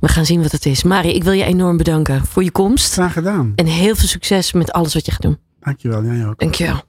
We 0.00 0.08
gaan 0.08 0.26
zien 0.26 0.42
wat 0.42 0.52
het 0.52 0.66
is. 0.66 0.82
Mari, 0.82 1.14
ik 1.14 1.24
wil 1.24 1.32
je 1.32 1.44
enorm 1.44 1.76
bedanken 1.76 2.24
voor 2.26 2.44
je 2.44 2.50
komst. 2.50 2.92
Graag 2.92 3.12
gedaan. 3.12 3.52
En 3.56 3.66
heel 3.66 3.94
veel 3.96 4.08
succes 4.08 4.52
met 4.52 4.72
alles 4.72 4.94
wat 4.94 5.06
je 5.06 5.12
gaat 5.12 5.22
doen. 5.22 5.38
Dankjewel, 5.60 6.04
jij 6.04 6.26
ook. 6.26 6.38
Dankjewel. 6.38 6.82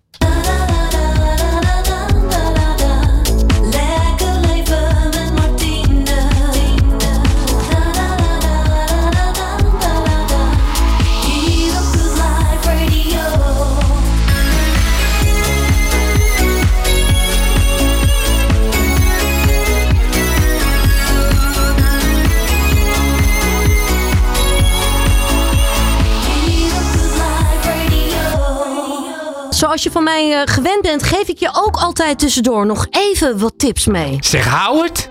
Zoals 29.63 29.84
je 29.84 29.91
van 29.91 30.04
mij 30.04 30.34
eh, 30.34 30.41
gewend 30.54 30.82
bent, 30.82 31.04
geef 31.04 31.28
ik 31.28 31.38
je 31.38 31.49
ook 31.54 31.76
altijd 31.76 32.19
tussendoor 32.19 32.65
nog 32.65 32.88
even 32.89 33.39
wat 33.39 33.54
tips 33.58 33.86
mee. 33.86 34.17
Zeg 34.19 34.65
Howard, 34.65 35.10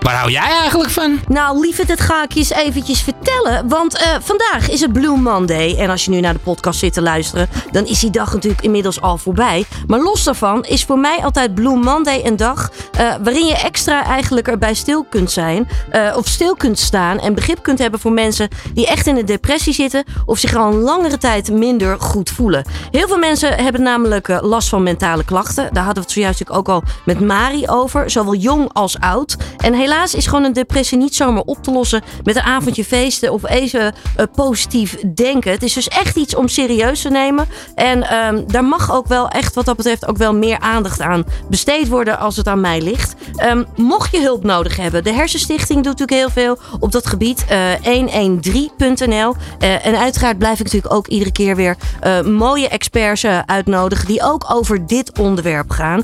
waar 0.00 0.14
hou 0.14 0.30
jij 0.30 0.50
eigenlijk 0.60 0.90
van? 0.90 1.20
Nou, 1.28 1.60
lieverd, 1.60 1.88
dat 1.88 2.00
ga 2.00 2.22
ik 2.22 2.32
je 2.32 2.38
eens 2.38 2.50
eventjes 2.50 3.02
vertellen. 3.02 3.68
Want 3.68 3.98
eh, 3.98 4.08
vandaag 4.20 4.70
is 4.70 4.80
het 4.80 4.92
Blue 4.92 5.16
Monday. 5.16 5.76
En 5.78 5.90
als 5.90 6.04
je 6.04 6.10
nu 6.10 6.20
naar 6.20 6.32
de 6.32 6.38
podcast 6.38 6.78
zit 6.78 6.92
te 6.92 7.02
luisteren, 7.02 7.48
dan 7.70 7.86
is 7.86 8.00
die 8.00 8.10
dag 8.10 8.32
natuurlijk 8.32 8.62
inmiddels 8.62 9.00
al 9.00 9.18
voorbij. 9.18 9.64
Maar 9.86 10.00
los 10.00 10.24
daarvan 10.24 10.64
is 10.64 10.84
voor 10.84 10.98
mij 10.98 11.18
altijd 11.22 11.54
Blue 11.54 11.76
Monday 11.76 12.20
een 12.24 12.36
dag 12.36 12.70
eh, 12.92 13.14
waarin 13.22 13.46
je 13.46 13.56
extra 13.56 14.04
eigenlijk 14.04 14.48
erbij 14.48 14.74
stil 14.74 15.04
kunt 15.04 15.30
zijn. 15.30 15.68
eh, 15.90 16.14
of 16.16 16.26
stil 16.26 16.54
kunt 16.54 16.78
staan 16.78 17.18
en 17.18 17.34
begrip 17.34 17.62
kunt 17.62 17.78
hebben 17.78 18.00
voor 18.00 18.12
mensen 18.12 18.48
die 18.74 18.86
echt 18.86 19.06
in 19.06 19.16
een 19.16 19.26
depressie 19.26 19.72
zitten. 19.74 20.04
Of 20.24 20.38
zich 20.38 20.54
al 20.56 20.72
een 20.72 20.80
langere 20.80 21.18
tijd 21.18 21.52
minder 21.52 22.00
goed 22.00 22.30
voelen. 22.30 22.64
Heel 22.90 23.06
veel 23.06 23.18
mensen 23.18 23.52
hebben 23.52 23.82
namelijk 23.82 24.28
last 24.40 24.68
van 24.68 24.82
mentale 24.82 25.24
klachten. 25.24 25.68
Daar 25.72 25.84
hadden 25.84 26.02
we 26.02 26.08
het 26.08 26.10
zojuist 26.10 26.50
ook 26.50 26.68
al 26.68 26.82
met 27.04 27.20
Mari 27.20 27.68
over. 27.68 28.10
Zowel 28.10 28.34
jong 28.34 28.70
als 28.72 29.00
oud. 29.00 29.36
En 29.56 29.74
helaas 29.74 29.94
is 30.04 30.26
gewoon 30.26 30.44
een 30.44 30.52
depressie 30.52 30.98
niet 30.98 31.14
zomaar 31.14 31.42
op 31.42 31.62
te 31.62 31.70
lossen 31.70 32.02
met 32.24 32.36
een 32.36 32.42
avondje 32.42 32.84
feesten 32.84 33.32
of 33.32 33.48
even 33.48 33.94
eh, 34.16 34.24
positief 34.34 34.96
denken. 35.14 35.50
Het 35.50 35.62
is 35.62 35.72
dus 35.72 35.88
echt 35.88 36.16
iets 36.16 36.34
om 36.34 36.48
serieus 36.48 37.02
te 37.02 37.08
nemen. 37.08 37.48
En 37.74 38.02
ehm, 38.02 38.42
daar 38.46 38.64
mag 38.64 38.92
ook 38.92 39.06
wel 39.06 39.28
echt 39.28 39.54
wat 39.54 39.64
dat 39.64 39.76
betreft 39.76 40.06
ook 40.06 40.16
wel 40.16 40.34
meer 40.34 40.58
aandacht 40.58 41.00
aan 41.00 41.24
besteed 41.48 41.88
worden 41.88 42.18
als 42.18 42.36
het 42.36 42.48
aan 42.48 42.60
mij 42.60 42.80
ligt. 42.80 43.14
Ehm, 43.36 43.64
mocht 43.76 44.10
je 44.12 44.20
hulp 44.20 44.44
nodig 44.44 44.76
hebben, 44.76 45.04
de 45.04 45.12
Hersenstichting 45.12 45.84
doet 45.84 45.98
natuurlijk 45.98 46.34
heel 46.34 46.44
veel 46.44 46.58
op 46.80 46.92
dat 46.92 47.06
gebied. 47.06 47.44
eh 47.48 47.64
113.nl. 47.82 49.34
Eh, 49.58 49.86
en 49.86 49.98
uiteraard 49.98 50.38
blijf 50.38 50.58
ik 50.58 50.64
natuurlijk 50.64 50.94
ook 50.94 51.06
iedere 51.06 51.32
keer 51.32 51.56
weer 51.56 51.76
mooie 52.24 52.68
experts 52.68 53.24
uitnodigen 53.46 54.06
die 54.06 54.22
ook 54.22 54.44
over 54.48 54.86
dit 54.86 55.18
onderwerp 55.18 55.70
gaan. 55.70 56.02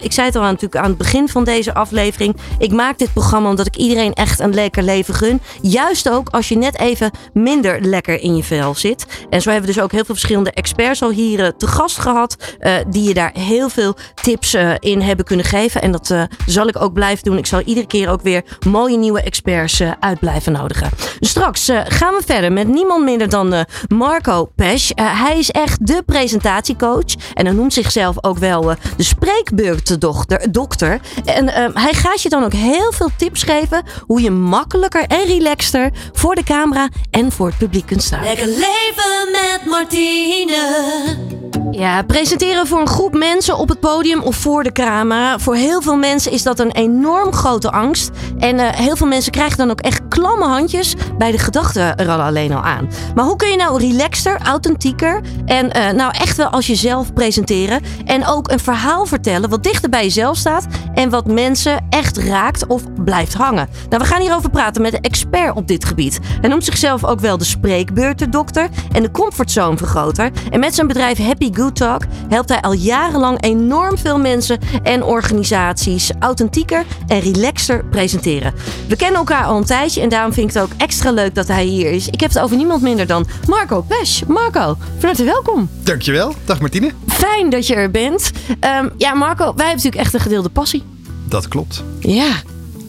Ik 0.00 0.12
zei 0.12 0.26
het 0.26 0.36
al 0.36 0.42
aan, 0.42 0.52
natuurlijk 0.52 0.82
aan 0.82 0.88
het 0.88 0.98
begin 0.98 1.28
van 1.28 1.44
deze 1.44 1.74
aflevering. 1.74 2.36
Ik 2.58 2.72
maak 2.72 2.98
dit 2.98 3.12
programma 3.12 3.21
omdat 3.30 3.66
ik 3.66 3.76
iedereen 3.76 4.12
echt 4.12 4.40
een 4.40 4.54
lekker 4.54 4.82
leven 4.82 5.14
gun. 5.14 5.40
Juist 5.60 6.10
ook 6.10 6.28
als 6.28 6.48
je 6.48 6.56
net 6.56 6.78
even 6.78 7.10
minder 7.32 7.80
lekker 7.80 8.20
in 8.20 8.36
je 8.36 8.42
vel 8.42 8.74
zit. 8.74 9.06
En 9.30 9.42
zo 9.42 9.50
hebben 9.50 9.68
we 9.68 9.74
dus 9.74 9.84
ook 9.84 9.92
heel 9.92 10.04
veel 10.04 10.14
verschillende 10.14 10.50
experts 10.50 11.02
al 11.02 11.10
hier 11.10 11.44
eh, 11.44 11.48
te 11.56 11.66
gast 11.66 11.98
gehad. 11.98 12.36
eh, 12.58 12.74
die 12.88 13.08
je 13.08 13.14
daar 13.14 13.30
heel 13.38 13.68
veel 13.68 13.96
tips 14.22 14.54
eh, 14.54 14.70
in 14.78 15.00
hebben 15.00 15.24
kunnen 15.24 15.44
geven. 15.46 15.82
En 15.82 15.92
dat 15.92 16.14
zal 16.46 16.66
ik 16.66 16.82
ook 16.82 16.92
blijven 16.92 17.24
doen. 17.24 17.38
Ik 17.38 17.46
zal 17.46 17.60
iedere 17.60 17.86
keer 17.86 18.08
ook 18.08 18.22
weer 18.22 18.42
mooie 18.68 18.96
nieuwe 18.96 19.22
experts 19.22 19.82
uit 20.00 20.18
blijven 20.18 20.52
nodigen. 20.52 20.90
Straks 21.20 21.68
eh, 21.68 21.80
gaan 21.84 22.14
we 22.14 22.22
verder 22.26 22.52
met 22.52 22.68
niemand 22.68 23.04
minder 23.04 23.28
dan 23.28 23.64
Marco 23.88 24.50
Pesch. 24.56 24.90
Hij 24.94 25.38
is 25.38 25.50
echt 25.50 25.86
de 25.86 26.02
presentatiecoach. 26.06 27.14
En 27.34 27.46
hij 27.46 27.54
noemt 27.54 27.72
zichzelf 27.72 28.24
ook 28.24 28.38
wel 28.38 28.74
de 28.96 29.02
spreekbeurtdokter. 29.02 30.52
dokter. 30.52 31.00
En 31.24 31.48
hij 31.74 31.92
gaat 31.92 32.22
je 32.22 32.28
dan 32.28 32.44
ook 32.44 32.52
heel 32.52 32.92
veel 32.92 33.10
tips 33.16 33.42
geven 33.42 33.82
hoe 34.06 34.22
je 34.22 34.30
makkelijker 34.30 35.04
en 35.06 35.24
relaxter 35.24 35.90
voor 36.12 36.34
de 36.34 36.42
camera 36.42 36.88
en 37.10 37.32
voor 37.32 37.46
het 37.46 37.58
publiek 37.58 37.86
kunt 37.86 38.02
staan. 38.02 38.22
Lekker 38.22 38.46
leven 38.46 39.30
met 39.32 39.60
Martine. 39.66 41.40
Ja, 41.70 42.02
presenteren 42.02 42.66
voor 42.66 42.80
een 42.80 42.88
groep 42.88 43.14
mensen 43.14 43.58
op 43.58 43.68
het 43.68 43.80
podium 43.80 44.22
of 44.22 44.36
voor 44.36 44.62
de 44.62 44.72
camera. 44.72 45.38
Voor 45.38 45.54
heel 45.54 45.82
veel 45.82 45.96
mensen 45.96 46.32
is 46.32 46.42
dat 46.42 46.58
een 46.58 46.72
enorm 46.72 47.32
grote 47.32 47.70
angst. 47.70 48.10
En 48.38 48.58
eh, 48.58 48.68
heel 48.78 48.96
veel 48.96 49.06
mensen 49.06 49.32
krijgen 49.32 49.56
dan 49.58 49.70
ook 49.70 49.80
echt 49.80 50.00
klamme 50.08 50.44
handjes 50.44 50.94
bij 51.18 51.30
de 51.30 51.38
gedachten 51.38 51.96
er 51.96 52.08
al 52.08 52.20
alleen 52.20 52.52
al 52.52 52.62
aan. 52.62 52.88
Maar 53.14 53.24
hoe 53.24 53.36
kun 53.36 53.50
je 53.50 53.56
nou 53.56 53.78
relaxter, 53.78 54.40
authentieker 54.42 55.20
en 55.44 55.70
eh, 55.70 55.90
nou 55.92 56.12
echt 56.18 56.36
wel 56.36 56.48
als 56.48 56.66
jezelf 56.66 57.12
presenteren. 57.12 57.80
En 58.04 58.26
ook 58.26 58.50
een 58.50 58.60
verhaal 58.60 59.06
vertellen 59.06 59.50
wat 59.50 59.62
dichter 59.62 59.90
bij 59.90 60.02
jezelf 60.02 60.36
staat. 60.36 60.66
En 60.94 61.10
wat 61.10 61.26
mensen 61.26 61.86
echt 61.90 62.16
raakt 62.18 62.66
of 62.66 62.82
blijft 63.04 63.34
hangen. 63.34 63.68
Nou, 63.88 64.02
we 64.02 64.08
gaan 64.08 64.20
hierover 64.20 64.50
praten 64.50 64.82
met 64.82 64.94
een 64.94 65.00
expert 65.00 65.54
op 65.54 65.68
dit 65.68 65.84
gebied. 65.84 66.20
Hij 66.40 66.48
noemt 66.48 66.64
zichzelf 66.64 67.04
ook 67.04 67.20
wel 67.20 67.38
de 67.38 67.44
spreekbeurtendokter 67.44 68.68
en 68.92 69.02
de 69.02 69.10
comfortzone 69.10 69.76
vergroter. 69.76 70.30
En 70.50 70.60
met 70.60 70.74
zijn 70.74 70.86
bedrijf 70.86 71.18
Happy 71.18 71.50
Good 71.52 71.76
Talk 71.76 72.02
helpt 72.28 72.48
hij 72.48 72.60
al 72.60 72.72
jarenlang 72.72 73.42
enorm 73.42 73.98
veel 73.98 74.18
mensen 74.18 74.58
en 74.82 75.04
organisaties 75.04 76.10
authentieker 76.18 76.84
en 77.06 77.20
relaxter 77.20 77.84
presenteren. 77.84 78.54
We 78.88 78.96
kennen 78.96 79.18
elkaar 79.18 79.44
al 79.44 79.56
een 79.56 79.64
tijdje 79.64 80.00
en 80.00 80.08
daarom 80.08 80.32
vind 80.32 80.48
ik 80.48 80.54
het 80.54 80.62
ook 80.62 80.72
extra 80.76 81.10
leuk 81.10 81.34
dat 81.34 81.48
hij 81.48 81.64
hier 81.64 81.90
is. 81.90 82.08
Ik 82.08 82.20
heb 82.20 82.30
het 82.32 82.42
over 82.42 82.56
niemand 82.56 82.82
minder 82.82 83.06
dan 83.06 83.26
Marco 83.48 83.80
Pesch. 83.80 84.22
Marco, 84.26 84.76
van 84.98 85.08
harte 85.08 85.24
welkom. 85.24 85.68
Dankjewel. 85.82 86.34
Dag 86.44 86.60
Martine. 86.60 86.92
Fijn 87.06 87.50
dat 87.50 87.66
je 87.66 87.74
er 87.74 87.90
bent. 87.90 88.30
Ehm, 88.60 88.88
ja, 88.96 89.14
Marco, 89.14 89.44
wij 89.44 89.66
hebben 89.66 89.66
natuurlijk 89.66 90.02
echt 90.02 90.14
een 90.14 90.20
gedeelde 90.20 90.48
passie. 90.48 90.82
Dat 91.28 91.48
klopt. 91.48 91.84
Ja. 92.00 92.32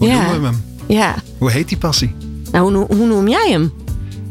Hoe 0.04 0.12
ja. 0.12 0.22
noemen 0.32 0.42
we 0.42 0.46
hem? 0.48 0.64
Ja. 0.98 1.16
Hoe 1.38 1.52
heet 1.52 1.70
die 1.70 1.78
passie? 1.78 2.16
Nou, 2.52 2.64
hoe, 2.64 2.72
noem- 2.72 2.98
hoe 2.98 3.08
noem 3.08 3.28
jij 3.28 3.52
hem? 3.52 3.74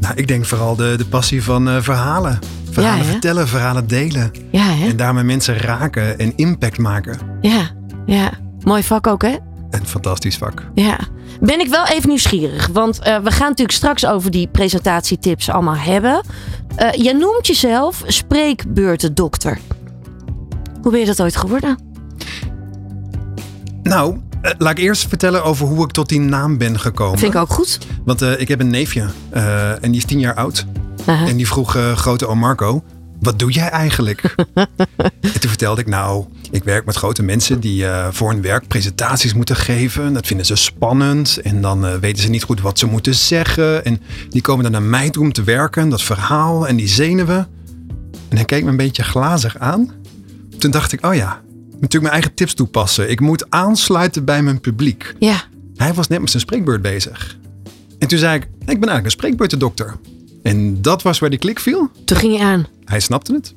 Nou, 0.01 0.15
ik 0.17 0.29
denk 0.29 0.45
vooral 0.45 0.77
de, 0.77 0.95
de 0.97 1.05
passie 1.05 1.43
van 1.43 1.69
eh, 1.69 1.77
verhalen. 1.81 2.39
Verhalen 2.71 3.05
Ja, 3.05 3.11
vertellen, 3.11 3.49
verhalen 3.49 3.87
delen. 3.87 4.31
Ja, 4.51 4.63
hè? 4.65 4.89
En 4.89 4.97
daarmee 4.97 5.25
mensen 5.25 5.57
raken 5.57 6.19
en 6.19 6.33
impact 6.37 6.79
maken. 6.79 7.19
Ja, 7.41 7.71
ja. 8.07 8.31
Mooi 8.65 8.83
vak 8.83 9.07
ook, 9.07 9.23
hè? 9.23 9.37
Een 9.71 9.87
fantastisch 9.87 10.37
vak. 10.37 10.65
Ja. 10.75 10.99
Ben 11.41 11.61
ik 11.61 11.69
wel 11.69 11.87
even 11.87 12.09
nieuwsgierig. 12.09 12.67
Want 12.73 12.99
eh, 12.99 13.19
we 13.19 13.31
gaan 13.31 13.49
natuurlijk 13.49 13.77
straks 13.79 14.07
over 14.07 14.31
die 14.31 14.49
presentatietips 14.49 15.49
allemaal 15.51 15.77
hebben. 15.77 16.21
Eh 16.77 16.93
je 16.93 17.15
noemt 17.15 17.47
jezelf 17.47 18.03
spreekbeurtendokter. 18.07 19.59
Hoe 20.83 20.91
ben 20.91 21.01
je 21.01 21.07
dat 21.07 21.23
ooit 21.23 21.37
geworden? 21.37 21.79
Nou, 23.83 24.17
eh, 24.43 24.53
laat 24.59 24.79
ik 24.79 24.79
eerst 24.79 25.09
vertellen 25.09 25.45
over 25.45 25.67
hoe 25.67 25.85
ik 25.85 25.91
tot 25.91 26.09
die 26.09 26.21
naam 26.21 26.59
ben 26.59 26.81
gekomen. 26.81 27.19
Vind 27.19 27.35
ik 27.35 27.41
ook 27.41 27.53
goed. 27.53 27.79
Want 28.05 28.23
eh, 28.23 28.41
ik 28.41 28.49
heb 28.49 28.61
een 28.61 28.71
neefje 28.71 29.07
eh, 29.31 29.71
en 29.71 29.91
die 29.91 29.97
is 29.97 30.05
tien 30.05 30.19
jaar 30.19 30.35
oud. 30.35 30.67
En 31.07 31.37
die 31.37 31.47
vroeg 31.47 31.77
grote 31.95 32.27
oom 32.27 32.39
Marco, 32.39 32.83
wat 33.21 33.39
doe 33.39 33.51
jij 33.51 33.69
eigenlijk? 33.69 34.35
en 35.21 35.41
toen 35.41 35.49
vertelde 35.49 35.81
ik, 35.81 35.87
nou, 35.87 36.25
ik 36.51 36.65
werk 36.65 36.85
met 36.85 36.97
grote 36.97 37.23
mensen 37.23 37.61
die 37.61 37.85
voor 38.11 38.31
hun 38.31 38.43
werk 38.43 38.69
presentaties 38.69 39.35
moeten 39.35 39.57
geven. 39.57 40.13
Dat 40.13 40.27
vinden 40.27 40.47
ze 40.47 40.57
spannend 40.57 41.39
en 41.43 41.61
dan 41.61 42.01
weten 42.01 42.23
ze 42.23 42.29
niet 42.29 42.43
goed 42.43 42.61
wat 42.61 42.79
ze 42.79 42.87
moeten 42.87 43.15
zeggen. 43.15 43.85
En 43.85 44.01
die 44.29 44.43
komen 44.43 44.63
dan 44.63 44.73
naar 44.73 44.83
mij 44.83 45.11
toe 45.11 45.23
om 45.23 45.33
te 45.33 45.43
werken, 45.43 45.89
dat 45.89 46.03
verhaal 46.03 46.69
en 46.69 46.77
die 46.77 46.89
zenuwen. 46.89 47.49
En 48.29 48.37
hij 48.37 48.45
keek 48.45 48.65
me 48.65 48.71
een 48.71 48.77
beetje 48.77 49.03
glazig 49.03 49.59
aan. 49.59 49.91
Toen 50.59 50.71
dacht 50.71 50.93
ik, 50.93 51.07
oh 51.07 51.15
ja, 51.15 51.41
natuurlijk 51.83 52.13
mijn 52.13 52.13
eigen 52.13 52.35
tips 52.35 52.55
toepassen. 52.55 53.11
Ik 53.11 53.21
moet 53.21 53.51
aansluiten 53.51 54.25
bij 54.25 54.43
mijn 54.43 54.61
publiek. 54.61 55.15
Ja. 55.19 55.45
Hij 55.77 55.95
was 55.95 56.09
net 56.09 56.21
met 56.21 56.31
zijn 56.31 56.43
spreekbeurt 56.43 56.83
bezig. 56.83 57.37
En 57.99 58.09
toen 58.09 58.19
zei 58.19 58.37
ik, 58.37 58.43
ik 58.43 58.51
ben 58.59 58.69
eigenlijk 58.69 59.05
een 59.05 59.11
spreekbeurtendokter. 59.11 59.97
En 60.43 60.83
dat 60.83 61.03
was 61.03 61.19
waar 61.19 61.31
die 61.31 61.39
klik 61.39 61.61
viel. 61.61 61.91
Toen 62.05 62.17
ging 62.17 62.37
je 62.37 62.43
aan. 62.43 62.67
Hij 62.85 63.01
snapte 63.01 63.33
het. 63.33 63.55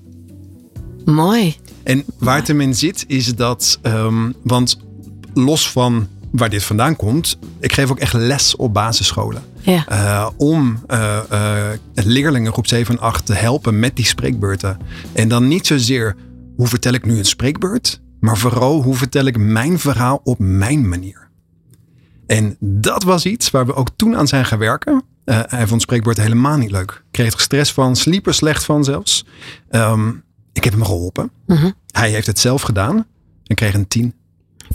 Mooi. 1.06 1.56
En 1.84 2.04
waar 2.18 2.38
het 2.38 2.48
hem 2.48 2.62
in 2.62 2.76
zit, 2.76 3.04
is 3.08 3.36
dat, 3.36 3.80
ehm, 3.82 4.32
want 4.44 4.80
los 5.34 5.70
van 5.72 6.08
waar 6.32 6.50
dit 6.50 6.64
vandaan 6.64 6.96
komt, 6.96 7.38
ik 7.60 7.74
geef 7.74 7.92
ook 7.92 8.00
echt 8.00 8.14
les 8.14 8.56
op 8.56 8.74
basisscholen. 8.74 9.44
Ja. 9.62 9.86
Eh, 9.88 10.30
om 10.38 10.84
eh, 10.88 11.70
leerlingen 11.94 12.52
groep 12.52 12.68
7 12.68 12.96
en 12.96 13.02
8 13.02 13.26
te 13.26 13.34
helpen 13.34 13.80
met 13.80 13.96
die 13.96 14.06
spreekbeurten. 14.06 14.78
En 15.14 15.28
dan 15.28 15.48
niet 15.48 15.68
zozeer 15.68 16.16
hoe 16.56 16.68
vertel 16.68 16.94
ik 16.94 17.06
nu 17.06 17.18
een 17.18 17.26
spreekbeurt, 17.26 18.02
maar 18.26 18.38
vooral 18.38 18.82
hoe 18.82 18.96
vertel 18.96 19.26
ik 19.26 19.38
mijn 19.38 19.80
verhaal 19.80 20.22
op 20.24 20.40
mijn 20.40 20.90
manier. 20.90 21.30
En 22.28 22.58
dat 22.60 23.04
was 23.04 23.26
iets 23.26 23.52
waar 23.52 23.66
we 23.66 23.74
ook 23.74 23.90
toen 23.96 24.16
aan 24.16 24.28
zijn 24.28 24.46
gaan 24.46 24.60
werken. 24.60 25.04
Eh, 25.26 25.40
hij 25.46 25.68
vond 25.68 25.82
spreekbeurt 25.82 26.18
helemaal 26.18 26.58
niet 26.58 26.72
leuk. 26.72 27.04
Kreeg 27.12 27.34
er 27.34 27.40
stress 27.40 27.74
van, 27.74 27.96
sliep 27.96 28.28
er 28.28 28.34
slecht 28.34 28.64
van 28.64 28.84
zelfs. 28.84 29.26
Ehm, 29.70 30.10
ik 30.54 30.64
heb 30.64 30.74
hem 30.74 30.84
geholpen. 30.84 31.32
Mhm. 31.46 31.72
Hij 31.92 32.10
heeft 32.10 32.28
het 32.28 32.40
zelf 32.40 32.62
gedaan 32.62 33.06
en 33.44 33.56
kreeg 33.56 33.74
een 33.74 33.88
10. 33.88 34.14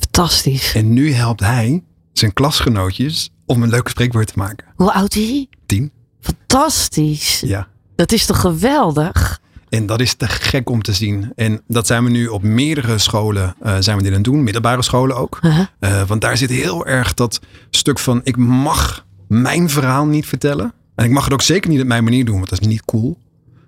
Fantastisch. 0.00 0.74
En 0.74 0.92
nu 0.92 1.12
helpt 1.12 1.40
hij 1.40 1.84
zijn 2.12 2.32
klasgenootjes 2.32 3.32
om 3.46 3.62
een 3.62 3.70
leuke 3.70 3.90
spreekbeurt 3.90 4.32
te 4.32 4.38
maken. 4.38 4.66
Hoe 4.74 4.92
oud 4.92 5.14
is 5.14 5.28
hij? 5.28 5.48
10. 5.66 5.92
Fantastisch. 6.20 7.40
Ja. 7.40 7.68
Dat 7.94 8.12
is 8.12 8.26
toch 8.26 8.40
geweldig? 8.40 9.39
En 9.70 9.87
dat 9.87 10.00
is 10.00 10.14
te 10.14 10.28
gek 10.28 10.70
om 10.70 10.83
te 10.83 10.92
zien. 10.92 11.33
En 11.37 11.61
dat 11.68 11.87
zijn 11.87 12.04
we 12.04 12.11
nu 12.11 12.26
op 12.26 12.42
meerdere 12.42 12.98
scholen 12.98 13.54
eh, 13.62 13.76
zijn 13.80 13.96
we 13.96 14.02
dit 14.02 14.11
aan 14.12 14.18
het 14.18 14.24
doen. 14.26 14.42
Middelbare 14.42 14.83
scholen 14.83 15.16
ook. 15.16 15.38
Uh-huh. 15.42 15.66
Eh, 15.78 16.02
want 16.06 16.20
daar 16.20 16.37
zit 16.37 16.50
heel 16.50 16.87
erg 16.87 17.14
dat 17.14 17.40
stuk 17.70 17.98
van 17.98 18.20
ik 18.24 18.37
mag 18.37 19.06
mijn 19.28 19.70
verhaal 19.70 20.06
niet 20.06 20.26
vertellen. 20.26 20.72
En 20.94 21.04
ik 21.04 21.11
mag 21.11 21.24
het 21.24 21.33
ook 21.33 21.42
zeker 21.42 21.70
niet 21.70 21.80
op 21.80 21.87
mijn 21.87 22.04
manier 22.04 22.24
doen, 22.24 22.37
want 22.37 22.48
dat 22.50 22.61
is 22.61 22.66
niet 22.66 22.85
cool. 22.85 23.18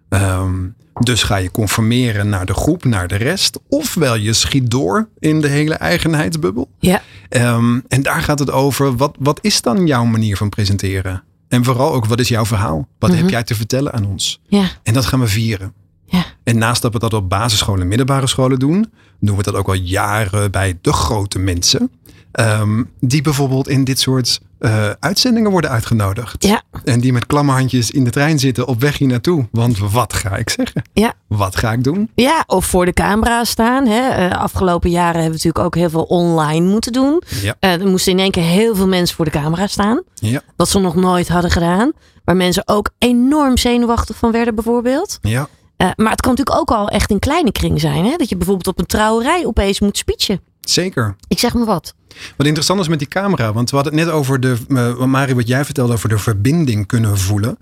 Ehm, 0.08 0.54
dus 1.00 1.22
ga 1.22 1.36
je 1.36 1.50
conformeren 1.50 2.28
naar 2.28 2.46
de 2.46 2.54
groep, 2.54 2.84
naar 2.84 3.08
de 3.08 3.16
rest. 3.16 3.58
Ofwel 3.68 4.16
je 4.16 4.32
schiet 4.32 4.70
door 4.70 5.08
in 5.18 5.40
de 5.40 5.48
hele 5.48 5.74
eigenheidsbubbel. 5.74 6.68
Ja. 6.78 7.02
Ehm, 7.28 7.80
en 7.88 8.02
daar 8.02 8.22
gaat 8.22 8.38
het 8.38 8.50
over, 8.50 8.96
wat, 8.96 9.16
wat 9.18 9.38
is 9.42 9.62
dan 9.62 9.86
jouw 9.86 10.04
manier 10.04 10.36
van 10.36 10.48
presenteren? 10.48 11.22
En 11.48 11.64
vooral 11.64 11.92
ook, 11.94 12.06
wat 12.06 12.20
is 12.20 12.28
jouw 12.28 12.44
verhaal? 12.46 12.88
Wat 12.98 13.10
Mhm. 13.10 13.18
heb 13.20 13.30
jij 13.30 13.42
te 13.42 13.54
vertellen 13.54 13.92
aan 13.92 14.06
ons? 14.06 14.40
Ja. 14.46 14.64
En 14.82 14.92
dat 14.94 15.06
gaan 15.06 15.20
we 15.20 15.26
vieren. 15.26 15.72
Ja. 16.12 16.24
En 16.44 16.58
naast 16.58 16.82
dat 16.82 16.92
we 16.92 16.98
dat 16.98 17.14
op 17.14 17.28
basisscholen 17.28 17.80
en 17.80 17.88
middelbare 17.88 18.26
scholen 18.26 18.58
doen, 18.58 18.92
doen 19.20 19.36
we 19.36 19.42
dat 19.42 19.54
ook 19.54 19.68
al 19.68 19.74
jaren 19.74 20.50
bij 20.50 20.78
de 20.80 20.92
grote 20.92 21.38
mensen. 21.38 21.90
ehm, 22.32 22.82
die 23.00 23.22
bijvoorbeeld 23.22 23.68
in 23.68 23.84
dit 23.84 24.00
soort 24.00 24.40
eh, 24.58 24.90
uitzendingen 25.00 25.50
worden 25.50 25.70
uitgenodigd. 25.70 26.44
Ja. 26.44 26.62
En 26.84 27.00
die 27.00 27.12
met 27.12 27.26
klamme 27.26 27.52
handjes 27.52 27.90
in 27.90 28.04
de 28.04 28.10
trein 28.10 28.38
zitten 28.38 28.66
op 28.66 28.80
weg 28.80 28.98
hier 28.98 29.08
naartoe. 29.08 29.48
Want 29.50 29.78
wat 29.78 30.12
ga 30.14 30.36
ik 30.36 30.50
zeggen? 30.50 30.82
Ja. 30.92 31.12
Wat 31.28 31.56
ga 31.56 31.72
ik 31.72 31.84
doen? 31.84 32.10
Ja, 32.14 32.44
of 32.46 32.64
voor 32.66 32.84
de 32.84 32.92
camera 32.92 33.44
staan. 33.44 33.86
Hè. 33.86 34.08
Eh, 34.08 34.38
afgelopen 34.40 34.90
jaren 34.90 35.20
hebben 35.20 35.38
we 35.38 35.44
natuurlijk 35.44 35.64
ook 35.64 35.74
heel 35.74 35.90
veel 35.90 36.02
online 36.02 36.66
moeten 36.68 36.92
doen. 36.92 37.22
Ja. 37.42 37.54
Eh, 37.58 37.80
er 37.80 37.86
moesten 37.86 38.12
in 38.12 38.18
één 38.18 38.30
keer 38.30 38.42
heel 38.42 38.74
veel 38.74 38.88
mensen 38.88 39.16
voor 39.16 39.24
de 39.24 39.30
camera 39.30 39.66
staan. 39.66 40.02
Ja. 40.14 40.42
Wat 40.56 40.68
ze 40.68 40.78
nog 40.78 40.94
nooit 40.94 41.28
hadden 41.28 41.50
gedaan. 41.50 41.92
Waar 42.24 42.36
mensen 42.36 42.62
ook 42.66 42.90
enorm 42.98 43.56
zenuwachtig 43.56 44.16
van 44.16 44.32
werden 44.32 44.54
bijvoorbeeld. 44.54 45.18
Ja. 45.22 45.48
Eh, 45.82 45.90
maar 45.96 46.10
het 46.10 46.20
kan 46.20 46.30
natuurlijk 46.30 46.58
ook 46.58 46.70
al 46.70 46.88
echt 46.88 47.10
in 47.10 47.18
kleine 47.18 47.52
kring 47.52 47.80
zijn. 47.80 48.04
Hè? 48.04 48.16
Dat 48.16 48.28
je 48.28 48.36
bijvoorbeeld 48.36 48.66
op 48.66 48.78
een 48.78 48.86
trouwerij 48.86 49.46
opeens 49.46 49.80
moet 49.80 49.96
speechen. 49.96 50.40
Zeker. 50.60 51.16
Ik 51.28 51.38
zeg 51.38 51.54
maar 51.54 51.64
wat. 51.64 51.94
Wat 52.36 52.46
interessant 52.46 52.80
is 52.80 52.88
met 52.88 52.98
die 52.98 53.08
camera, 53.08 53.52
want 53.52 53.70
we 53.70 53.76
hadden 53.76 53.94
het 53.94 54.04
net 54.04 54.14
over 54.14 54.40
de, 54.40 54.56
uh, 54.68 55.04
Marie, 55.04 55.34
wat 55.34 55.48
jij 55.48 55.64
vertelde 55.64 55.92
over 55.92 56.08
de 56.08 56.18
verbinding 56.18 56.86
kunnen 56.86 57.18
voelen. 57.18 57.58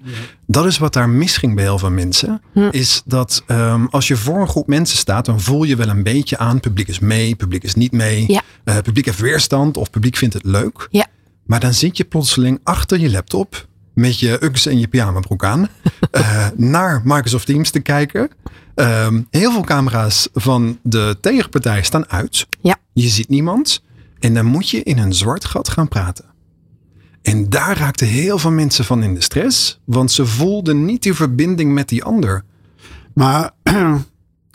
Dat 0.46 0.66
is 0.66 0.78
wat 0.78 0.92
daar 0.92 1.08
misging 1.08 1.54
bij 1.54 1.64
heel 1.64 1.78
veel 1.78 1.90
mensen. 1.90 2.42
Hm. 2.52 2.68
Is 2.70 3.02
dat 3.04 3.44
um, 3.46 3.88
als 3.90 4.08
je 4.08 4.16
voor 4.16 4.40
een 4.40 4.48
groep 4.48 4.66
mensen 4.66 4.98
staat, 4.98 5.24
dan 5.24 5.40
voel 5.40 5.62
je 5.62 5.76
wel 5.76 5.88
een 5.88 6.02
beetje 6.02 6.38
aan. 6.38 6.60
Publiek 6.60 6.88
is 6.88 6.98
mee, 6.98 7.34
publiek 7.34 7.62
is 7.62 7.74
niet 7.74 7.92
mee. 7.92 8.24
Ja. 8.26 8.42
Uh, 8.64 8.78
publiek 8.78 9.04
heeft 9.04 9.20
weerstand 9.20 9.76
of 9.76 9.90
publiek 9.90 10.16
vindt 10.16 10.34
het 10.34 10.44
leuk. 10.44 10.88
Ja. 10.90 11.06
Maar 11.44 11.60
dan 11.60 11.74
zit 11.74 11.96
je 11.96 12.04
plotseling 12.04 12.60
achter 12.62 13.00
je 13.00 13.10
laptop 13.10 13.68
met 13.94 14.18
je 14.18 14.44
Uggs 14.44 14.66
en 14.66 14.78
je 14.78 14.88
pyjamabroek 14.88 15.44
aan 15.44 15.68
uh, 16.12 16.48
naar 16.56 17.00
Microsoft 17.04 17.46
Teams 17.46 17.70
te 17.70 17.80
kijken. 17.80 18.30
Um, 18.74 19.26
heel 19.30 19.52
veel 19.52 19.62
camera's 19.62 20.28
van 20.32 20.78
de 20.82 21.16
tegenpartij 21.20 21.82
staan 21.82 22.08
uit. 22.08 22.46
Ja. 22.60 22.76
Je 22.92 23.08
ziet 23.08 23.28
niemand. 23.28 23.82
En 24.18 24.34
dan 24.34 24.44
moet 24.46 24.70
je 24.70 24.82
in 24.82 24.98
een 24.98 25.12
zwart 25.12 25.44
gat 25.44 25.68
gaan 25.68 25.88
praten. 25.88 26.24
En 27.22 27.48
daar 27.48 27.78
raakten 27.78 28.06
heel 28.06 28.38
veel 28.38 28.50
mensen 28.50 28.84
van 28.84 29.02
in 29.02 29.14
de 29.14 29.22
stress. 29.22 29.80
Want 29.84 30.12
ze 30.12 30.26
voelden 30.26 30.84
niet 30.84 31.02
die 31.02 31.14
verbinding 31.14 31.72
met 31.72 31.88
die 31.88 32.04
ander. 32.04 32.44
Maar 33.14 33.50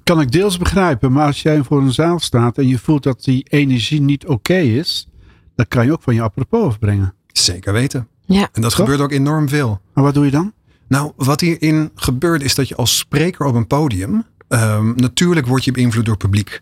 kan 0.03 0.21
ik 0.21 0.31
deels 0.31 0.57
begrijpen. 0.57 1.11
Maar 1.11 1.25
als 1.25 1.41
jij 1.41 1.63
voor 1.63 1.81
een 1.81 1.93
zaal 1.93 2.19
staat 2.19 2.57
en 2.57 2.67
je 2.67 2.79
voelt 2.79 3.03
dat 3.03 3.23
die 3.23 3.45
energie 3.49 4.01
niet 4.01 4.27
oké 4.27 4.57
is, 4.57 5.07
dan 5.55 5.67
kan 5.67 5.85
je 5.85 5.91
ook 5.91 6.01
van 6.01 6.15
je 6.15 6.21
apropos 6.21 6.65
afbrengen. 6.65 7.13
Zeker 7.27 7.73
weten. 7.73 8.07
Ja. 8.25 8.49
En 8.51 8.61
dat 8.61 8.71
Toch? 8.71 8.73
gebeurt 8.79 8.99
ook 9.01 9.11
enorm 9.11 9.49
veel. 9.49 9.81
Maar 9.93 10.03
wat 10.03 10.13
doe 10.13 10.25
je 10.25 10.31
dan? 10.31 10.53
Nou, 10.87 11.11
wat 11.15 11.41
hierin 11.41 11.91
gebeurt 11.95 12.43
is 12.43 12.55
dat 12.55 12.67
je 12.67 12.75
als 12.75 12.97
spreker 12.97 13.45
op 13.45 13.55
een 13.55 13.67
podium, 13.67 14.23
ehm, 14.47 14.93
natuurlijk 14.95 15.47
word 15.47 15.63
je 15.63 15.71
beïnvloed 15.71 16.05
door 16.05 16.13
het 16.13 16.23
publiek. 16.23 16.61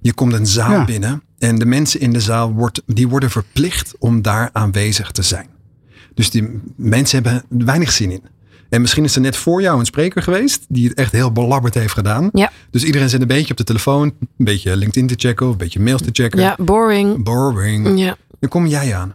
Je 0.00 0.12
komt 0.12 0.32
een 0.32 0.46
zaal 0.46 0.70
Ja. 0.70 0.84
binnen 0.84 1.22
en 1.38 1.58
de 1.58 1.66
mensen 1.66 2.00
in 2.00 2.12
de 2.12 2.20
zaal 2.20 2.52
wordt, 2.52 2.82
die 2.86 3.08
worden 3.08 3.30
verplicht 3.30 3.94
om 3.98 4.22
daar 4.22 4.50
aanwezig 4.52 5.10
te 5.10 5.22
zijn. 5.22 5.46
Dus 6.14 6.30
die 6.30 6.60
mensen 6.76 7.22
hebben 7.22 7.44
weinig 7.66 7.92
zin 7.92 8.10
in. 8.10 8.22
En 8.68 8.80
misschien 8.80 9.04
is 9.04 9.14
er 9.14 9.20
net 9.20 9.36
voor 9.36 9.62
jou 9.62 9.78
een 9.78 9.84
spreker 9.86 10.22
geweest 10.22 10.64
die 10.68 10.88
het 10.88 10.98
echt 10.98 11.12
heel 11.12 11.32
belabberd 11.32 11.74
heeft 11.74 11.92
gedaan. 11.92 12.28
Ja. 12.32 12.50
Dus 12.70 12.84
iedereen 12.84 13.08
zit 13.08 13.20
een 13.20 13.26
beetje 13.26 13.50
op 13.50 13.56
de 13.56 13.64
telefoon, 13.64 14.02
een 14.20 14.44
beetje 14.44 14.76
LinkedIn 14.76 15.06
te 15.06 15.14
checken 15.28 15.46
of 15.46 15.52
een 15.52 15.58
beetje 15.58 15.80
mails 15.80 16.02
te 16.02 16.08
checken. 16.12 16.40
Ja, 16.40 16.56
boring. 16.58 17.24
Boring. 17.24 17.98
Ja. 17.98 18.16
Dan 18.40 18.48
kom 18.48 18.66
jij 18.66 18.94
aan. 18.96 19.14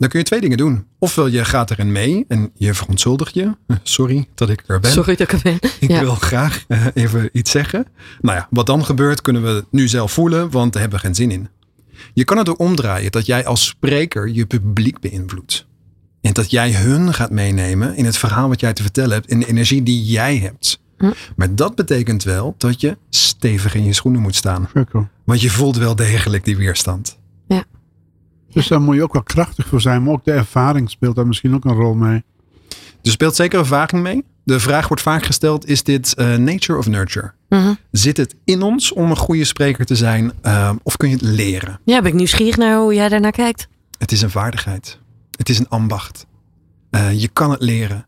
Dan 0.00 0.08
kun 0.08 0.18
je 0.18 0.24
twee 0.24 0.40
dingen 0.40 0.56
doen. 0.56 0.86
Ofwel 0.98 1.26
je 1.26 1.44
gaat 1.44 1.70
erin 1.70 1.92
mee 1.92 2.24
en 2.28 2.50
je 2.54 2.74
verontschuldigt 2.74 3.34
je. 3.34 3.56
Sorry 3.82 4.28
dat 4.34 4.48
ik 4.50 4.62
er 4.66 4.80
ben. 4.80 4.90
Sorry 4.90 5.16
dat 5.16 5.32
ik 5.32 5.32
er 5.32 5.40
ben. 5.42 5.70
Ik 5.80 5.90
Ja. 5.90 6.00
wil 6.00 6.14
graag 6.14 6.64
eh, 6.68 6.86
even 6.94 7.28
iets 7.32 7.50
zeggen. 7.50 7.86
Nou 8.20 8.36
ja, 8.36 8.46
wat 8.50 8.66
dan 8.66 8.84
gebeurt 8.84 9.20
kunnen 9.20 9.42
we 9.42 9.64
nu 9.70 9.88
zelf 9.88 10.12
voelen, 10.12 10.50
want 10.50 10.72
daar 10.72 10.82
hebben 10.82 11.00
we 11.00 11.04
geen 11.06 11.14
zin 11.14 11.30
in. 11.30 11.48
Je 12.14 12.24
kan 12.24 12.38
het 12.38 12.48
ook 12.48 12.58
omdraaien 12.58 13.10
dat 13.10 13.26
jij 13.26 13.46
als 13.46 13.66
spreker 13.66 14.28
je 14.28 14.46
publiek 14.46 15.00
beïnvloedt. 15.00 15.66
En 16.20 16.32
dat 16.32 16.50
jij 16.50 16.72
hun 16.72 17.14
gaat 17.14 17.30
meenemen 17.30 17.96
in 17.96 18.04
het 18.04 18.16
verhaal 18.16 18.48
wat 18.48 18.60
jij 18.60 18.72
te 18.72 18.82
vertellen 18.82 19.12
hebt, 19.12 19.28
in 19.30 19.40
de 19.40 19.46
energie 19.46 19.82
die 19.82 20.04
jij 20.04 20.36
hebt. 20.38 20.80
Hm. 20.98 21.10
Maar 21.36 21.54
dat 21.54 21.74
betekent 21.74 22.22
wel 22.22 22.54
dat 22.58 22.80
je 22.80 22.96
stevig 23.10 23.74
in 23.74 23.84
je 23.84 23.92
schoenen 23.92 24.20
moet 24.20 24.36
staan. 24.36 24.68
Want 25.24 25.40
je 25.40 25.50
voelt 25.50 25.76
wel 25.76 25.96
degelijk 25.96 26.44
die 26.44 26.56
weerstand. 26.56 27.18
Dus 28.52 28.68
daar 28.68 28.80
moet 28.80 28.94
je 28.94 29.02
ook 29.02 29.12
wel 29.12 29.22
krachtig 29.22 29.66
voor 29.66 29.80
zijn. 29.80 30.02
Maar 30.02 30.12
ook 30.12 30.24
de 30.24 30.32
ervaring 30.32 30.90
speelt 30.90 31.16
daar 31.16 31.26
misschien 31.26 31.54
ook 31.54 31.64
een 31.64 31.74
rol 31.74 31.94
mee. 31.94 32.24
Er 33.02 33.10
speelt 33.10 33.36
zeker 33.36 33.58
ervaring 33.58 34.02
mee. 34.02 34.24
De 34.44 34.60
vraag 34.60 34.88
wordt 34.88 35.02
vaak 35.02 35.24
gesteld: 35.24 35.66
is 35.68 35.82
dit 35.82 36.14
eh, 36.14 36.34
nature 36.34 36.78
of 36.78 36.86
nurture? 36.86 37.32
Mhm. 37.48 37.74
Zit 37.90 38.16
het 38.16 38.34
in 38.44 38.62
ons 38.62 38.92
om 38.92 39.10
een 39.10 39.16
goede 39.16 39.44
spreker 39.44 39.84
te 39.84 39.96
zijn, 39.96 40.32
eh, 40.42 40.72
of 40.82 40.96
kun 40.96 41.08
je 41.08 41.14
het 41.14 41.24
leren? 41.24 41.80
Ja, 41.84 42.00
ben 42.00 42.10
ik 42.10 42.16
nieuwsgierig 42.16 42.56
naar 42.56 42.78
hoe 42.78 42.94
jij 42.94 43.08
daarnaar 43.08 43.32
kijkt. 43.32 43.68
Het 43.98 44.12
is 44.12 44.22
een 44.22 44.30
vaardigheid. 44.30 44.98
Het 45.36 45.48
is 45.48 45.58
een 45.58 45.68
ambacht. 45.68 46.26
Eh, 46.90 47.20
je 47.20 47.28
kan 47.28 47.50
het 47.50 47.62
leren. 47.62 48.06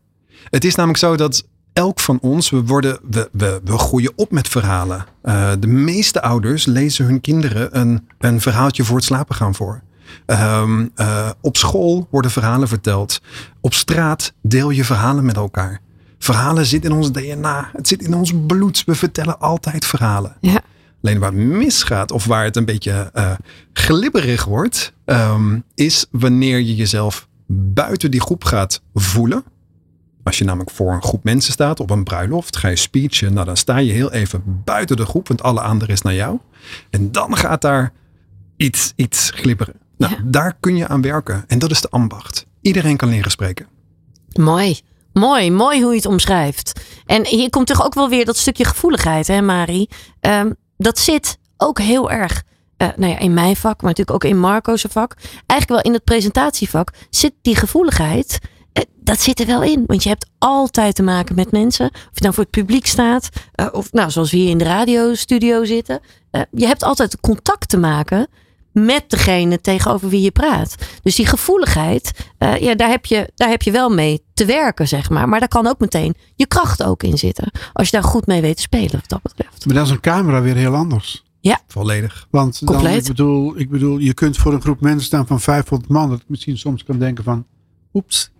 Het 0.49 0.65
is 0.65 0.75
namelijk 0.75 0.99
zo 0.99 1.15
dat 1.15 1.47
elk 1.73 1.99
van 1.99 2.19
ons, 2.21 2.49
we, 2.49 2.63
worden, 2.63 2.99
we, 3.09 3.29
we, 3.31 3.61
we 3.63 3.77
groeien 3.77 4.11
op 4.15 4.31
met 4.31 4.47
verhalen. 4.47 5.05
Eh, 5.21 5.51
de 5.59 5.67
meeste 5.67 6.21
ouders 6.21 6.65
lezen 6.65 7.05
hun 7.05 7.21
kinderen 7.21 7.79
een, 7.79 8.07
een 8.17 8.41
verhaaltje 8.41 8.83
voor 8.83 8.95
het 8.95 9.05
slapen 9.05 9.35
gaan 9.35 9.55
voor. 9.55 9.81
Ehm, 10.25 10.87
eh, 10.95 11.29
op 11.41 11.57
school 11.57 12.07
worden 12.11 12.31
verhalen 12.31 12.67
verteld. 12.67 13.21
Op 13.61 13.73
straat 13.73 14.33
deel 14.41 14.69
je 14.69 14.85
verhalen 14.85 15.25
met 15.25 15.35
elkaar. 15.35 15.81
Verhalen 16.17 16.65
zitten 16.65 16.91
in 16.91 16.97
ons 16.97 17.11
DNA. 17.11 17.69
Het 17.73 17.87
zit 17.87 18.01
in 18.01 18.13
ons 18.13 18.33
bloed. 18.47 18.83
We 18.85 18.95
vertellen 18.95 19.39
altijd 19.39 19.85
verhalen. 19.85 20.35
Ja. 20.41 20.61
Alleen 21.01 21.19
waar 21.19 21.31
het 21.31 21.39
misgaat 21.39 22.11
of 22.11 22.25
waar 22.25 22.43
het 22.43 22.55
een 22.55 22.65
beetje 22.65 23.09
eh, 23.13 23.31
glibberig 23.73 24.45
wordt, 24.45 24.93
ehm, 25.05 25.59
is 25.75 26.05
wanneer 26.11 26.59
je 26.59 26.75
jezelf 26.75 27.27
buiten 27.47 28.11
die 28.11 28.21
groep 28.21 28.43
gaat 28.43 28.81
voelen. 28.93 29.43
Als 30.23 30.37
je 30.37 30.43
namelijk 30.43 30.71
voor 30.71 30.93
een 30.93 31.03
groep 31.03 31.23
mensen 31.23 31.53
staat 31.53 31.79
op 31.79 31.89
een 31.89 32.03
bruiloft, 32.03 32.57
ga 32.57 32.67
je 32.67 32.75
speechen, 32.75 33.33
nou 33.33 33.45
dan 33.45 33.57
sta 33.57 33.77
je 33.77 33.91
heel 33.91 34.11
even 34.11 34.61
buiten 34.63 34.97
de 34.97 35.05
groep, 35.05 35.27
want 35.27 35.41
alle 35.43 35.61
aandacht 35.61 35.91
is 35.91 36.01
naar 36.01 36.13
jou. 36.13 36.39
En 36.89 37.11
dan 37.11 37.37
gaat 37.37 37.61
daar 37.61 37.93
iets, 38.55 38.93
iets 38.95 39.31
glibberen. 39.35 39.75
Nou, 39.97 40.13
Ja. 40.13 40.19
daar 40.25 40.57
kun 40.59 40.75
je 40.75 40.87
aan 40.87 41.01
werken. 41.01 41.43
En 41.47 41.59
dat 41.59 41.71
is 41.71 41.81
de 41.81 41.89
ambacht. 41.89 42.45
Iedereen 42.61 42.97
kan 42.97 43.09
leren 43.09 43.31
spreken. 43.31 43.67
Mooi. 44.33 44.79
Mooi, 45.13 45.51
mooi 45.51 45.81
hoe 45.81 45.89
je 45.91 45.95
het 45.97 46.05
omschrijft. 46.05 46.81
En 47.05 47.25
hier 47.27 47.49
komt 47.49 47.67
toch 47.67 47.85
ook 47.85 47.93
wel 47.93 48.09
weer 48.09 48.25
dat 48.25 48.37
stukje 48.37 48.65
gevoeligheid, 48.65 49.27
hè, 49.27 49.41
Mari? 49.41 49.87
Ehm, 50.19 50.51
dat 50.77 50.99
zit 50.99 51.37
ook 51.57 51.79
heel 51.79 52.11
erg 52.11 52.43
eh, 52.77 52.87
nou 52.95 53.11
ja, 53.11 53.19
in 53.19 53.33
mijn 53.33 53.55
vak, 53.55 53.81
maar 53.81 53.89
natuurlijk 53.89 54.23
ook 54.25 54.31
in 54.31 54.39
Marco's 54.39 54.85
vak. 54.89 55.15
Eigenlijk 55.45 55.69
wel 55.69 55.81
in 55.81 55.93
het 55.93 56.03
presentatievak 56.03 56.93
zit 57.09 57.33
die 57.41 57.55
gevoeligheid. 57.55 58.39
eh, 58.73 58.83
dat 58.99 59.19
zit 59.21 59.39
er 59.39 59.45
wel 59.45 59.63
in. 59.63 59.83
Want 59.87 60.03
je 60.03 60.09
hebt 60.09 60.29
altijd 60.37 60.95
te 60.95 61.03
maken 61.03 61.35
met 61.35 61.51
mensen. 61.51 61.85
Of 61.93 62.09
je 62.13 62.21
nou 62.21 62.33
voor 62.33 62.43
het 62.43 62.51
publiek 62.51 62.85
staat. 62.87 63.29
eh, 63.51 63.67
of 63.71 63.91
nou, 63.91 64.11
zoals 64.11 64.31
we 64.31 64.37
hier 64.37 64.49
in 64.49 64.57
de 64.57 64.63
radiostudio 64.63 65.63
zitten. 65.65 65.99
je 66.51 66.67
hebt 66.67 66.83
altijd 66.83 67.19
contact 67.19 67.69
te 67.69 67.77
maken 67.77 68.27
met 68.73 69.03
degene 69.07 69.61
tegenover 69.61 70.09
wie 70.09 70.21
je 70.21 70.31
praat. 70.31 70.75
Dus 71.01 71.15
die 71.15 71.25
gevoeligheid, 71.25 72.29
eh, 72.37 72.57
ja, 72.57 72.75
daar, 72.75 72.89
heb 72.89 73.05
je, 73.05 73.31
daar 73.35 73.49
heb 73.49 73.61
je 73.61 73.71
wel 73.71 73.89
mee 73.89 74.23
te 74.33 74.45
werken, 74.45 74.87
zeg 74.87 75.09
maar. 75.09 75.29
Maar 75.29 75.39
daar 75.39 75.47
kan 75.47 75.67
ook 75.67 75.79
meteen 75.79 76.15
je 76.35 76.47
kracht 76.47 76.83
ook 76.83 77.03
in 77.03 77.17
zitten. 77.17 77.51
Als 77.73 77.89
je 77.89 77.97
daar 77.97 78.09
goed 78.09 78.25
mee 78.25 78.41
weet 78.41 78.55
te 78.55 78.61
spelen, 78.61 78.91
wat 78.91 79.09
dat 79.09 79.21
betreft. 79.21 79.65
Maar 79.65 79.75
dan 79.75 79.83
is 79.83 79.89
een 79.89 79.99
camera 79.99 80.41
weer 80.41 80.55
heel 80.55 80.75
anders. 80.75 81.23
Volledig. 81.67 82.27
Want 82.29 82.67
dan, 82.67 82.87
ik, 82.87 83.03
bedoel, 83.03 83.59
ik 83.59 83.69
bedoel, 83.69 83.97
je 83.97 84.13
kunt 84.13 84.37
voor 84.37 84.53
een 84.53 84.61
groep 84.61 84.81
mensen 84.81 85.05
staan 85.05 85.27
van 85.27 85.41
500 85.41 85.91
man. 85.91 86.09
Dat 86.09 86.19
ik 86.19 86.25
misschien 86.27 86.57
soms 86.57 86.83
kan 86.83 86.99
denken 86.99 87.23
van, 87.23 87.45
oeps. 87.93 88.31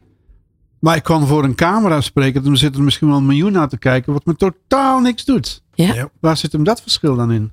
Maar 0.79 0.95
ik 0.95 1.03
kan 1.03 1.27
voor 1.27 1.43
een 1.43 1.55
camera 1.55 2.01
spreken. 2.01 2.43
Dan 2.43 2.57
zit 2.57 2.75
er 2.75 2.81
misschien 2.81 3.07
wel 3.07 3.17
een 3.17 3.25
miljoen 3.25 3.51
naar 3.51 3.69
te 3.69 3.77
kijken. 3.77 4.13
Wat 4.13 4.25
me 4.25 4.35
totaal 4.35 4.99
niks 4.99 5.25
doet. 5.25 5.63
Ja. 5.73 5.93
Ja. 5.93 6.09
Waar 6.19 6.37
zit 6.37 6.51
hem 6.51 6.63
dat 6.63 6.81
verschil 6.81 7.15
dan 7.15 7.31
in? 7.31 7.51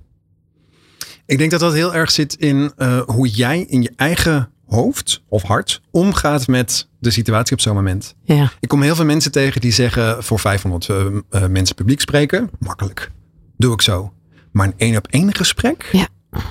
Ik 1.31 1.39
denk 1.39 1.51
dat 1.51 1.61
dat 1.61 1.73
heel 1.73 1.95
erg 1.95 2.11
zit 2.11 2.35
in 2.35 2.73
eh, 2.77 3.01
hoe 3.01 3.29
jij 3.29 3.61
in 3.61 3.83
je 3.83 3.93
eigen 3.97 4.51
hoofd 4.67 5.23
of 5.29 5.43
hart 5.43 5.81
omgaat 5.91 6.47
met 6.47 6.89
de 6.99 7.11
situatie 7.11 7.53
op 7.57 7.61
zo'n 7.61 7.75
moment. 7.75 8.15
Ja. 8.23 8.53
Ik 8.61 8.69
kom 8.69 8.83
heel 8.83 8.95
veel 8.95 9.05
mensen 9.05 9.33
tegen 9.33 9.61
die 9.61 9.73
zeggen 9.73 10.25
voor 10.25 10.39
500 10.39 10.89
eh, 10.89 11.07
eh, 11.31 11.49
mensen 11.49 11.75
publiek 11.75 12.01
spreken, 12.01 12.51
makkelijk. 12.59 13.11
Doe 13.57 13.73
ik 13.73 13.83
zo. 13.83 14.13
Maar 14.53 14.67
een 14.67 14.75
één 14.77 14.97
op 14.97 15.07
één 15.07 15.35
gesprek, 15.35 15.89
Ja. 15.93 16.09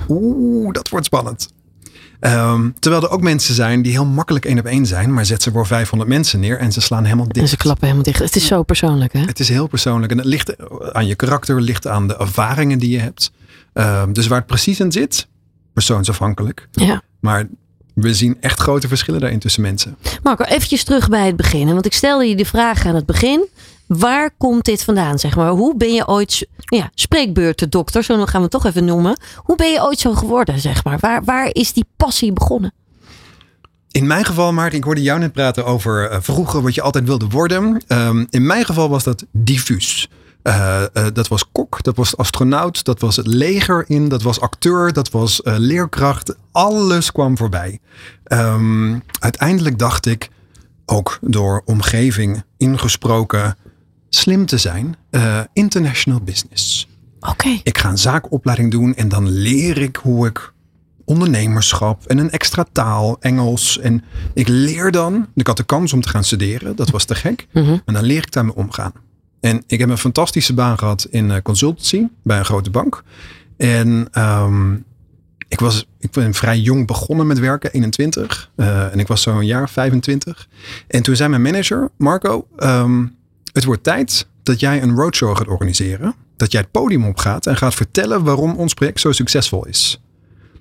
oeh, 0.08 0.74
dat 0.74 0.90
wordt 0.90 1.06
spannend. 1.06 1.54
Ehm, 2.20 2.70
terwijl 2.80 3.04
er 3.04 3.10
ook 3.10 3.22
mensen 3.22 3.54
zijn 3.54 3.82
die 3.82 3.92
heel 3.92 4.06
makkelijk 4.06 4.46
één 4.46 4.60
op 4.60 4.66
één 4.66 4.86
zijn, 4.86 5.14
maar 5.14 5.26
zet 5.26 5.44
ze 5.44 5.52
voor 5.52 5.68
500 5.68 6.10
mensen 6.10 6.40
neer 6.40 6.58
en 6.58 6.72
ze 6.72 6.82
slaan 6.82 7.04
helemaal 7.04 7.28
dicht. 7.28 7.40
En 7.40 7.48
ze 7.48 7.58
klappen 7.58 7.84
helemaal 7.84 8.06
dicht. 8.06 8.20
Het 8.20 8.36
is 8.36 8.46
zo 8.46 8.64
persoonlijk, 8.64 9.14
hè? 9.14 9.20
Het 9.20 9.40
is 9.40 9.50
heel 9.50 9.68
persoonlijk 9.68 10.12
en 10.12 10.18
het 10.18 10.28
ligt 10.28 10.56
aan 10.94 11.08
je 11.08 11.16
karakter, 11.16 11.62
ligt 11.62 11.88
aan 11.88 12.08
de 12.08 12.18
ervaringen 12.18 12.80
die 12.80 12.90
je 12.90 13.00
hebt. 13.00 13.32
Ehm, 13.74 14.14
dus 14.14 14.28
waar 14.28 14.38
het 14.38 14.48
precies 14.48 14.80
in 14.80 14.92
zit, 14.92 15.28
persoonsafhankelijk. 15.74 16.68
Ja. 16.72 17.02
Maar 17.20 17.48
we 17.94 18.14
zien 18.14 18.38
echt 18.40 18.60
grote 18.60 18.88
verschillen 18.88 19.20
daarin 19.20 19.40
tussen 19.40 19.62
mensen. 19.62 19.98
Marco, 20.24 20.44
eventjes 20.44 20.84
terug 20.84 21.10
bij 21.10 21.26
het 21.26 21.36
begin. 21.36 21.74
Want 21.74 21.86
ik 21.86 21.94
stelde 21.94 22.26
je 22.26 22.36
de 22.36 22.46
vraag 22.46 22.86
aan 22.86 22.96
het 22.96 23.06
begin. 23.06 23.48
Waar 23.98 24.32
komt 24.38 24.66
dit 24.66 24.84
vandaan, 24.84 25.20
zeg 25.20 25.36
maar? 25.36 25.50
Hoe 25.50 25.78
ben 25.78 25.94
je 25.94 26.08
ooit, 26.08 26.48
ja, 26.58 26.90
spreekbeurtendokter, 26.94 28.04
zo 28.04 28.26
gaan 28.26 28.28
we 28.36 28.42
het 28.42 28.52
toch 28.52 28.66
even 28.66 28.86
noemen. 28.86 29.20
Hoe 29.36 29.56
ben 29.56 29.72
je 29.72 29.84
ooit 29.84 30.00
zo 30.00 30.14
geworden, 30.14 30.60
zeg 30.60 30.84
maar? 30.84 30.98
Waar, 31.00 31.24
waar 31.24 31.50
is 31.52 31.74
die 31.74 31.86
passie 31.98 32.34
begonnen? 32.34 32.74
In 33.92 34.08
mijn 34.08 34.26
geval, 34.26 34.54
Maarten, 34.54 34.78
ik 34.78 34.84
hoorde 34.84 35.02
jou 35.02 35.20
net 35.20 35.32
praten 35.32 35.66
over 35.66 36.10
eh, 36.10 36.18
vroeger 36.22 36.62
wat 36.62 36.76
je 36.76 36.82
altijd 36.82 37.06
wilde 37.06 37.28
worden. 37.28 37.84
Ehm, 37.88 38.26
in 38.30 38.46
mijn 38.46 38.66
geval 38.66 38.90
was 38.90 39.04
dat 39.04 39.26
diffuus. 39.32 40.10
Eh, 40.42 40.84
eh, 40.94 41.06
dat 41.14 41.28
was 41.28 41.52
kok, 41.52 41.84
dat 41.84 41.96
was 41.96 42.18
astronaut, 42.18 42.84
dat 42.84 43.00
was 43.00 43.16
het 43.16 43.28
leger 43.28 43.84
in, 43.88 44.10
dat 44.10 44.22
was 44.22 44.40
acteur, 44.40 44.94
dat 44.94 45.12
was 45.12 45.42
leerkracht. 45.44 46.36
Alles 46.52 47.12
kwam 47.12 47.38
voorbij. 47.38 47.80
Ehm, 48.24 49.00
uiteindelijk 49.20 49.80
dacht 49.80 50.06
ik, 50.06 50.30
ook 50.86 51.18
door 51.22 51.62
omgeving 51.66 52.44
ingesproken, 52.58 53.56
slim 54.10 54.46
te 54.46 54.58
zijn, 54.58 54.96
eh, 55.10 55.40
international 55.54 56.22
business. 56.22 56.88
Oké. 57.20 57.60
Ik 57.64 57.78
ga 57.78 57.90
een 57.90 57.98
zaakopleiding 57.98 58.72
doen 58.72 58.96
en 58.96 59.10
dan 59.10 59.30
leer 59.30 59.78
ik 59.78 59.96
hoe 59.96 60.28
ik 60.28 60.54
ondernemerschap 61.06 62.06
en 62.06 62.18
een 62.18 62.32
extra 62.32 62.66
taal, 62.72 63.18
Engels. 63.20 63.80
En 63.80 64.04
ik 64.34 64.48
leer 64.48 64.92
dan, 64.92 65.28
ik 65.36 65.48
had 65.48 65.58
de 65.58 65.64
kans 65.64 65.94
om 65.94 66.02
te 66.02 66.10
gaan 66.10 66.24
studeren, 66.24 66.76
dat 66.76 66.90
was 66.90 67.06
te 67.06 67.16
gek. 67.16 67.48
Mhm. 67.54 67.78
En 67.86 67.94
dan 67.94 68.04
leer 68.04 68.18
ik 68.24 68.32
daarmee 68.32 68.56
omgaan. 68.56 68.94
En 69.40 69.64
ik 69.68 69.80
heb 69.80 69.90
een 69.90 69.98
fantastische 69.98 70.54
baan 70.54 70.78
gehad 70.78 71.08
in 71.10 71.32
eh, 71.32 71.42
consultancy 71.42 72.08
bij 72.24 72.38
een 72.38 72.46
grote 72.46 72.70
bank. 72.70 73.04
En 73.58 74.08
ehm, 74.12 74.74
ik, 75.48 75.60
was, 75.60 75.86
ik 76.00 76.12
ben 76.12 76.34
vrij 76.34 76.60
jong 76.60 76.88
begonnen 76.88 77.28
met 77.28 77.40
werken, 77.40 77.72
21. 77.72 78.52
Eh, 78.56 78.94
en 78.94 79.00
ik 79.00 79.08
was 79.08 79.22
zo'n 79.22 79.46
jaar 79.46 79.70
25. 79.70 80.48
En 80.88 81.04
toen 81.04 81.16
zei 81.16 81.30
mijn 81.30 81.42
manager, 81.42 81.90
Marco, 81.98 82.48
ehm, 82.58 83.06
het 83.52 83.64
wordt 83.64 83.84
tijd 83.84 84.28
dat 84.44 84.60
jij 84.60 84.82
een 84.82 84.96
roadshow 84.96 85.38
gaat 85.38 85.48
organiseren. 85.48 86.16
Dat 86.38 86.52
jij 86.52 86.62
het 86.62 86.72
podium 86.72 87.06
opgaat 87.06 87.46
en 87.46 87.58
gaat 87.58 87.76
vertellen 87.76 88.24
waarom 88.24 88.56
ons 88.56 88.74
project 88.74 89.00
zo 89.00 89.12
succesvol 89.12 89.66
is. 89.66 90.02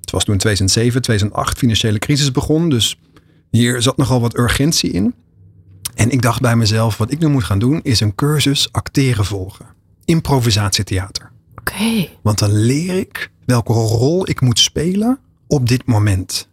Het 0.01 0.11
was 0.11 0.25
toen 0.25 0.39
2007, 0.39 1.03
2008 1.03 1.59
financiële 1.59 1.99
crisis 1.99 2.33
begon. 2.33 2.69
Dus 2.69 3.01
hier 3.51 3.83
zat 3.83 3.97
nogal 3.97 4.21
wat 4.21 4.39
urgentie 4.39 4.91
in. 4.91 5.15
En 5.95 6.11
ik 6.11 6.23
dacht 6.23 6.41
bij 6.41 6.57
mezelf, 6.57 6.97
wat 6.97 7.11
ik 7.11 7.19
nu 7.19 7.29
moet 7.29 7.45
gaan 7.45 7.59
doen, 7.59 7.81
is 7.83 8.01
een 8.01 8.15
cursus 8.15 8.73
acteren 8.73 9.25
volgen. 9.25 9.67
Improvisatietheater. 10.05 11.31
Oké. 11.57 12.09
Want 12.23 12.39
dan 12.39 12.53
leer 12.53 12.95
ik 12.95 13.31
welke 13.45 13.73
rol 13.73 14.29
ik 14.29 14.41
moet 14.41 14.59
spelen 14.59 15.19
op 15.47 15.69
dit 15.69 15.87
moment. 15.87 16.49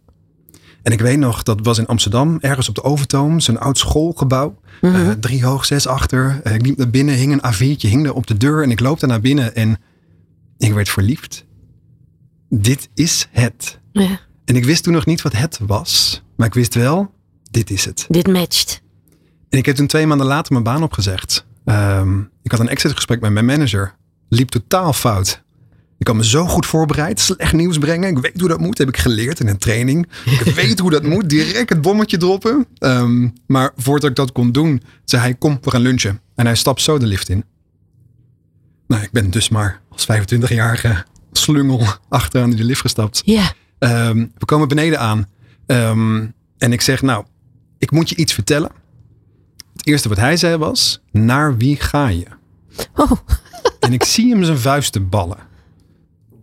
En 0.86 0.92
ik 0.92 1.00
weet 1.00 1.18
nog, 1.18 1.42
dat 1.42 1.58
was 1.62 1.78
in 1.78 1.86
Amsterdam, 1.86 2.38
ergens 2.40 2.68
op 2.68 2.74
de 2.74 2.82
Overtoom, 2.82 3.40
zo'n 3.40 3.58
oud 3.58 3.78
schoolgebouw. 3.78 4.60
Eh, 4.80 5.10
drie 5.10 5.44
hoog, 5.44 5.64
zes 5.64 5.86
achter. 5.86 6.40
Eh, 6.44 6.54
ik 6.54 6.66
liep 6.66 6.76
naar 6.76 6.90
binnen, 6.90 7.14
hing 7.14 7.32
een 7.32 7.54
A4'tje, 7.54 7.88
hing 7.88 8.06
er 8.06 8.14
op 8.14 8.26
de 8.26 8.36
deur. 8.36 8.62
En 8.62 8.70
ik 8.70 8.80
loop 8.80 9.00
daar 9.00 9.08
naar 9.08 9.20
binnen 9.20 9.54
en 9.54 9.78
ik 10.58 10.72
werd 10.72 10.88
verliefd. 10.88 11.44
Dit 12.48 12.88
is 12.94 13.28
het. 13.30 13.78
Ja. 13.92 14.20
En 14.44 14.56
ik 14.56 14.64
wist 14.64 14.82
toen 14.82 14.92
nog 14.92 15.06
niet 15.06 15.22
wat 15.22 15.32
het 15.32 15.58
was. 15.66 16.22
Maar 16.36 16.46
ik 16.46 16.54
wist 16.54 16.74
wel, 16.74 17.10
dit 17.50 17.70
is 17.70 17.84
het. 17.84 18.06
Dit 18.08 18.26
matcht. 18.26 18.82
En 19.48 19.58
ik 19.58 19.66
heb 19.66 19.76
toen 19.76 19.86
twee 19.86 20.06
maanden 20.06 20.26
later 20.26 20.52
mijn 20.52 20.64
baan 20.64 20.82
opgezegd. 20.82 21.46
Ehm, 21.64 22.20
ik 22.42 22.50
had 22.50 22.60
een 22.60 22.68
exitgesprek 22.68 23.20
met 23.20 23.32
mijn 23.32 23.44
manager. 23.46 23.94
Liep 24.28 24.48
totaal 24.48 24.92
fout. 24.92 25.44
Ik 25.98 26.06
had 26.06 26.16
me 26.16 26.24
zo 26.24 26.46
goed 26.46 26.66
voorbereid. 26.66 27.20
Slecht 27.20 27.52
nieuws 27.52 27.78
brengen. 27.78 28.08
Ik 28.16 28.18
weet 28.18 28.40
hoe 28.40 28.48
dat 28.48 28.60
moet. 28.60 28.78
Heb 28.78 28.88
ik 28.88 28.96
geleerd 28.96 29.40
in 29.40 29.48
een 29.48 29.58
training. 29.58 30.06
Ik 30.24 30.54
weet 30.54 30.78
hoe 30.78 30.90
dat 30.90 31.02
moet. 31.12 31.28
Direct 31.28 31.68
het 31.68 31.80
bommetje 31.80 32.16
droppen. 32.16 32.66
Ehm, 32.78 33.28
maar 33.46 33.72
voordat 33.76 34.10
ik 34.10 34.16
dat 34.16 34.32
kon 34.32 34.52
doen, 34.52 34.82
zei 35.04 35.22
hij: 35.22 35.34
Kom, 35.34 35.58
we 35.60 35.70
gaan 35.70 35.80
lunchen. 35.80 36.20
En 36.34 36.46
hij 36.46 36.54
stapt 36.54 36.80
zo 36.80 36.98
de 36.98 37.06
lift 37.06 37.28
in. 37.28 37.44
Nou, 38.86 39.02
ik 39.02 39.10
ben 39.10 39.30
dus 39.30 39.48
maar 39.48 39.80
als 39.88 40.06
25-jarige 40.12 41.04
slungel 41.32 41.86
achteraan 42.08 42.50
die 42.50 42.64
lift 42.64 42.80
gestapt. 42.80 43.22
Ja. 43.24 43.52
Ehm, 43.78 44.26
we 44.38 44.44
komen 44.44 44.68
beneden 44.68 45.00
aan. 45.00 45.28
Ehm, 45.66 46.26
en 46.58 46.72
ik 46.72 46.80
zeg, 46.80 47.02
nou, 47.02 47.24
ik 47.78 47.90
moet 47.90 48.08
je 48.08 48.16
iets 48.16 48.32
vertellen. 48.32 48.70
Het 49.72 49.86
eerste 49.86 50.08
wat 50.08 50.18
hij 50.18 50.36
zei 50.36 50.56
was, 50.56 51.02
naar 51.10 51.56
wie 51.56 51.76
ga 51.76 52.08
je? 52.08 52.26
Oh. 52.94 53.10
En 53.80 53.92
ik 53.92 54.04
zie 54.04 54.30
hem 54.30 54.44
zijn 54.44 54.58
vuisten 54.58 55.08
ballen. 55.08 55.38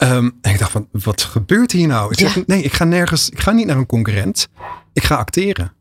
Ehm, 0.03 0.29
en 0.41 0.51
ik 0.53 0.59
dacht 0.59 0.71
van, 0.71 0.87
wat 0.91 1.21
gebeurt 1.21 1.71
hier 1.71 1.87
nou? 1.87 2.11
Ik 2.11 2.19
zeg, 2.19 2.35
Ja. 2.35 2.43
nee, 2.45 2.61
ik 2.61 2.73
ga 2.73 2.83
nergens, 2.83 3.29
ik 3.29 3.39
ga 3.39 3.51
niet 3.51 3.65
naar 3.65 3.77
een 3.77 3.85
concurrent. 3.85 4.47
Ik 4.93 5.03
ga 5.03 5.15
acteren. 5.15 5.73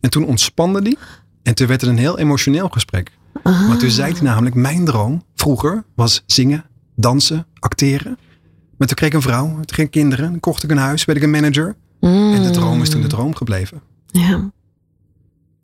En 0.00 0.10
toen 0.10 0.24
ontspande 0.24 0.82
die. 0.82 0.98
En 1.42 1.54
toen 1.54 1.66
werd 1.66 1.80
het 1.80 1.90
een 1.90 1.98
heel 1.98 2.18
emotioneel 2.18 2.68
gesprek. 2.68 3.10
Maar 3.42 3.76
toen 3.78 3.90
zei 3.90 4.12
hij 4.12 4.22
namelijk, 4.22 4.54
mijn 4.54 4.84
droom 4.84 5.24
vroeger 5.34 5.84
was 5.94 6.22
zingen, 6.26 6.64
dansen, 6.96 7.46
acteren. 7.58 8.18
Maar 8.78 8.88
toen 8.88 8.96
kreeg 8.96 9.08
ik 9.08 9.14
een 9.14 9.22
vrouw, 9.22 9.46
toen 9.46 9.64
kreeg 9.64 9.86
ik 9.86 9.90
kinderen, 9.92 10.30
dan 10.30 10.40
kocht 10.40 10.62
ik 10.62 10.70
een 10.70 10.76
huis, 10.78 11.04
werd 11.04 11.18
ik 11.18 11.24
een 11.24 11.30
manager. 11.30 11.76
En 12.00 12.42
de 12.42 12.50
droom 12.50 12.82
is 12.82 12.90
toen 12.90 13.02
de 13.02 13.08
droom 13.08 13.34
gebleven. 13.34 13.80
Ja. 14.06 14.50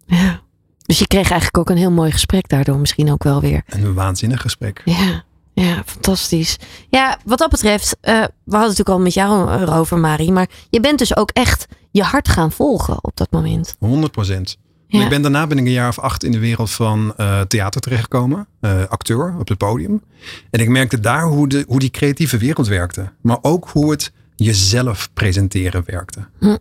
Ja. 0.07 0.41
Dus 0.83 0.99
je 0.99 1.07
kreeg 1.07 1.31
eigenlijk 1.31 1.59
ook 1.59 1.71
een 1.71 1.77
heel 1.77 1.91
mooi 1.91 2.11
gesprek 2.13 2.49
daardoor 2.49 2.79
misschien 2.79 3.11
ook 3.11 3.23
wel 3.25 3.41
weer. 3.41 3.63
En 3.67 3.83
een 3.85 3.95
waanzinnig 3.95 4.41
gesprek. 4.41 4.83
Ja, 4.85 5.25
ja, 5.65 5.83
fantastisch. 5.87 6.59
Ja, 6.89 7.19
wat 7.25 7.39
dat 7.39 7.51
betreft, 7.51 7.97
eh, 8.01 8.13
we 8.13 8.21
hadden 8.57 8.69
het 8.69 8.79
natuurlijk 8.79 8.89
al 8.89 8.99
met 8.99 9.15
jou 9.15 9.51
erover, 9.61 9.99
Marie. 9.99 10.33
Maar 10.33 10.49
je 10.71 10.81
bent 10.81 10.99
dus 10.99 11.17
ook 11.17 11.31
echt 11.31 11.67
je 11.91 12.03
hart 12.03 12.29
gaan 12.29 12.53
volgen 12.53 13.05
op 13.05 13.17
dat 13.17 13.31
moment. 13.31 13.77
100 13.79 14.13
procent. 14.13 14.57
Ja. 14.89 15.03
Ik 15.03 15.09
ben, 15.09 15.23
daarna 15.23 15.47
ben 15.47 15.59
ik 15.59 15.65
een 15.65 15.71
jaar 15.73 15.89
of 15.89 15.99
acht 15.99 16.25
in 16.25 16.33
de 16.33 16.39
wereld 16.39 16.71
van 16.71 17.15
eh, 17.17 17.41
theater 17.41 17.81
terechtgekomen. 17.81 18.47
eh, 18.61 18.85
acteur 18.89 19.35
op 19.39 19.49
het 19.49 19.59
podium. 19.59 20.03
En 20.51 20.61
ik 20.61 20.69
merkte 20.69 21.01
daar 21.01 21.25
hoe, 21.27 21.49
de, 21.49 21.65
hoe 21.69 21.79
die 21.79 21.91
creatieve 21.91 22.39
wereld 22.39 22.67
werkte. 22.67 23.13
Maar 23.21 23.39
ook 23.43 23.69
hoe 23.69 23.91
het 23.91 24.13
jezelf 24.37 25.11
presenteren 25.15 25.83
werkte. 25.87 26.29
Hm. 26.39 26.57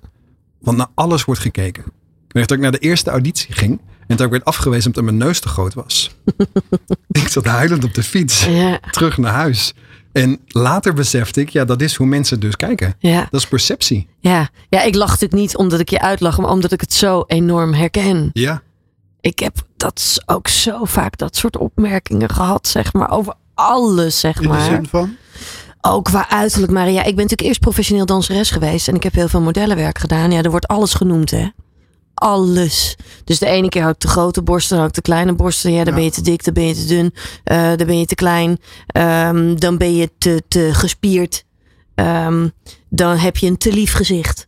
Want 0.60 0.78
naar 0.78 0.88
alles 0.94 1.26
wordt 1.26 1.42
gekeken. 1.42 1.84
Ik 2.28 2.34
weet 2.34 2.48
dat 2.48 2.58
ik 2.58 2.64
naar 2.64 2.72
de 2.72 2.78
eerste 2.78 3.10
auditie 3.10 3.54
ging. 3.54 3.82
En 4.08 4.18
ik 4.18 4.30
werd 4.30 4.46
afgewezen 4.46 4.86
omdat 4.88 5.04
mijn 5.04 5.18
neus 5.18 5.40
te 5.40 5.48
groot 5.48 5.74
was. 5.74 6.16
ik 7.22 7.28
zat 7.28 7.46
huilend 7.46 7.84
op 7.84 7.94
de 7.94 8.04
fiets. 8.04 8.46
Ja, 8.46 8.80
Terug 8.92 9.18
naar 9.18 9.34
huis. 9.34 9.74
En 10.12 10.40
later 10.48 10.94
besefte 10.94 11.42
ik, 11.42 11.50
ja, 11.50 11.66
dat 11.66 11.82
is 11.82 11.96
hoe 11.96 12.08
mensen 12.08 12.40
dus 12.40 12.56
kijken. 12.56 12.96
ja, 13.00 13.28
Dat 13.32 13.40
is 13.42 13.48
perceptie. 13.48 14.08
ja. 14.20 14.50
Ja, 14.70 14.82
ik 14.82 14.96
lach 14.96 15.10
natuurlijk 15.10 15.42
niet 15.42 15.56
omdat 15.58 15.80
ik 15.80 15.90
je 15.90 16.02
uitlach, 16.02 16.38
maar 16.38 16.50
omdat 16.50 16.72
ik 16.72 16.82
het 16.82 16.94
zo 16.94 17.24
enorm 17.28 17.74
herken. 17.74 18.30
Ja. 18.34 18.62
Ik 19.22 19.40
heb 19.40 19.56
dat 19.78 20.22
ook 20.26 20.48
zo 20.48 20.80
vaak 20.86 21.18
dat 21.18 21.36
soort 21.36 21.58
opmerkingen 21.58 22.30
gehad, 22.30 22.68
zeg 22.68 22.94
maar, 22.94 23.10
over 23.12 23.34
alles, 23.54 24.20
zeg 24.20 24.36
In 24.36 24.42
de 24.42 24.48
maar. 24.48 24.62
zin 24.62 24.88
van? 24.88 25.16
Ook 25.82 26.04
qua 26.06 26.30
uiterlijk, 26.30 26.72
Maria. 26.72 27.00
Ik 27.00 27.04
ben 27.04 27.14
natuurlijk 27.16 27.42
eerst 27.42 27.60
professioneel 27.60 28.06
danseres 28.06 28.52
geweest. 28.52 28.88
En 28.88 28.96
ik 28.96 29.04
heb 29.04 29.14
heel 29.14 29.28
veel 29.28 29.42
modellenwerk 29.42 29.98
gedaan. 30.00 30.32
Ja, 30.32 30.42
er 30.42 30.50
wordt 30.50 30.68
alles 30.68 30.94
genoemd, 30.94 31.32
hè. 31.32 31.48
Alles. 32.16 32.96
Dus 33.24 33.40
de 33.40 33.46
ene 33.46 33.70
keer 33.70 33.82
had 33.84 33.94
ik 33.96 34.00
de 34.02 34.08
grote 34.08 34.42
borsten, 34.42 34.70
dan 34.76 34.80
had 34.86 34.90
ik 34.98 35.04
de 35.04 35.12
kleine 35.12 35.34
borsten. 35.34 35.72
Ja, 35.72 35.78
dan 35.84 35.88
Ja. 35.88 35.94
ben 35.94 36.04
je 36.04 36.12
te 36.12 36.22
dik, 36.22 36.44
dan 36.44 36.54
ben 36.54 36.68
je 36.68 36.74
te 36.76 36.86
dun. 36.86 37.14
eh, 37.44 37.68
dan 37.76 37.88
ben 37.88 38.00
je 38.00 38.06
te 38.06 38.16
klein. 38.16 38.58
ehm, 38.88 39.56
dan 39.56 39.78
ben 39.78 39.96
je 39.96 40.12
te, 40.18 40.44
te 40.48 40.70
gespierd. 40.74 41.44
Ehm, 41.96 42.48
dan 42.90 43.18
heb 43.18 43.38
je 43.38 43.48
een 43.48 43.58
te 43.58 43.74
lief 43.74 43.94
gezicht. 43.94 44.48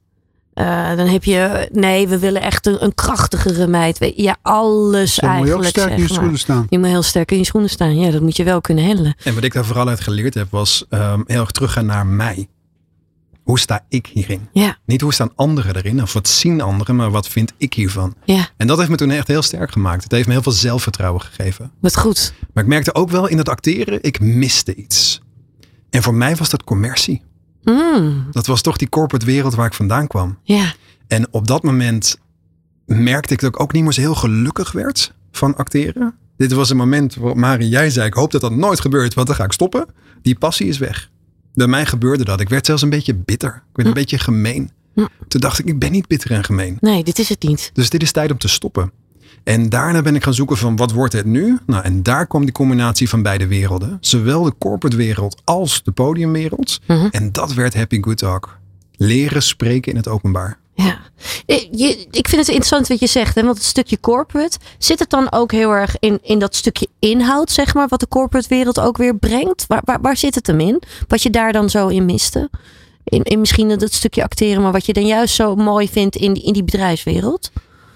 Eh, 0.54 0.96
dan 0.96 1.08
heb 1.08 1.24
je, 1.24 1.70
nee, 1.72 2.08
we 2.08 2.20
willen 2.20 2.42
echt 2.42 2.66
een, 2.66 2.84
een 2.84 2.96
krachtigere 2.96 3.68
meid. 3.68 4.12
Ja, 4.16 4.38
alles 4.42 5.16
Dan 5.16 5.36
moet 5.38 5.48
je 5.48 5.54
ook 5.54 5.62
eigenlijk. 5.64 5.70
sterk 5.70 5.90
in 5.90 5.96
je 5.96 6.00
maar. 6.02 6.10
schoenen 6.14 6.40
staan. 6.40 6.66
Je 6.70 6.80
moet 6.80 6.88
heel 6.88 7.02
sterk 7.04 7.32
in 7.32 7.38
je 7.38 7.44
schoenen 7.46 7.70
staan. 7.70 8.00
Ja, 8.00 8.12
dat 8.12 8.22
moet 8.22 8.38
je 8.38 8.44
wel 8.44 8.62
kunnen 8.62 8.86
handelen. 8.86 9.16
En 9.24 9.34
wat 9.36 9.44
ik 9.44 9.54
daar 9.54 9.66
vooral 9.66 9.88
uit 9.88 10.00
geleerd 10.02 10.34
heb, 10.34 10.48
was 10.52 10.86
ehm, 10.90 11.22
heel 11.26 11.40
erg 11.42 11.52
teruggaan 11.52 11.86
naar 11.86 12.06
mij. 12.06 12.48
Hoe 13.48 13.60
sta 13.60 13.86
ik 13.90 14.08
hierin? 14.08 14.48
Ja, 14.52 14.78
Niet 14.86 15.02
hoe 15.02 15.14
staan 15.14 15.32
anderen 15.36 15.76
erin, 15.76 16.02
of 16.02 16.14
wat 16.14 16.28
zien 16.28 16.62
anderen, 16.62 16.96
maar 16.96 17.12
wat 17.12 17.28
vind 17.28 17.54
ik 17.58 17.74
hiervan? 17.74 18.14
ja, 18.26 18.48
En 18.58 18.68
dat 18.68 18.78
heeft 18.78 18.90
me 18.90 18.96
toen 18.96 19.12
echt 19.12 19.28
heel 19.28 19.42
sterk 19.42 19.72
gemaakt. 19.72 20.04
Het 20.04 20.12
heeft 20.12 20.28
me 20.28 20.34
heel 20.34 20.42
veel 20.42 20.52
zelfvertrouwen 20.52 21.22
gegeven. 21.22 21.72
wat 21.80 21.98
goed. 21.98 22.34
Maar 22.54 22.64
ik 22.64 22.70
merkte 22.70 22.94
ook 22.96 23.10
wel 23.10 23.28
in 23.28 23.38
het 23.38 23.50
acteren, 23.50 24.00
ik 24.04 24.20
miste 24.20 24.76
iets. 24.76 25.22
En 25.90 26.04
voor 26.04 26.14
mij 26.14 26.36
was 26.36 26.50
dat 26.50 26.64
commercie. 26.64 27.22
Mm, 27.64 28.28
Dat 28.32 28.46
was 28.46 28.62
toch 28.62 28.78
die 28.78 28.90
corporate 28.90 29.26
wereld 29.26 29.56
waar 29.56 29.66
ik 29.66 29.74
vandaan 29.74 30.08
kwam. 30.08 30.38
ja. 30.44 30.74
En 31.08 31.28
op 31.32 31.48
dat 31.48 31.64
moment 31.64 32.20
merkte 32.86 33.34
ik 33.34 33.40
dat 33.40 33.50
ik 33.50 33.60
ook 33.60 33.74
niet 33.74 33.84
meer 33.84 33.92
zo 33.94 34.02
heel 34.02 34.16
gelukkig 34.16 34.72
werd 34.72 35.14
van 35.32 35.56
acteren. 35.56 36.16
Dit 36.38 36.52
was 36.52 36.70
een 36.70 36.78
moment 36.78 37.16
waar 37.16 37.38
Marie, 37.38 37.70
jij 37.70 37.90
zei, 37.90 38.08
ik 38.08 38.14
hoop 38.14 38.32
dat 38.32 38.42
dat 38.42 38.56
nooit 38.56 38.80
gebeurt, 38.82 39.14
want 39.14 39.28
dan 39.28 39.36
ga 39.36 39.44
ik 39.44 39.52
stoppen. 39.52 39.86
Die 40.22 40.38
passie 40.38 40.68
is 40.68 40.78
weg. 40.78 41.10
Bij 41.58 41.68
mij 41.68 41.86
gebeurde 41.86 42.26
dat. 42.26 42.40
Ik 42.40 42.50
werd 42.50 42.66
zelfs 42.66 42.82
een 42.82 42.90
beetje 42.90 43.14
bitter. 43.16 43.50
Ik 43.50 43.76
werd 43.76 43.88
een 43.88 43.94
beetje 43.94 44.20
gemeen. 44.20 44.72
Hm. 44.94 45.06
Toen 45.28 45.42
dacht 45.42 45.60
ik, 45.60 45.66
ik 45.66 45.80
ben 45.80 45.92
niet 45.92 46.08
bitter 46.08 46.32
en 46.32 46.44
gemeen. 46.44 46.78
Nee, 46.80 47.04
dit 47.04 47.20
is 47.20 47.30
het 47.30 47.44
niet. 47.44 47.70
Dus 47.74 47.90
dit 47.90 48.02
is 48.02 48.12
tijd 48.12 48.32
om 48.32 48.38
te 48.38 48.48
stoppen. 48.48 48.92
En 49.44 49.70
daarna 49.70 50.02
ben 50.02 50.16
ik 50.16 50.24
gaan 50.24 50.34
zoeken 50.34 50.58
van 50.58 50.76
wat 50.76 50.92
wordt 50.92 51.14
het 51.14 51.26
nu? 51.26 51.58
Nou, 51.66 51.84
en 51.84 52.04
daar 52.04 52.28
kwam 52.28 52.44
die 52.44 52.54
combinatie 52.54 53.10
van 53.10 53.22
beide 53.22 53.48
werelden. 53.48 53.98
Zowel 54.02 54.44
de 54.44 54.54
corporate 54.58 54.98
wereld 54.98 55.42
als 55.44 55.84
de 55.84 55.92
podiumwereld. 55.92 56.80
Mhm. 56.88 57.08
En 57.12 57.32
dat 57.32 57.54
werd 57.54 57.74
Happy 57.74 58.02
Good 58.02 58.18
Talk. 58.18 58.60
Leren 58.96 59.44
spreken 59.44 59.92
in 59.92 59.98
het 59.98 60.08
openbaar. 60.08 60.60
Ja. 60.86 61.00
Je, 61.72 62.08
ik 62.12 62.28
vind 62.28 62.42
het 62.42 62.48
interessant 62.48 62.88
wat 62.88 63.00
je 63.00 63.08
zegt, 63.08 63.36
hè? 63.36 63.44
want 63.44 63.58
het 63.58 63.66
stukje 63.66 64.00
corporate, 64.00 64.58
zit 64.78 65.00
het 65.00 65.10
dan 65.10 65.32
ook 65.32 65.52
heel 65.52 65.72
erg 65.72 65.96
in, 66.00 66.20
in 66.22 66.40
dat 66.40 66.56
stukje 66.56 66.88
inhoud, 67.00 67.52
zeg 67.52 67.74
maar, 67.74 67.88
wat 67.88 68.00
de 68.00 68.08
corporate 68.08 68.48
wereld 68.50 68.80
ook 68.80 68.98
weer 68.98 69.16
brengt? 69.18 69.66
Waar, 69.68 69.82
waar, 69.86 70.02
waar 70.02 70.18
zit 70.18 70.36
het 70.36 70.48
hem 70.48 70.60
in? 70.60 70.82
Wat 71.08 71.22
je 71.24 71.30
daar 71.30 71.54
dan 71.54 71.70
zo 71.70 71.88
in 71.88 72.06
miste? 72.06 72.50
In, 73.04 73.24
in 73.24 73.40
misschien 73.40 73.78
dat 73.78 73.94
stukje 73.94 74.24
acteren, 74.24 74.62
maar 74.62 74.72
wat 74.72 74.86
je 74.86 74.94
dan 74.94 75.06
juist 75.06 75.36
zo 75.36 75.56
mooi 75.56 75.90
vindt 75.90 76.16
in, 76.16 76.34
die- 76.34 76.44
in 76.44 76.54
die 76.54 76.64
bedrijfswereld? 76.64 77.52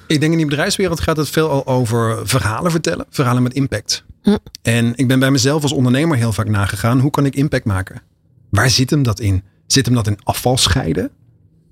Ik 0.07 0.19
denk 0.19 0.31
in 0.31 0.37
die 0.37 0.47
bedrijfswereld 0.47 0.99
gaat 0.99 1.17
het 1.17 1.29
veel 1.29 1.49
al 1.49 1.67
over 1.67 2.27
verhalen 2.27 2.71
vertellen. 2.71 3.05
Verhalen 3.09 3.43
met 3.43 3.53
impact. 3.53 4.03
Hm. 4.21 4.37
En 4.61 4.93
ik 4.95 5.07
ben 5.07 5.19
bij 5.19 5.31
mezelf 5.31 5.61
als 5.63 5.71
ondernemer 5.71 6.17
heel 6.17 6.33
vaak 6.33 6.49
nagegaan. 6.49 6.99
Hoe 6.99 7.11
kan 7.11 7.25
ik 7.25 7.35
impact 7.35 7.65
maken? 7.65 8.01
Waar 8.49 8.69
zit 8.69 8.89
hem 8.89 9.03
dat 9.03 9.19
in? 9.19 9.43
Zit 9.67 9.85
hem 9.85 9.95
dat 9.95 10.07
in 10.07 10.19
afval 10.23 10.57
scheiden? 10.57 11.11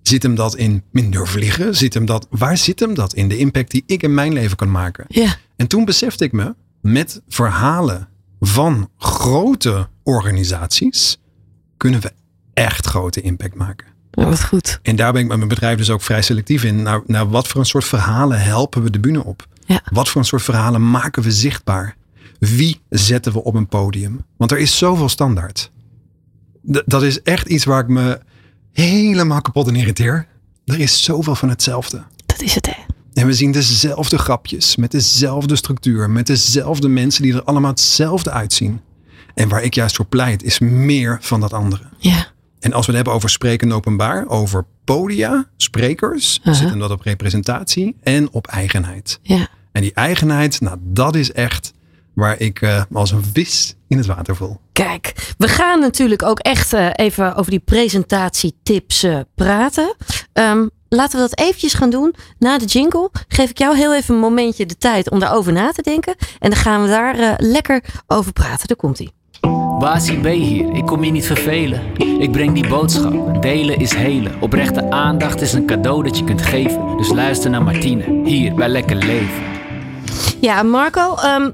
Zit 0.02 0.24
hem 0.24 0.36
dat 0.36 0.56
in 0.56 0.84
minder 0.92 1.28
vliegen? 1.28 1.76
Zit 1.76 1.94
hem 1.94 2.06
dat, 2.06 2.28
waar 2.30 2.58
zit 2.58 2.80
hem 2.80 2.94
dat 2.94 3.14
in? 3.14 3.28
De 3.28 3.38
impact 3.38 3.72
die 3.72 3.84
ik 3.86 4.04
in 4.04 4.14
mijn 4.14 4.34
leven 4.34 4.58
kan 4.58 4.72
maken. 4.72 5.06
Ja. 5.08 5.36
En 5.56 5.68
toen 5.68 5.86
besefte 5.86 6.24
ik 6.24 6.32
me 6.32 6.56
met 6.82 7.22
verhalen 7.28 8.08
van 8.40 8.90
grote 8.98 9.88
organisaties 10.04 11.18
kunnen 11.78 12.02
we 12.02 12.12
echt 12.54 12.86
grote 12.86 13.22
impact 13.22 13.56
maken. 13.56 13.88
wat 14.12 14.44
goed. 14.44 14.80
En 14.82 14.96
daar 14.96 15.12
ben 15.12 15.22
ik 15.22 15.28
met 15.28 15.38
mijn 15.38 15.50
bedrijf 15.50 15.78
dus 15.78 15.90
ook 15.90 16.02
vrij 16.02 16.22
selectief 16.22 16.64
in. 16.64 16.82
Naar, 16.82 17.02
naar 17.06 17.30
wat 17.30 17.48
voor 17.48 17.60
een 17.60 17.66
soort 17.66 17.86
verhalen 17.86 18.42
helpen 18.42 18.84
we 18.84 18.90
de 18.90 19.00
bühne 19.00 19.24
op? 19.24 19.48
Ja. 19.66 19.82
Wat 19.92 20.10
voor 20.10 20.22
een 20.22 20.28
soort 20.28 20.42
verhalen 20.42 20.90
maken 20.90 21.24
we 21.24 21.32
zichtbaar? 21.32 21.96
Wie 22.40 22.82
zetten 22.90 23.34
we 23.34 23.44
op 23.44 23.54
een 23.56 23.68
podium? 23.68 24.26
Want 24.38 24.52
er 24.52 24.58
is 24.58 24.78
zoveel 24.78 25.10
standaard. 25.10 25.72
D- 26.72 26.84
dat 26.86 27.04
is 27.04 27.22
echt 27.22 27.48
iets 27.48 27.66
waar 27.66 27.82
ik 27.82 27.88
me 27.88 28.20
helemaal 28.74 29.42
kapot 29.42 29.68
in 29.68 29.76
irriteer. 29.76 30.28
Er 30.66 30.80
is 30.80 31.04
zoveel 31.04 31.36
van 31.36 31.50
hetzelfde. 31.50 32.04
Dat 32.26 32.42
is 32.42 32.56
het, 32.56 32.66
hè? 32.66 32.74
En 33.14 33.26
we 33.26 33.34
zien 33.34 33.52
dezelfde 33.52 34.18
grapjes, 34.18 34.76
met 34.76 34.92
dezelfde 34.92 35.56
structuur, 35.56 36.10
met 36.10 36.28
dezelfde 36.28 36.88
mensen 36.88 37.24
die 37.24 37.34
er 37.34 37.44
allemaal 37.44 37.70
hetzelfde 37.70 38.32
uitzien. 38.32 38.82
En 39.36 39.50
waar 39.50 39.64
ik 39.64 39.74
juist 39.74 39.96
voor 39.96 40.06
pleit, 40.06 40.44
is 40.44 40.60
meer 40.60 41.18
van 41.22 41.40
dat 41.40 41.54
andere. 41.54 41.84
Ja. 41.98 42.28
En 42.60 42.74
als 42.74 42.86
we 42.86 42.92
het 42.92 42.96
hebben 42.96 43.14
over 43.14 43.30
spreken 43.30 43.72
openbaar, 43.72 44.28
over 44.28 44.66
podia, 44.84 45.48
sprekers, 45.58 46.40
zit 46.44 46.70
hem 46.70 46.80
dat 46.80 46.92
op 46.92 47.02
representatie 47.02 47.96
en 48.04 48.32
op 48.32 48.48
eigenheid. 48.48 49.20
Ja. 49.22 49.48
En 49.72 49.82
die 49.82 49.94
eigenheid, 49.94 50.62
nou 50.62 50.78
dat 50.82 51.16
is 51.16 51.32
echt 51.32 51.74
waar 52.20 52.40
ik 52.40 52.62
eh, 52.62 52.84
als 52.94 53.12
een 53.12 53.24
vis 53.34 53.76
in 53.88 53.98
het 53.98 54.06
water 54.06 54.36
voel. 54.36 54.60
Kijk, 54.72 55.34
we 55.38 55.48
gaan 55.48 55.80
natuurlijk 55.80 56.24
ook 56.24 56.40
echt 56.40 56.74
eh, 56.74 56.88
even 56.94 57.36
over 57.36 57.52
die 57.52 57.60
presentatietips 57.60 59.04
eh, 59.04 59.20
praten. 59.36 59.96
Ehm, 60.34 60.68
laten 60.90 61.20
we 61.20 61.28
dat 61.28 61.40
eventjes 61.40 61.74
gaan 61.74 61.90
doen. 61.90 62.16
Na 62.38 62.58
de 62.58 62.66
jingle 62.66 63.10
geef 63.28 63.50
ik 63.50 63.58
jou 63.58 63.76
heel 63.76 63.96
even 63.96 64.16
een 64.16 64.22
momentje 64.22 64.66
de 64.66 64.78
tijd 64.78 65.10
om 65.10 65.20
daarover 65.20 65.54
na 65.54 65.72
te 65.72 65.82
denken. 65.82 66.16
En 66.40 66.50
dan 66.50 66.60
gaan 66.60 66.82
we 66.82 66.88
daar 66.88 67.20
eh, 67.20 67.34
lekker 67.38 67.84
over 68.08 68.34
praten. 68.34 68.68
Daar 68.68 68.78
komt 68.78 69.00
ie. 69.00 69.12
Basie 69.80 70.20
B 70.20 70.26
hier, 70.26 70.74
ik 70.74 70.86
kom 70.86 71.04
je 71.04 71.12
niet 71.12 71.26
vervelen. 71.26 71.82
Ik 72.20 72.32
breng 72.32 72.54
die 72.54 72.68
boodschap, 72.68 73.42
delen 73.42 73.78
is 73.78 73.94
helen. 73.94 74.42
Oprechte 74.42 74.92
aandacht 74.92 75.42
is 75.42 75.54
een 75.54 75.66
cadeau 75.66 76.04
dat 76.04 76.18
je 76.18 76.24
kunt 76.24 76.42
geven. 76.42 76.98
Dus 76.98 77.10
luister 77.10 77.50
naar 77.50 77.64
Martine, 77.64 78.22
hier 78.24 78.54
bij 78.54 78.68
Lekker 78.68 78.96
Leven. 78.96 79.44
Ja, 80.42 80.64
Marco, 80.64 81.16
ehm, 81.16 81.52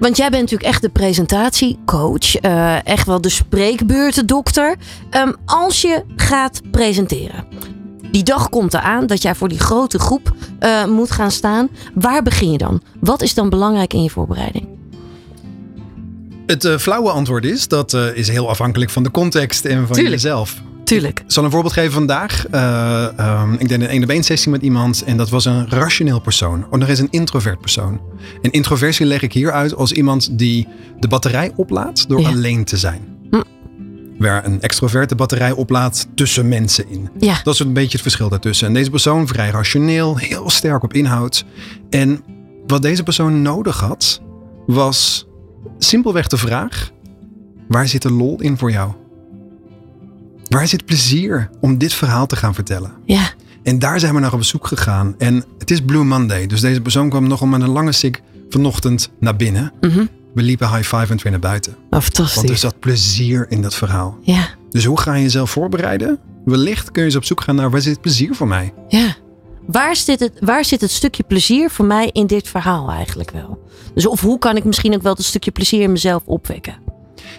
want 0.00 0.16
jij 0.16 0.30
bent 0.30 0.42
natuurlijk 0.42 0.70
echt 0.70 0.82
de 0.82 0.88
presentatiecoach. 0.88 2.34
eh, 2.36 2.86
echt 2.86 3.06
wel 3.06 3.20
de 3.20 3.28
spreekbeurtendokter. 3.28 4.76
Ehm, 5.10 5.32
als 5.44 5.80
je 5.82 6.02
gaat 6.16 6.60
presenteren. 6.70 7.44
Die 8.10 8.22
dag 8.22 8.48
komt 8.48 8.74
eraan 8.74 9.06
dat 9.06 9.22
jij 9.22 9.34
voor 9.34 9.48
die 9.48 9.58
grote 9.58 9.98
groep 9.98 10.34
eh, 10.58 10.84
moet 10.84 11.10
gaan 11.10 11.30
staan. 11.30 11.68
Waar 11.94 12.22
begin 12.22 12.50
je 12.52 12.58
dan? 12.58 12.82
Wat 13.00 13.22
is 13.22 13.34
dan 13.34 13.48
belangrijk 13.48 13.92
in 13.94 14.02
je 14.02 14.10
voorbereiding? 14.10 14.68
Het 16.46 16.64
eh, 16.64 16.78
flauwe 16.78 17.10
antwoord 17.10 17.44
is, 17.44 17.68
dat 17.68 17.94
eh, 17.94 18.16
is 18.16 18.28
heel 18.28 18.48
afhankelijk 18.48 18.90
van 18.90 19.02
de 19.02 19.10
context 19.10 19.64
en 19.64 19.86
van 19.86 19.96
Tuurlijk. 19.96 20.14
jezelf. 20.14 20.62
Tuurlijk. 20.92 21.20
Ik 21.20 21.24
zal 21.26 21.44
een 21.44 21.50
voorbeeld 21.50 21.72
geven 21.72 21.92
vandaag. 21.92 22.46
Eh, 22.50 23.18
ehm, 23.18 23.52
ik 23.52 23.68
deed 23.68 23.80
een 23.80 23.94
een 23.94 24.02
op 24.02 24.08
één 24.08 24.22
sessie 24.22 24.50
met 24.50 24.62
iemand 24.62 25.02
en 25.04 25.16
dat 25.16 25.30
was 25.30 25.44
een 25.44 25.70
rationeel 25.70 26.20
persoon. 26.20 26.66
Of 26.70 26.78
nog 26.78 26.88
eens 26.88 26.98
een 26.98 27.10
introvert 27.10 27.60
persoon. 27.60 28.00
En 28.42 28.50
introversie 28.50 29.06
leg 29.06 29.22
ik 29.22 29.32
hier 29.32 29.52
uit 29.52 29.74
als 29.74 29.92
iemand 29.92 30.38
die 30.38 30.68
de 31.00 31.08
batterij 31.08 31.52
oplaadt 31.56 32.08
door 32.08 32.20
Ja. 32.20 32.28
alleen 32.28 32.64
te 32.64 32.76
zijn. 32.76 33.00
Hm. 33.30 33.42
Waar 34.18 34.44
een 34.44 34.60
extrovert 34.60 35.08
de 35.08 35.14
batterij 35.14 35.52
oplaadt 35.52 36.06
tussen 36.14 36.48
mensen 36.48 36.88
in. 36.88 37.08
Ja. 37.18 37.40
Dat 37.42 37.54
is 37.54 37.60
een 37.60 37.72
beetje 37.72 37.92
het 37.92 38.02
verschil 38.02 38.28
daartussen. 38.28 38.66
En 38.66 38.74
deze 38.74 38.90
persoon 38.90 39.26
vrij 39.26 39.50
rationeel, 39.50 40.16
heel 40.16 40.50
sterk 40.50 40.82
op 40.82 40.92
inhoud. 40.92 41.44
En 41.90 42.24
wat 42.66 42.82
deze 42.82 43.02
persoon 43.02 43.42
nodig 43.42 43.80
had, 43.80 44.20
was 44.66 45.26
simpelweg 45.78 46.26
de 46.26 46.36
vraag: 46.36 46.90
waar 47.68 47.88
zit 47.88 48.02
de 48.02 48.12
lol 48.12 48.40
in 48.40 48.58
voor 48.58 48.70
jou? 48.70 48.92
Waar 50.52 50.68
zit 50.68 50.84
plezier 50.84 51.50
om 51.60 51.78
dit 51.78 51.92
verhaal 51.92 52.26
te 52.26 52.36
gaan 52.36 52.54
vertellen? 52.54 52.92
Ja. 53.04 53.30
En 53.62 53.78
daar 53.78 54.00
zijn 54.00 54.14
we 54.14 54.20
naar 54.20 54.32
op 54.32 54.42
zoek 54.44 54.66
gegaan. 54.66 55.14
En 55.18 55.44
het 55.58 55.70
is 55.70 55.80
Blue 55.80 56.04
Monday. 56.04 56.46
Dus 56.46 56.60
deze 56.60 56.80
persoon 56.80 57.08
kwam 57.08 57.28
nogal 57.28 57.46
met 57.46 57.60
een 57.62 57.68
lange 57.68 57.92
sik 57.92 58.22
vanochtend 58.50 59.10
naar 59.20 59.36
binnen. 59.36 59.72
Mhm. 59.80 60.06
We 60.34 60.42
liepen 60.42 60.68
high 60.68 60.96
five 60.96 61.12
en 61.12 61.18
weer 61.22 61.30
naar 61.30 61.40
buiten. 61.40 61.72
Oh, 61.72 61.78
Want 61.90 62.04
er 62.04 62.12
fantastisch. 62.12 62.60
zat 62.60 62.78
plezier 62.80 63.46
in 63.48 63.62
dat 63.62 63.74
verhaal. 63.74 64.18
Ja. 64.22 64.48
Dus 64.70 64.84
hoe 64.84 65.00
ga 65.00 65.14
je 65.14 65.22
jezelf 65.22 65.50
voorbereiden? 65.50 66.18
Wellicht 66.44 66.90
kun 66.90 67.00
je 67.02 67.08
eens 67.08 67.16
op 67.16 67.24
zoek 67.24 67.40
gaan 67.40 67.54
naar 67.54 67.70
waar 67.70 67.80
zit 67.80 68.00
plezier 68.00 68.34
voor 68.34 68.48
mij? 68.48 68.72
Ja. 68.88 69.14
Waar 69.66 69.96
zit, 69.96 70.20
het, 70.20 70.32
waar 70.40 70.64
zit 70.64 70.80
het 70.80 70.90
stukje 70.90 71.22
plezier 71.22 71.70
voor 71.70 71.84
mij 71.84 72.10
in 72.12 72.26
dit 72.26 72.48
verhaal 72.48 72.90
eigenlijk 72.90 73.30
wel? 73.30 73.58
Dus 73.94 74.06
of 74.06 74.20
hoe 74.20 74.38
kan 74.38 74.56
ik 74.56 74.64
misschien 74.64 74.94
ook 74.94 75.02
wel 75.02 75.14
het 75.14 75.24
stukje 75.24 75.50
plezier 75.50 75.80
in 75.82 75.92
mezelf 75.92 76.22
opwekken? 76.24 76.74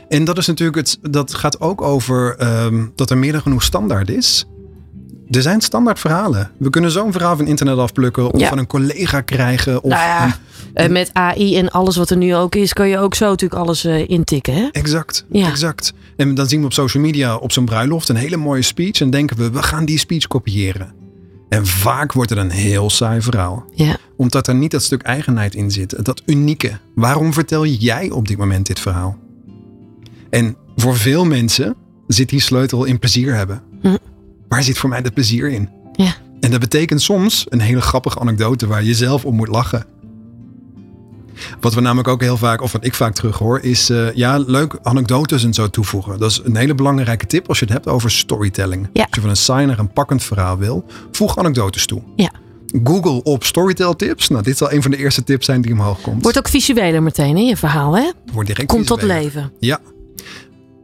En 0.09 0.23
dat 0.23 0.37
is 0.37 0.47
natuurlijk 0.47 0.77
het. 0.77 0.97
Dat 1.11 1.33
gaat 1.33 1.61
ook 1.61 1.81
over 1.81 2.35
ehm, 2.37 2.85
dat 2.95 3.09
er 3.09 3.17
meer 3.17 3.31
dan 3.31 3.41
genoeg 3.41 3.63
standaard 3.63 4.09
is. 4.09 4.45
Er 5.29 5.41
zijn 5.41 5.61
standaard 5.61 5.99
verhalen. 5.99 6.51
We 6.57 6.69
kunnen 6.69 6.91
zo'n 6.91 7.11
verhaal 7.11 7.35
van 7.37 7.47
internet 7.47 7.77
afplukken 7.77 8.31
of 8.33 8.39
Ja. 8.39 8.47
van 8.49 8.57
een 8.57 8.67
collega 8.67 9.21
krijgen. 9.21 9.83
Of 9.83 9.89
nou 9.89 10.01
ja, 10.03 10.25
een- 10.25 10.33
eh, 10.73 10.89
met 10.89 11.09
AI 11.13 11.57
en 11.57 11.69
alles 11.69 11.95
wat 11.95 12.09
er 12.09 12.17
nu 12.17 12.35
ook 12.35 12.55
is, 12.55 12.73
kan 12.73 12.87
je 12.87 12.97
ook 12.97 13.15
zo 13.15 13.29
natuurlijk 13.29 13.61
alles 13.61 13.83
eh, 13.85 14.09
intikken. 14.09 14.53
Hè? 14.53 14.67
Exact, 14.71 15.25
Ja. 15.31 15.47
exact. 15.47 15.93
En 16.15 16.35
dan 16.35 16.47
zien 16.47 16.59
we 16.59 16.65
op 16.65 16.73
social 16.73 17.03
media 17.03 17.35
op 17.35 17.51
zo'n 17.51 17.65
bruiloft 17.65 18.09
een 18.09 18.15
hele 18.15 18.37
mooie 18.37 18.61
speech. 18.61 19.01
En 19.01 19.09
denken 19.09 19.37
we, 19.37 19.49
we 19.51 19.63
gaan 19.63 19.85
die 19.85 19.97
speech 19.99 20.27
kopiëren. 20.27 20.93
En 21.49 21.65
vaak 21.65 22.13
wordt 22.13 22.29
het 22.29 22.39
een 22.39 22.49
heel 22.49 22.89
saai 22.89 23.21
verhaal. 23.21 23.65
Ja. 23.73 23.97
Omdat 24.17 24.47
er 24.47 24.55
niet 24.55 24.71
dat 24.71 24.83
stuk 24.83 25.01
eigenheid 25.01 25.55
in 25.55 25.71
zit. 25.71 26.05
Dat 26.05 26.21
unieke. 26.25 26.71
Waarom 26.95 27.33
vertel 27.33 27.65
jij 27.65 28.09
op 28.11 28.27
dit 28.27 28.37
moment 28.37 28.65
dit 28.65 28.79
verhaal? 28.79 29.17
En 30.33 30.55
voor 30.75 30.97
veel 30.97 31.25
mensen 31.25 31.75
zit 32.07 32.29
die 32.29 32.39
sleutel 32.39 32.83
in 32.83 32.99
plezier 32.99 33.35
hebben. 33.35 33.61
Hm. 33.81 33.97
Waar 34.47 34.63
zit 34.63 34.77
voor 34.77 34.89
mij 34.89 35.01
dat 35.01 35.13
plezier 35.13 35.49
in? 35.49 35.69
Ja. 35.93 36.13
En 36.39 36.51
dat 36.51 36.59
betekent 36.59 37.01
soms 37.01 37.45
een 37.49 37.59
hele 37.59 37.81
grappige 37.81 38.19
anekdote 38.19 38.67
waar 38.67 38.83
je 38.83 38.93
zelf 38.93 39.25
om 39.25 39.35
moet 39.35 39.47
lachen. 39.47 39.85
Wat 41.59 41.73
we 41.73 41.81
namelijk 41.81 42.07
ook 42.07 42.21
heel 42.21 42.37
vaak, 42.37 42.61
of 42.61 42.71
wat 42.71 42.85
ik 42.85 42.93
vaak 42.93 43.13
terug 43.13 43.37
hoor, 43.37 43.59
is 43.59 43.89
eh, 43.89 44.13
ja, 44.13 44.37
leuk 44.37 44.77
anekdotes 44.83 45.43
en 45.43 45.53
zo 45.53 45.69
toevoegen. 45.69 46.19
Dat 46.19 46.31
is 46.31 46.41
een 46.43 46.55
hele 46.55 46.75
belangrijke 46.75 47.25
tip 47.25 47.47
als 47.47 47.59
je 47.59 47.65
het 47.65 47.73
hebt 47.73 47.87
over 47.87 48.11
storytelling. 48.11 48.89
Ja. 48.93 49.03
Als 49.03 49.15
je 49.15 49.21
van 49.21 49.29
een 49.29 49.35
signer 49.35 49.79
een 49.79 49.93
pakkend 49.93 50.23
verhaal 50.23 50.57
wil, 50.57 50.85
voeg 51.11 51.37
anekdotes 51.37 51.85
toe. 51.85 52.01
Ja. 52.15 52.31
Google 52.83 53.23
op 53.23 53.43
storytell 53.43 53.95
tips. 53.95 54.29
Nou, 54.29 54.43
dit 54.43 54.57
zal 54.57 54.71
een 54.71 54.81
van 54.81 54.91
de 54.91 54.97
eerste 54.97 55.23
tips 55.23 55.45
zijn 55.45 55.61
die 55.61 55.71
omhoog 55.71 56.01
komt. 56.01 56.23
Wordt 56.23 56.37
ook 56.37 56.47
visueler 56.47 57.03
meteen 57.03 57.37
in 57.37 57.45
je 57.45 57.57
verhaal, 57.57 57.95
hè? 57.95 58.11
Wordt 58.33 58.49
direct 58.49 58.67
Komt 58.67 58.87
tot 58.87 59.01
leven. 59.01 59.51
Ja. 59.59 59.79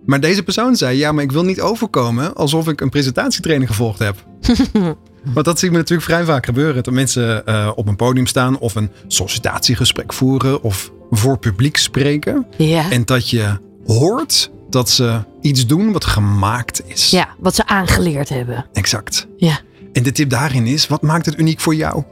Maar 0.06 0.20
deze 0.20 0.44
persoon 0.44 0.76
zei, 0.76 0.98
ja, 0.98 1.12
maar 1.12 1.24
ik 1.24 1.32
wil 1.32 1.44
niet 1.44 1.62
overkomen 1.62 2.36
alsof 2.36 2.68
ik 2.68 2.82
een 2.82 2.90
presentatietraining 2.90 3.70
gevolgd 3.70 4.00
heb. 4.00 4.16
Want 5.34 5.46
dat 5.46 5.60
zien 5.60 5.72
we 5.72 5.78
natuurlijk 5.78 6.10
vrij 6.10 6.24
vaak 6.24 6.46
gebeuren. 6.46 6.84
Dat 6.84 6.94
mensen 6.94 7.46
eh, 7.46 7.72
op 7.76 7.88
een 7.88 7.96
podium 7.96 8.26
staan 8.26 8.60
of 8.60 8.76
een 8.76 8.92
sollicitatiegesprek 9.08 10.14
voeren 10.14 10.64
of 10.64 10.92
voor 11.10 11.38
publiek 11.38 11.78
spreken. 11.78 12.46
Ja. 12.58 12.92
En 12.92 13.06
dat 13.06 13.30
je 13.30 13.58
hoort 13.86 14.52
dat 14.70 14.90
ze 14.90 15.20
iets 15.42 15.66
doen 15.66 15.92
wat 15.92 16.06
gemaakt 16.06 16.82
is. 16.86 17.10
ja, 17.10 17.30
wat 17.40 17.56
ze 17.56 17.68
aangeleerd 17.68 18.30
hebben. 18.30 18.66
Exact. 18.74 19.28
Ja. 19.38 19.60
En 19.94 20.04
de 20.04 20.12
tip 20.12 20.30
daarin 20.30 20.66
is, 20.66 20.88
wat 20.88 21.02
maakt 21.02 21.26
het 21.26 21.40
uniek 21.40 21.60
voor 21.60 21.76
jou? 21.76 22.04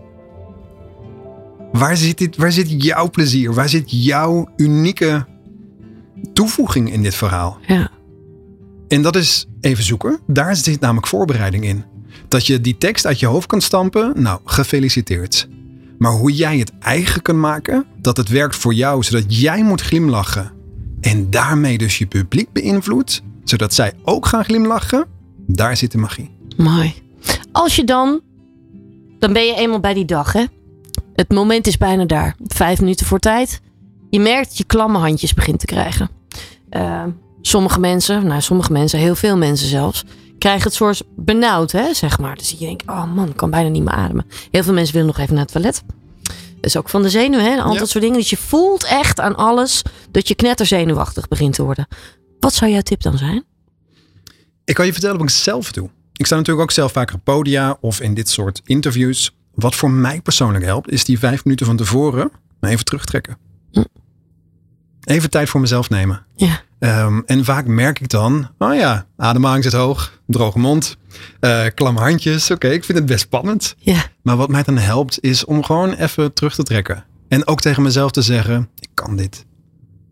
Waar 1.71 1.97
zit, 1.97 2.17
dit, 2.17 2.35
waar 2.35 2.51
zit 2.51 2.83
jouw 2.83 3.09
plezier? 3.09 3.53
Waar 3.53 3.69
zit 3.69 3.83
jouw 3.87 4.49
unieke 4.55 5.25
toevoeging 6.33 6.91
in 6.91 7.01
dit 7.03 7.15
verhaal? 7.15 7.57
Ja. 7.67 7.89
En 8.87 9.01
dat 9.01 9.15
is 9.15 9.45
even 9.61 9.83
zoeken. 9.83 10.19
Daar 10.27 10.55
zit 10.55 10.79
namelijk 10.79 11.07
voorbereiding 11.07 11.65
in. 11.65 11.83
Dat 12.27 12.45
je 12.47 12.61
die 12.61 12.77
tekst 12.77 13.05
uit 13.05 13.19
je 13.19 13.25
hoofd 13.25 13.47
kan 13.47 13.61
stampen, 13.61 14.13
nou, 14.15 14.39
gefeliciteerd. 14.45 15.47
Maar 15.97 16.11
hoe 16.11 16.31
jij 16.31 16.57
het 16.57 16.71
eigen 16.79 17.21
kan 17.21 17.39
maken, 17.39 17.85
dat 18.01 18.17
het 18.17 18.29
werkt 18.29 18.55
voor 18.55 18.73
jou, 18.73 19.03
zodat 19.03 19.39
jij 19.39 19.63
moet 19.63 19.81
glimlachen. 19.81 20.51
En 21.01 21.29
daarmee 21.29 21.77
dus 21.77 21.97
je 21.97 22.05
publiek 22.05 22.51
beïnvloedt, 22.51 23.21
zodat 23.43 23.73
zij 23.73 23.93
ook 24.03 24.25
gaan 24.25 24.43
glimlachen, 24.43 25.05
daar 25.47 25.77
zit 25.77 25.91
de 25.91 25.97
magie. 25.97 26.29
Mooi. 26.57 26.93
Als 27.51 27.75
je 27.75 27.83
dan, 27.83 28.21
dan 29.19 29.33
ben 29.33 29.45
je 29.45 29.55
eenmaal 29.55 29.79
bij 29.79 29.93
die 29.93 30.05
dag, 30.05 30.33
hè? 30.33 30.45
Het 31.13 31.29
moment 31.29 31.67
is 31.67 31.77
bijna 31.77 32.05
daar. 32.05 32.35
Vijf 32.47 32.79
minuten 32.79 33.05
voor 33.05 33.19
tijd. 33.19 33.61
Je 34.09 34.19
merkt 34.19 34.47
dat 34.47 34.57
je 34.57 34.63
klamme 34.63 34.97
handjes 34.97 35.33
begint 35.33 35.59
te 35.59 35.65
krijgen. 35.65 36.09
Eh, 36.69 37.03
sommige 37.41 37.79
mensen, 37.79 38.27
nou 38.27 38.41
sommige 38.41 38.71
mensen, 38.71 38.99
heel 38.99 39.15
veel 39.15 39.37
mensen 39.37 39.67
zelfs, 39.67 40.03
krijgen 40.37 40.63
het 40.63 40.73
soort 40.73 41.03
benauwd, 41.15 41.71
hè, 41.71 41.93
zeg 41.93 42.19
maar. 42.19 42.35
Dus 42.35 42.49
je 42.49 42.57
denkt, 42.57 42.87
oh 42.87 43.13
man, 43.13 43.29
ik 43.29 43.35
kan 43.37 43.49
bijna 43.49 43.69
niet 43.69 43.83
meer 43.83 43.93
ademen. 43.93 44.25
Heel 44.51 44.63
veel 44.63 44.73
mensen 44.73 44.93
willen 44.93 45.07
nog 45.07 45.17
even 45.17 45.33
naar 45.33 45.43
het 45.43 45.51
toilet. 45.51 45.83
Dat 46.55 46.65
is 46.65 46.77
ook 46.77 46.89
van 46.89 47.01
de 47.01 47.09
zenuw, 47.09 47.39
hè? 47.39 47.57
Al 47.61 47.73
Ja. 47.73 47.79
dat 47.79 47.89
soort 47.89 48.03
dingen. 48.03 48.19
Dus 48.19 48.29
je 48.29 48.37
voelt 48.37 48.83
echt 48.83 49.19
aan 49.19 49.35
alles 49.35 49.81
dat 50.11 50.27
je 50.27 50.35
knetterzenuwachtig 50.35 51.27
begint 51.27 51.53
te 51.53 51.63
worden. 51.63 51.87
Wat 52.39 52.53
zou 52.53 52.71
jouw 52.71 52.81
tip 52.81 53.01
dan 53.01 53.17
zijn? 53.17 53.43
Ik 54.65 54.75
kan 54.75 54.85
je 54.85 54.91
vertellen 54.91 55.17
wat 55.17 55.29
ik 55.29 55.35
zelf 55.35 55.71
doe. 55.71 55.89
Ik 56.13 56.25
sta 56.25 56.35
natuurlijk 56.35 56.63
ook 56.63 56.71
zelf 56.71 56.91
vaker 56.91 57.15
op 57.15 57.21
podia 57.23 57.77
of 57.81 58.01
in 58.01 58.13
dit 58.13 58.29
soort 58.29 58.61
interviews. 58.65 59.35
Wat 59.53 59.75
voor 59.75 59.91
mij 59.91 60.21
persoonlijk 60.21 60.65
helpt, 60.65 60.91
is 60.91 61.03
die 61.03 61.19
vijf 61.19 61.43
minuten 61.43 61.65
van 61.65 61.75
tevoren 61.77 62.31
me 62.59 62.69
even 62.69 62.85
terugtrekken. 62.85 63.37
Even 65.03 65.29
tijd 65.29 65.49
voor 65.49 65.61
mezelf 65.61 65.89
nemen. 65.89 66.25
Ja. 66.35 66.61
Ehm, 66.79 67.21
en 67.25 67.45
vaak 67.45 67.65
merk 67.65 67.99
ik 67.99 68.09
dan, 68.09 68.49
oh 68.57 68.75
ja, 68.75 69.05
ademhaling 69.17 69.63
zit 69.63 69.73
hoog, 69.73 70.19
droge 70.27 70.59
mond, 70.59 70.97
eh 71.39 71.65
klamme 71.73 71.99
handjes. 71.99 72.51
Oké, 72.51 72.67
ik 72.67 72.83
vind 72.83 72.97
het 72.97 73.07
best 73.07 73.19
spannend. 73.19 73.75
Ja. 73.77 74.05
Maar 74.21 74.37
wat 74.37 74.49
mij 74.49 74.63
dan 74.63 74.77
helpt, 74.77 75.23
is 75.23 75.45
om 75.45 75.63
gewoon 75.63 75.93
even 75.93 76.33
terug 76.33 76.55
te 76.55 76.63
trekken. 76.63 77.05
En 77.27 77.47
ook 77.47 77.61
tegen 77.61 77.83
mezelf 77.83 78.11
te 78.11 78.21
zeggen, 78.21 78.69
ik 78.79 78.89
kan 78.93 79.15
dit. 79.15 79.45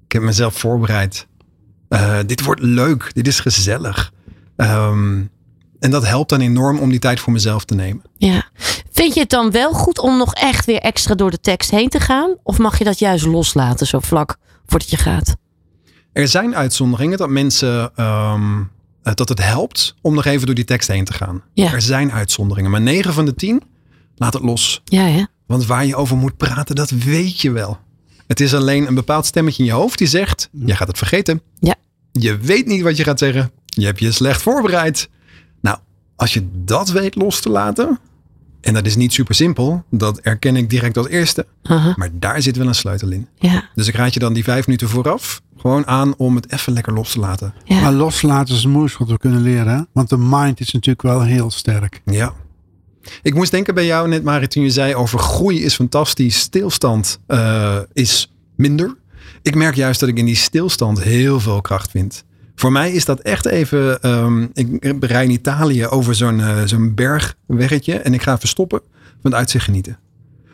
Ik 0.05 0.11
heb 0.11 0.21
mezelf 0.21 0.59
voorbereid. 0.59 1.27
Eh, 1.89 2.19
dit 2.25 2.43
wordt 2.43 2.61
leuk, 2.61 3.13
dit 3.13 3.27
is 3.27 3.39
gezellig. 3.39 4.11
Ehm, 4.55 5.21
en 5.79 5.91
dat 5.91 6.07
helpt 6.07 6.29
dan 6.29 6.41
enorm 6.41 6.79
om 6.79 6.89
die 6.89 6.99
tijd 6.99 7.19
voor 7.19 7.33
mezelf 7.33 7.65
te 7.65 7.75
nemen. 7.75 8.03
Ja. 8.17 8.49
Vind 8.95 9.13
je 9.13 9.19
het 9.19 9.29
dan 9.29 9.51
wel 9.51 9.73
goed 9.73 9.99
om 9.99 10.17
nog 10.17 10.33
echt 10.33 10.65
weer 10.65 10.79
extra 10.79 11.15
door 11.15 11.31
de 11.31 11.39
tekst 11.39 11.71
heen 11.71 11.89
te 11.89 11.99
gaan? 11.99 12.35
Of 12.43 12.57
mag 12.57 12.77
je 12.77 12.83
dat 12.83 12.99
juist 12.99 13.25
loslaten 13.25 13.87
zo 13.87 13.99
vlak 13.99 14.37
voordat 14.65 14.89
je 14.89 14.97
gaat? 14.97 15.35
Er 16.13 16.27
zijn 16.27 16.55
uitzonderingen 16.55 17.17
dat 17.17 17.29
mensen 17.29 17.91
ehm, 17.95 18.61
eh, 19.03 19.13
dat 19.13 19.29
het 19.29 19.43
helpt 19.43 19.95
om 20.01 20.13
nog 20.13 20.25
even 20.25 20.45
door 20.45 20.55
die 20.55 20.65
tekst 20.65 20.87
heen 20.87 21.05
te 21.05 21.13
gaan. 21.13 21.43
Ja. 21.53 21.73
Er 21.73 21.81
zijn 21.81 22.11
uitzonderingen, 22.11 22.71
maar 22.71 22.81
9 22.81 23.13
van 23.13 23.25
de 23.25 23.35
10 23.35 23.61
laat 24.15 24.33
het 24.33 24.43
los. 24.43 24.81
Ja, 24.85 25.03
hè? 25.03 25.23
Want 25.45 25.65
waar 25.65 25.85
je 25.85 25.95
over 25.95 26.17
moet 26.17 26.37
praten, 26.37 26.75
dat 26.75 26.89
weet 26.89 27.41
je 27.41 27.51
wel. 27.51 27.77
Het 28.27 28.39
is 28.39 28.53
alleen 28.53 28.87
een 28.87 28.95
bepaald 28.95 29.25
stemmetje 29.25 29.63
in 29.63 29.69
je 29.69 29.75
hoofd 29.75 29.97
die 29.97 30.07
zegt: 30.07 30.49
jij 30.51 30.75
gaat 30.75 30.87
het 30.87 30.97
vergeten. 30.97 31.41
Ja. 31.59 31.75
Je 32.11 32.37
weet 32.37 32.65
niet 32.65 32.81
wat 32.81 32.97
je 32.97 33.03
gaat 33.03 33.19
zeggen. 33.19 33.51
Je 33.65 33.85
hebt 33.85 33.99
je 33.99 34.11
slecht 34.11 34.41
voorbereid. 34.41 35.09
Nou, 35.61 35.77
als 36.15 36.33
je 36.33 36.47
dat 36.51 36.89
weet 36.89 37.15
los 37.15 37.39
te 37.39 37.49
laten. 37.49 37.99
En 38.65 38.73
dat 38.73 38.85
is 38.85 38.95
niet 38.95 39.13
super 39.13 39.35
simpel. 39.35 39.83
Dat 39.89 40.19
erken 40.19 40.55
ik 40.55 40.69
direct 40.69 40.97
als 40.97 41.07
eerste. 41.07 41.45
Maar 41.95 42.09
daar 42.11 42.41
zit 42.41 42.57
wel 42.57 42.67
een 42.67 42.75
sleutel 42.75 43.11
in. 43.11 43.27
Ja. 43.35 43.69
Dus 43.75 43.87
ik 43.87 43.95
raad 43.95 44.13
je 44.13 44.19
dan 44.19 44.33
die 44.33 44.43
vijf 44.43 44.65
minuten 44.65 44.89
vooraf 44.89 45.41
gewoon 45.57 45.87
aan 45.87 46.15
om 46.17 46.35
het 46.35 46.51
even 46.51 46.73
lekker 46.73 46.93
los 46.93 47.11
te 47.11 47.19
laten. 47.19 47.53
Ja. 47.63 47.81
Maar 47.81 47.93
loslaten 47.93 48.55
is 48.55 48.61
het 48.61 48.71
moeilijkste 48.71 49.03
wat 49.03 49.11
we 49.11 49.17
kunnen 49.17 49.41
leren. 49.41 49.75
Hè? 49.75 49.81
Want 49.91 50.09
de 50.09 50.17
mind 50.17 50.59
is 50.59 50.71
natuurlijk 50.71 51.01
wel 51.01 51.21
heel 51.21 51.51
sterk. 51.51 52.01
Ja. 52.05 52.33
Ik 53.21 53.33
moest 53.33 53.51
denken 53.51 53.73
bij 53.73 53.85
jou 53.85 54.07
net, 54.07 54.23
Marit, 54.23 54.51
toen 54.51 54.63
je 54.63 54.69
zei 54.69 54.95
over 54.95 55.19
groei 55.19 55.63
is 55.63 55.75
fantastisch, 55.75 56.39
stilstand 56.39 57.19
eh, 57.27 57.79
is 57.93 58.33
minder. 58.55 58.95
Ik 59.41 59.55
merk 59.55 59.75
juist 59.75 59.99
dat 59.99 60.09
ik 60.09 60.17
in 60.17 60.25
die 60.25 60.35
stilstand 60.35 61.01
heel 61.01 61.39
veel 61.39 61.61
kracht 61.61 61.91
vind. 61.91 62.23
Voor 62.55 62.71
mij 62.71 62.91
is 62.91 63.05
dat 63.05 63.19
echt 63.19 63.45
even. 63.45 64.01
ehm, 64.01 64.47
ik 64.53 64.95
rij 64.99 65.23
in 65.23 65.29
Italië 65.29 65.87
over 65.87 66.15
zo'n 66.15 66.39
eh, 66.39 66.61
zo'n 66.65 66.93
bergweggetje 66.93 67.93
en 67.99 68.13
ik 68.13 68.21
ga 68.21 68.33
even 68.35 68.47
stoppen 68.47 68.81
van 69.21 69.31
het 69.31 69.33
uitzicht 69.33 69.65
genieten. 69.65 69.97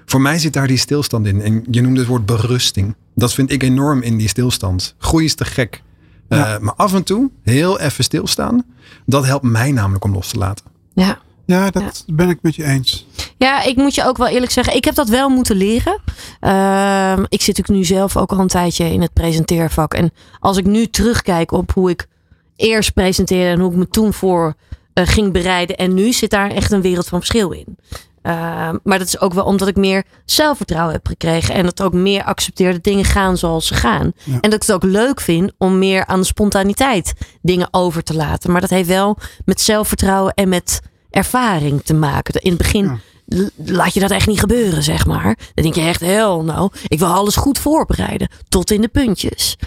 Voor 0.06 0.22
mij 0.22 0.40
zit 0.40 0.54
daar 0.54 0.68
die 0.68 0.78
stilstand 0.78 1.28
in. 1.28 1.42
En 1.42 1.64
je 1.72 1.82
noemde 1.82 2.00
het 2.00 2.10
woord 2.10 2.26
berusting. 2.26 2.96
Dat 3.16 3.34
vind 3.34 3.52
ik 3.52 3.64
enorm 3.64 4.02
in 4.02 4.18
die 4.18 4.28
stilstand. 4.28 4.96
Groei 4.98 5.26
is 5.26 5.36
te 5.36 5.46
gek. 5.46 5.84
Eh. 6.28 6.58
Maar 6.60 6.74
af 6.74 6.94
en 6.94 7.04
toe 7.04 7.30
heel 7.44 7.80
even 7.80 8.04
stilstaan. 8.04 8.64
Dat 9.06 9.26
helpt 9.26 9.44
mij 9.46 9.72
namelijk 9.72 10.04
om 10.04 10.14
los 10.14 10.28
te 10.28 10.38
laten. 10.38 10.66
Ja. 10.94 11.20
Ja, 11.46 11.70
dat 11.70 12.04
ben 12.08 12.30
ik 12.30 12.38
met 12.42 12.56
je 12.56 12.64
eens. 12.64 13.08
Ja, 13.42 13.64
ik 13.64 13.76
moet 13.76 13.96
je 13.96 14.06
ook 14.06 14.18
wel 14.18 14.28
eerlijk 14.28 14.52
zeggen, 14.52 14.76
ik 14.76 14.86
heb 14.86 14.96
dat 14.96 15.10
wel 15.10 15.30
moeten 15.30 15.56
leren. 15.56 16.00
Ehm, 16.40 17.24
ik 17.30 17.42
zit 17.42 17.58
natuurlijk 17.58 17.78
nu 17.78 17.84
zelf 17.84 18.18
ook 18.18 18.32
al 18.32 18.40
een 18.40 18.48
tijdje 18.48 18.86
in 18.86 19.02
het 19.02 19.14
presenteervak. 19.14 19.94
En 19.94 20.12
als 20.40 20.58
ik 20.58 20.66
nu 20.66 20.88
terugkijk 20.88 21.52
op 21.52 21.72
hoe 21.72 21.90
ik 21.90 22.08
eerst 22.56 22.94
presenteerde 22.94 23.52
en 23.52 23.60
hoe 23.60 23.72
ik 23.72 23.78
me 23.78 23.88
toen 23.88 24.14
voor 24.14 24.54
eh, 24.94 25.08
ging 25.08 25.32
bereiden. 25.32 25.76
En 25.78 25.94
nu 25.94 26.14
zit 26.14 26.30
daar 26.30 26.50
echt 26.50 26.72
een 26.72 26.82
wereld 26.82 27.08
van 27.08 27.20
verschil 27.20 27.52
in. 27.52 27.78
Ehm, 28.22 28.78
maar 28.84 28.98
dat 28.98 29.08
is 29.08 29.20
ook 29.20 29.34
wel 29.34 29.46
omdat 29.46 29.68
ik 29.68 29.76
meer 29.76 30.04
zelfvertrouwen 30.26 30.94
heb 30.94 31.08
gekregen. 31.08 31.54
En 31.56 31.66
dat 31.66 31.82
ook 31.82 31.94
meer 31.94 32.24
accepteer 32.24 32.72
dat 32.72 32.84
dingen 32.84 33.06
gaan 33.06 33.38
zoals 33.38 33.68
ze 33.68 33.74
gaan. 33.74 34.12
Ja. 34.24 34.34
En 34.34 34.50
dat 34.50 34.54
ik 34.54 34.62
het 34.62 34.72
ook 34.72 34.84
leuk 34.84 35.22
vind 35.22 35.52
om 35.58 35.80
meer 35.80 36.06
aan 36.06 36.20
de 36.20 36.26
spontaniteit 36.26 37.14
dingen 37.42 37.68
over 37.72 38.04
te 38.04 38.16
laten. 38.16 38.52
Maar 38.52 38.62
dat 38.62 38.70
heeft 38.70 38.88
wel 38.88 39.18
met 39.46 39.62
zelfvertrouwen 39.62 40.34
en 40.34 40.50
met 40.50 40.82
ervaring 41.10 41.84
te 41.84 41.94
maken. 41.94 42.42
In 42.42 42.50
het 42.50 42.58
begin 42.58 42.86
Ja. 42.86 42.98
Laat 43.66 43.94
je 43.94 44.00
dat 44.00 44.12
echt 44.12 44.28
niet 44.28 44.40
gebeuren, 44.40 44.84
zeg 44.84 45.06
maar. 45.06 45.38
Dan 45.54 45.64
denk 45.64 45.76
je 45.76 45.82
echt, 45.82 46.02
hell 46.02 46.42
nou, 46.44 46.72
ik 46.88 47.00
wil 47.00 47.08
alles 47.08 47.36
goed 47.36 47.60
voorbereiden. 47.60 48.30
Tot 48.50 48.72
in 48.72 48.82
de 48.82 48.88
puntjes. 48.88 49.58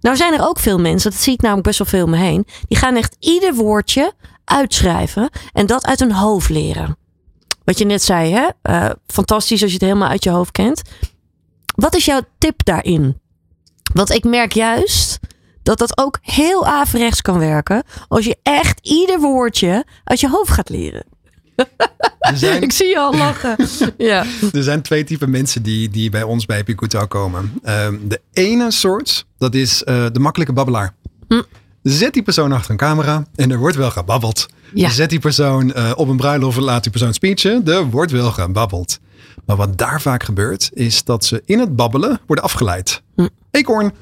Nou 0.00 0.16
zijn 0.16 0.32
er 0.32 0.48
ook 0.48 0.58
veel 0.58 0.78
mensen, 0.78 1.10
dat 1.10 1.20
zie 1.20 1.32
ik 1.32 1.40
namelijk 1.40 1.66
best 1.66 1.78
wel 1.78 1.86
veel 1.86 2.04
om 2.04 2.10
me 2.10 2.16
heen. 2.16 2.46
Die 2.68 2.78
gaan 2.78 2.96
echt 2.96 3.16
ieder 3.18 3.54
woordje 3.54 4.12
uitschrijven 4.44 5.30
en 5.52 5.66
dat 5.66 5.86
uit 5.86 6.00
hun 6.00 6.12
hoofd 6.12 6.48
leren. 6.48 6.96
Wat 7.64 7.78
je 7.78 7.84
net 7.84 8.02
zei, 8.02 8.32
hè? 8.32 8.48
Eh, 8.62 8.90
fantastisch 9.06 9.62
als 9.62 9.70
je 9.70 9.76
het 9.76 9.86
helemaal 9.86 10.08
uit 10.08 10.24
je 10.24 10.30
hoofd 10.30 10.50
kent. 10.50 10.82
Wat 11.74 11.94
is 11.94 12.04
jouw 12.04 12.20
tip 12.38 12.64
daarin? 12.64 13.20
Want 13.94 14.10
ik 14.10 14.24
merk 14.24 14.52
juist 14.52 15.18
dat 15.62 15.78
dat 15.78 15.98
ook 15.98 16.18
heel 16.22 16.66
averechts 16.66 17.20
kan 17.20 17.38
werken. 17.38 17.82
Als 18.08 18.24
je 18.24 18.38
echt 18.42 18.80
ieder 18.82 19.20
woordje 19.20 19.84
uit 20.04 20.20
je 20.20 20.28
hoofd 20.28 20.50
gaat 20.50 20.68
leren. 20.68 21.04
Zijn, 22.34 22.62
Ik 22.62 22.72
zie 22.72 22.86
je 22.86 22.98
al 22.98 23.16
lachen. 23.16 23.56
ja. 23.98 24.24
er 24.52 24.62
zijn 24.62 24.82
twee 24.82 25.04
typen 25.04 25.30
mensen 25.30 25.62
die, 25.62 25.88
die 25.88 26.10
bij 26.10 26.22
ons 26.22 26.46
bij 26.46 26.58
Epicouta 26.58 27.06
komen. 27.06 27.52
Ehm, 27.62 27.96
de 28.08 28.20
ene 28.32 28.70
soort, 28.70 29.26
dat 29.38 29.54
is 29.54 29.84
eh, 29.84 30.06
de 30.12 30.20
makkelijke 30.20 30.52
babbelaar. 30.52 30.94
Hm. 31.28 31.42
Zet 31.82 32.12
die 32.12 32.22
persoon 32.22 32.52
achter 32.52 32.70
een 32.70 32.76
camera 32.76 33.26
en 33.34 33.50
er 33.50 33.58
wordt 33.58 33.76
wel 33.76 33.90
gebabbeld. 33.90 34.46
Ja. 34.74 34.88
Zet 34.90 35.10
die 35.10 35.18
persoon 35.18 35.72
eh, 35.72 35.92
op 35.94 36.08
een 36.08 36.16
bruiloft 36.16 36.56
en 36.56 36.62
laat 36.62 36.82
die 36.82 36.92
persoon 36.92 37.14
speechen. 37.14 37.66
Er 37.66 37.90
wordt 37.90 38.12
wel 38.12 38.30
gebabbeld. 38.30 38.98
Maar 39.46 39.56
wat 39.56 39.78
daar 39.78 40.00
vaak 40.00 40.22
gebeurt, 40.22 40.70
is 40.72 41.04
dat 41.04 41.24
ze 41.24 41.42
in 41.44 41.58
het 41.58 41.76
babbelen 41.76 42.20
worden 42.26 42.44
afgeleid. 42.44 43.02
Hm. 43.14 43.28
Eekhoorn. 43.50 43.92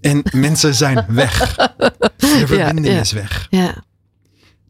En 0.00 0.22
mensen 0.32 0.74
zijn 0.74 1.04
weg. 1.08 1.56
De 2.16 2.46
verbinding 2.46 2.86
ja. 2.86 3.00
is 3.00 3.12
weg. 3.12 3.46
ja. 3.50 3.86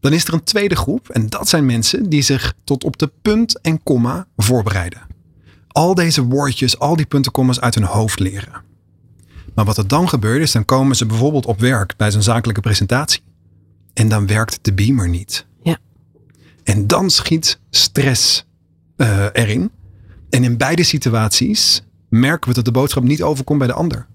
Dan 0.00 0.12
is 0.12 0.24
er 0.24 0.34
een 0.34 0.44
tweede 0.44 0.76
groep 0.76 1.08
en 1.08 1.28
dat 1.28 1.48
zijn 1.48 1.66
mensen 1.66 2.08
die 2.08 2.22
zich 2.22 2.54
tot 2.64 2.84
op 2.84 2.98
de 2.98 3.10
punt 3.22 3.60
en 3.60 3.82
komma 3.82 4.26
voorbereiden. 4.36 5.06
Al 5.68 5.94
deze 5.94 6.24
woordjes, 6.24 6.78
al 6.78 6.96
die 6.96 7.06
punten, 7.06 7.32
komma's 7.32 7.60
uit 7.60 7.74
hun 7.74 7.84
hoofd 7.84 8.18
leren. 8.18 8.62
Maar 9.54 9.64
wat 9.64 9.76
er 9.76 9.88
dan 9.88 10.08
gebeurt 10.08 10.42
is, 10.42 10.52
dan 10.52 10.64
komen 10.64 10.96
ze 10.96 11.06
bijvoorbeeld 11.06 11.46
op 11.46 11.60
werk 11.60 11.96
bij 11.96 12.10
zo'n 12.10 12.22
zakelijke 12.22 12.60
presentatie. 12.60 13.22
En 13.94 14.08
dan 14.08 14.26
werkt 14.26 14.58
de 14.62 14.72
beamer 14.72 15.08
niet. 15.08 15.46
Ja. 15.62 15.78
En 16.64 16.86
dan 16.86 17.10
schiet 17.10 17.58
stress 17.70 18.46
eh, 18.96 19.26
erin. 19.32 19.70
En 20.30 20.44
in 20.44 20.56
beide 20.56 20.82
situaties 20.82 21.82
merken 22.08 22.48
we 22.48 22.54
dat 22.54 22.64
de 22.64 22.70
boodschap 22.70 23.02
niet 23.02 23.22
overkomt 23.22 23.58
bij 23.58 23.68
de 23.68 23.74
ander. 23.74 24.06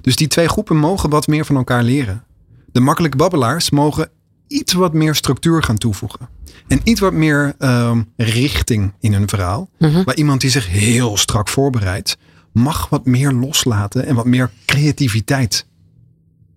Dus 0.00 0.16
die 0.16 0.28
twee 0.28 0.48
groepen 0.48 0.76
mogen 0.76 1.10
wat 1.10 1.26
meer 1.26 1.44
van 1.44 1.56
elkaar 1.56 1.82
leren. 1.82 2.24
De 2.72 2.80
makkelijke 2.80 3.16
babbelaars 3.16 3.70
mogen 3.70 4.10
iets 4.48 4.72
wat 4.72 4.92
meer 4.92 5.14
structuur 5.14 5.62
gaan 5.62 5.78
toevoegen. 5.78 6.28
En 6.68 6.80
iets 6.84 7.00
wat 7.00 7.12
meer 7.12 7.54
ehm, 7.58 8.02
richting 8.16 8.92
in 9.00 9.12
hun 9.12 9.28
verhaal. 9.28 9.68
Mhm. 9.78 10.02
Maar 10.04 10.16
iemand 10.16 10.40
die 10.40 10.50
zich 10.50 10.68
heel 10.68 11.16
strak 11.16 11.48
voorbereidt, 11.48 12.16
mag 12.52 12.88
wat 12.88 13.06
meer 13.06 13.32
loslaten 13.32 14.06
en 14.06 14.14
wat 14.14 14.24
meer 14.26 14.50
creativiteit. 14.66 15.66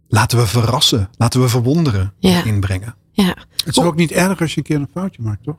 Laten 0.08 0.38
we 0.38 0.48
verrassen, 0.48 1.10
laten 1.18 1.42
we 1.42 1.50
verwonderen 1.50 2.14
Ja. 2.20 2.44
inbrengen. 2.44 2.96
ja. 3.12 3.36
Het 3.66 3.78
is 3.78 3.84
ook 3.84 3.96
niet 3.96 4.12
erg 4.12 4.42
als 4.42 4.52
je 4.52 4.58
een 4.58 4.64
keer 4.64 4.76
een 4.76 4.90
foutje 4.94 5.22
maakt, 5.22 5.44
toch? 5.44 5.56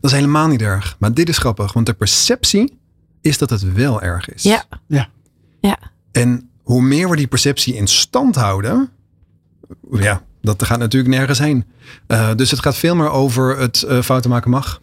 Dat 0.00 0.10
is 0.10 0.16
helemaal 0.16 0.46
niet 0.46 0.62
erg. 0.62 0.96
Maar 0.98 1.14
dit 1.14 1.28
is 1.28 1.38
grappig, 1.38 1.72
want 1.72 1.86
de 1.86 1.94
perceptie 1.94 2.78
is 3.20 3.38
dat 3.38 3.50
het 3.50 3.72
wel 3.72 4.02
erg 4.02 4.28
is. 4.28 4.42
Ja. 4.42 4.64
Ja. 4.86 5.08
Ja. 5.60 5.78
En 6.12 6.50
hoe 6.62 6.82
meer 6.82 7.10
we 7.10 7.16
die 7.16 7.26
perceptie 7.26 7.74
in 7.74 7.86
stand 7.86 8.34
houden, 8.36 8.90
ja, 9.90 10.22
dat 10.42 10.62
gaat 10.64 10.78
natuurlijk 10.78 11.14
nergens 11.14 11.38
heen. 11.38 11.64
Eh, 12.06 12.34
dus 12.36 12.50
het 12.50 12.60
gaat 12.60 12.76
veel 12.76 12.96
meer 12.96 13.10
over 13.10 13.58
het 13.58 13.82
eh, 13.82 14.00
fouten 14.02 14.30
maken 14.30 14.50
mag. 14.50 14.80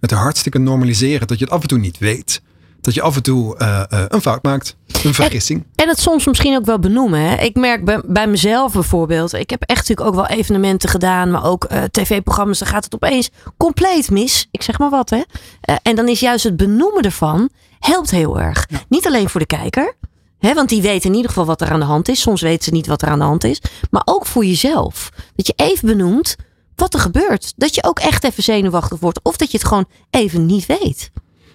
Het 0.00 0.10
hartstikke 0.10 0.58
normaliseren, 0.58 1.26
dat 1.26 1.38
je 1.38 1.44
het 1.44 1.54
af 1.54 1.62
en 1.62 1.68
toe 1.68 1.78
niet 1.78 1.98
weet. 1.98 2.42
Dat 2.82 2.94
je 2.94 3.02
af 3.02 3.16
en 3.16 3.22
toe 3.22 3.56
eh, 3.56 3.82
eh, 3.88 4.04
een 4.08 4.20
fout 4.20 4.42
maakt, 4.42 4.76
een 5.04 5.14
vergissing. 5.14 5.64
En 5.74 5.88
het 5.88 5.98
soms 6.00 6.26
misschien 6.26 6.56
ook 6.56 6.64
wel 6.64 6.78
benoemen. 6.78 7.20
Hè? 7.20 7.34
Ik 7.36 7.56
merk 7.56 7.84
bij, 7.84 8.00
bij 8.06 8.26
mezelf 8.26 8.72
bijvoorbeeld. 8.72 9.32
Ik 9.32 9.50
heb 9.50 9.62
echt 9.62 9.88
natuurlijk 9.88 10.08
ook 10.08 10.14
wel 10.14 10.38
evenementen 10.38 10.88
gedaan. 10.88 11.30
Maar 11.30 11.44
ook 11.44 11.64
eh, 11.64 11.82
tv-programma's. 11.82 12.58
Dan 12.58 12.68
gaat 12.68 12.84
het 12.84 12.94
opeens 12.94 13.30
compleet 13.56 14.10
mis. 14.10 14.48
Ik 14.50 14.62
zeg 14.62 14.78
maar 14.78 14.90
wat 14.90 15.10
hè. 15.10 15.22
Eh, 15.60 15.76
en 15.82 15.96
dan 15.96 16.08
is 16.08 16.20
juist 16.20 16.44
het 16.44 16.56
benoemen 16.56 17.02
ervan. 17.02 17.50
Helpt 17.80 18.10
heel 18.10 18.40
erg. 18.40 18.68
Niet 18.88 19.06
alleen 19.06 19.28
voor 19.28 19.40
de 19.40 19.46
kijker. 19.46 19.94
Hè, 20.42 20.54
want 20.54 20.68
die 20.68 20.82
weet 20.82 21.04
in 21.04 21.14
ieder 21.14 21.28
geval 21.28 21.44
wat 21.44 21.60
er 21.60 21.70
aan 21.70 21.80
de 21.80 21.86
hand 21.86 22.08
is. 22.08 22.20
Soms 22.20 22.40
weten 22.40 22.64
ze 22.64 22.70
niet 22.70 22.86
wat 22.86 23.02
er 23.02 23.08
aan 23.08 23.18
de 23.18 23.24
hand 23.24 23.44
is. 23.44 23.60
Maar 23.90 24.02
ook 24.04 24.26
voor 24.26 24.44
jezelf. 24.44 25.10
Dat 25.36 25.46
je 25.46 25.52
even 25.56 25.88
benoemt 25.88 26.36
wat 26.76 26.94
er 26.94 27.00
gebeurt. 27.00 27.52
Dat 27.56 27.74
je 27.74 27.84
ook 27.84 27.98
echt 27.98 28.24
even 28.24 28.42
zenuwachtig 28.42 29.00
wordt. 29.00 29.20
Of 29.22 29.36
dat 29.36 29.50
je 29.50 29.58
het 29.58 29.66
gewoon 29.66 29.86
even 30.10 30.46
niet 30.46 30.66
weet. 30.66 31.10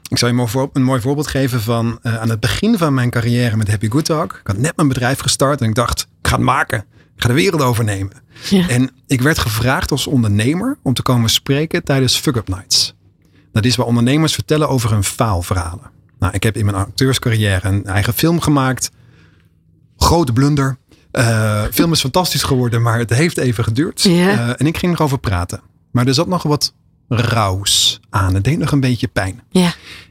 Ik 0.09 0.17
zal 0.17 0.27
je 0.27 0.33
een 0.33 0.39
mooi 0.39 0.49
voor- 0.51 0.69
een 0.73 0.83
mooi 0.83 1.01
voorbeeld 1.01 1.27
geven 1.27 1.61
van 1.61 1.99
eh, 2.01 2.19
aan 2.19 2.29
het 2.29 2.39
begin 2.39 2.77
van 2.77 2.93
mijn 2.93 3.09
carrière 3.09 3.55
met 3.57 3.67
Happy 3.69 3.89
Good 3.89 4.05
Talk. 4.05 4.31
Ik 4.33 4.47
had 4.47 4.57
net 4.57 4.75
mijn 4.75 4.87
bedrijf 4.87 5.19
gestart 5.19 5.61
en 5.61 5.69
ik 5.69 5.75
dacht, 5.75 6.01
ik 6.21 6.27
ga 6.27 6.35
het 6.35 6.45
maken. 6.45 6.79
Ik 7.15 7.21
ga 7.23 7.27
de 7.27 7.33
wereld 7.33 7.61
overnemen. 7.61 8.13
Ja. 8.49 8.67
En 8.69 8.91
ik 9.07 9.21
werd 9.21 9.37
gevraagd 9.39 9.91
als 9.91 10.07
ondernemer 10.07 10.77
om 10.83 10.93
te 10.93 11.01
komen 11.01 11.29
spreken 11.29 11.83
tijdens 11.83 12.17
Fuck 12.19 12.35
Up 12.35 12.47
Nights. 12.47 12.93
Dat 13.51 13.65
is 13.65 13.75
waar 13.75 13.85
ondernemers 13.85 14.33
vertellen 14.33 14.69
over 14.69 14.91
hun 14.91 15.03
faalverhalen. 15.03 15.91
Nou, 16.19 16.33
ik 16.33 16.43
heb 16.43 16.57
in 16.57 16.65
mijn 16.65 16.77
acteurscarrière 16.77 17.67
een 17.67 17.85
eigen 17.85 18.13
film 18.13 18.41
gemaakt. 18.41 18.91
Grote 19.97 20.33
blunder. 20.33 20.77
Eh, 21.11 21.63
film 21.71 21.91
is 21.91 22.01
fantastisch 22.01 22.43
geworden, 22.43 22.81
maar 22.81 22.99
het 22.99 23.09
heeft 23.09 23.37
even 23.37 23.63
geduurd. 23.63 24.05
Eh, 24.05 24.49
en 24.49 24.65
ik 24.65 24.77
ging 24.77 24.93
erover 24.93 25.19
praten. 25.19 25.61
Maar 25.91 26.07
er 26.07 26.13
zat 26.13 26.27
nog 26.27 26.43
wat 26.43 26.73
rauws 27.07 27.99
aan. 28.09 28.33
Het 28.33 28.43
deed 28.43 28.57
nog 28.57 28.71
een 28.71 28.79
beetje 28.79 29.07
pijn. 29.07 29.41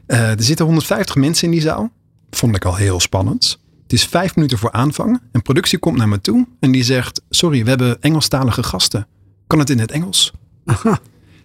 Eh, 0.05 0.29
er 0.29 0.43
zitten 0.43 0.65
150 0.65 1.15
mensen 1.15 1.45
in 1.45 1.51
die 1.51 1.61
zaal. 1.61 1.91
Vond 2.29 2.55
ik 2.55 2.65
al 2.65 2.75
heel 2.75 2.99
spannend. 2.99 3.59
Het 3.83 3.93
is 3.93 4.05
vijf 4.05 4.35
minuten 4.35 4.57
voor 4.57 4.71
aanvang. 4.71 5.21
En 5.31 5.41
productie 5.41 5.77
komt 5.79 5.97
naar 5.97 6.07
me 6.07 6.21
toe 6.21 6.47
en 6.59 6.71
die 6.71 6.83
zegt: 6.83 7.21
Sorry, 7.29 7.63
we 7.63 7.69
hebben 7.69 8.01
Engelstalige 8.01 8.63
gasten. 8.63 9.07
Kan 9.47 9.59
het 9.59 9.69
in 9.69 9.79
het 9.79 9.91
Engels? 9.91 10.33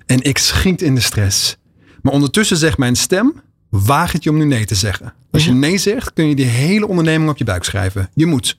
En 0.07 0.23
ik 0.23 0.39
schiet 0.39 0.83
in 0.83 0.95
de 0.95 1.01
stress. 1.01 1.57
Maar 2.03 2.13
ondertussen 2.13 2.57
zegt 2.57 2.79
mijn 2.79 2.97
stem: 2.97 3.43
Waag 3.73 4.13
het 4.13 4.25
je 4.25 4.31
om 4.31 4.37
nu 4.37 4.45
nee 4.45 4.65
te 4.65 4.75
zeggen. 4.75 5.15
Als 5.31 5.45
je 5.45 5.53
nee 5.53 5.79
zegt, 5.79 6.13
kun 6.13 6.29
je 6.29 6.35
die 6.35 6.45
hele 6.45 6.87
onderneming 6.87 7.31
op 7.31 7.37
je 7.37 7.45
buik 7.45 7.65
schrijven. 7.65 8.11
Je 8.15 8.27
moet. 8.27 8.59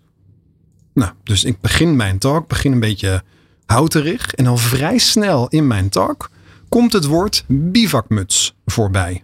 Nou, 0.94 1.12
dus 1.24 1.44
ik 1.44 1.62
begin 1.62 1.96
mijn 1.96 2.18
talk, 2.18 2.48
begin 2.48 2.72
een 2.72 2.80
beetje 2.80 3.24
houterig. 3.66 4.34
En 4.34 4.48
al 4.48 4.58
vrij 4.58 4.98
snel 4.98 5.48
in 5.48 5.68
mijn 5.68 5.90
talk 5.90 6.30
komt 6.70 6.94
het 6.94 7.06
woord 7.06 7.46
bivakmuts 7.48 8.56
voorbij. 8.66 9.24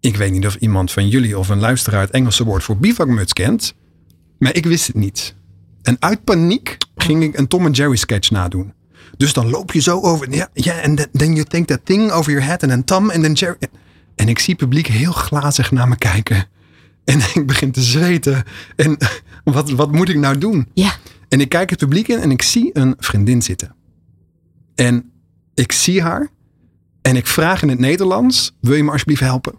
Ik 0.00 0.16
weet 0.16 0.32
niet 0.32 0.46
of 0.46 0.56
iemand 0.56 0.92
van 0.92 1.08
jullie 1.08 1.38
of 1.38 1.48
een 1.48 1.60
luisteraar 1.60 2.00
het 2.00 2.10
Engelse 2.10 2.44
woord 2.44 2.64
voor 2.64 2.76
bivakmuts 2.76 3.32
kent. 3.32 3.74
Maar 4.38 4.54
ik 4.54 4.66
wist 4.66 4.86
het 4.86 4.96
niet. 4.96 5.34
En 5.82 5.96
uit 5.98 6.24
paniek 6.24 6.78
ging 6.96 7.22
ik 7.22 7.38
een 7.38 7.48
Tom 7.48 7.66
en 7.66 7.72
Jerry 7.72 7.96
sketch 7.96 8.30
nadoen. 8.30 8.72
Dus 9.16 9.32
dan 9.32 9.50
loop 9.50 9.72
je 9.72 9.80
zo 9.80 10.00
over. 10.00 10.34
Ja, 10.34 10.48
ja 10.52 10.80
en 10.80 10.94
then- 10.94 11.08
then 11.12 11.34
you 11.34 11.44
take 11.44 11.64
that 11.64 11.80
thing 11.84 12.10
over 12.10 12.32
your 12.32 12.46
head. 12.46 12.62
En 12.62 12.68
dan 12.68 12.84
Tom 12.84 13.10
en 13.10 13.22
dan 13.22 13.32
Jerry. 13.32 13.56
En 14.14 14.28
ik 14.28 14.38
zie 14.38 14.54
publiek 14.54 14.86
heel 14.86 15.12
glazig 15.12 15.70
naar 15.70 15.88
me 15.88 15.96
kijken. 15.96 16.46
En 17.04 17.18
ik 17.34 17.46
begin 17.46 17.72
te 17.72 17.82
zweten. 17.82 18.44
En 18.76 18.96
wat, 19.44 19.70
wat 19.70 19.92
moet 19.92 20.08
ik 20.08 20.16
nou 20.16 20.38
doen? 20.38 20.68
Ja. 20.74 20.92
En 21.28 21.40
ik 21.40 21.48
kijk 21.48 21.70
het 21.70 21.78
publiek 21.78 22.08
in 22.08 22.18
en 22.18 22.30
ik 22.30 22.42
zie 22.42 22.70
een 22.72 22.94
vriendin 22.98 23.42
zitten. 23.42 23.74
En 24.74 25.10
ik 25.54 25.72
zie 25.72 26.02
haar. 26.02 26.28
En 27.02 27.16
ik 27.16 27.26
vraag 27.26 27.62
in 27.62 27.68
het 27.68 27.78
Nederlands: 27.78 28.56
Wil 28.60 28.74
je 28.74 28.84
me 28.84 28.90
alsjeblieft 28.90 29.20
helpen? 29.20 29.54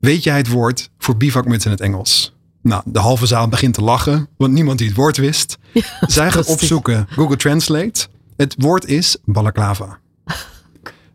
Weet 0.00 0.24
jij 0.24 0.36
het 0.36 0.48
woord 0.48 0.90
voor 0.98 1.16
bivakmuts 1.16 1.64
in 1.64 1.70
het 1.70 1.80
Engels? 1.80 2.36
Nou, 2.62 2.82
de 2.84 2.98
halve 2.98 3.26
zaal 3.26 3.48
begint 3.48 3.74
te 3.74 3.82
lachen, 3.82 4.28
want 4.36 4.52
niemand 4.52 4.78
die 4.78 4.86
het 4.88 4.96
woord 4.96 5.16
wist. 5.16 5.58
Zij 6.00 6.30
gaat 6.30 6.46
opzoeken 6.46 7.06
Google 7.10 7.36
Translate. 7.36 8.06
Het 8.38 8.54
woord 8.58 8.86
is 8.86 9.16
balaclava. 9.24 9.98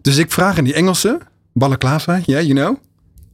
Dus 0.02 0.18
ik 0.18 0.32
vraag 0.32 0.58
in 0.58 0.64
die 0.64 0.74
Engelse, 0.74 1.20
balaclava, 1.54 2.22
yeah, 2.26 2.42
you 2.42 2.54
know? 2.54 2.78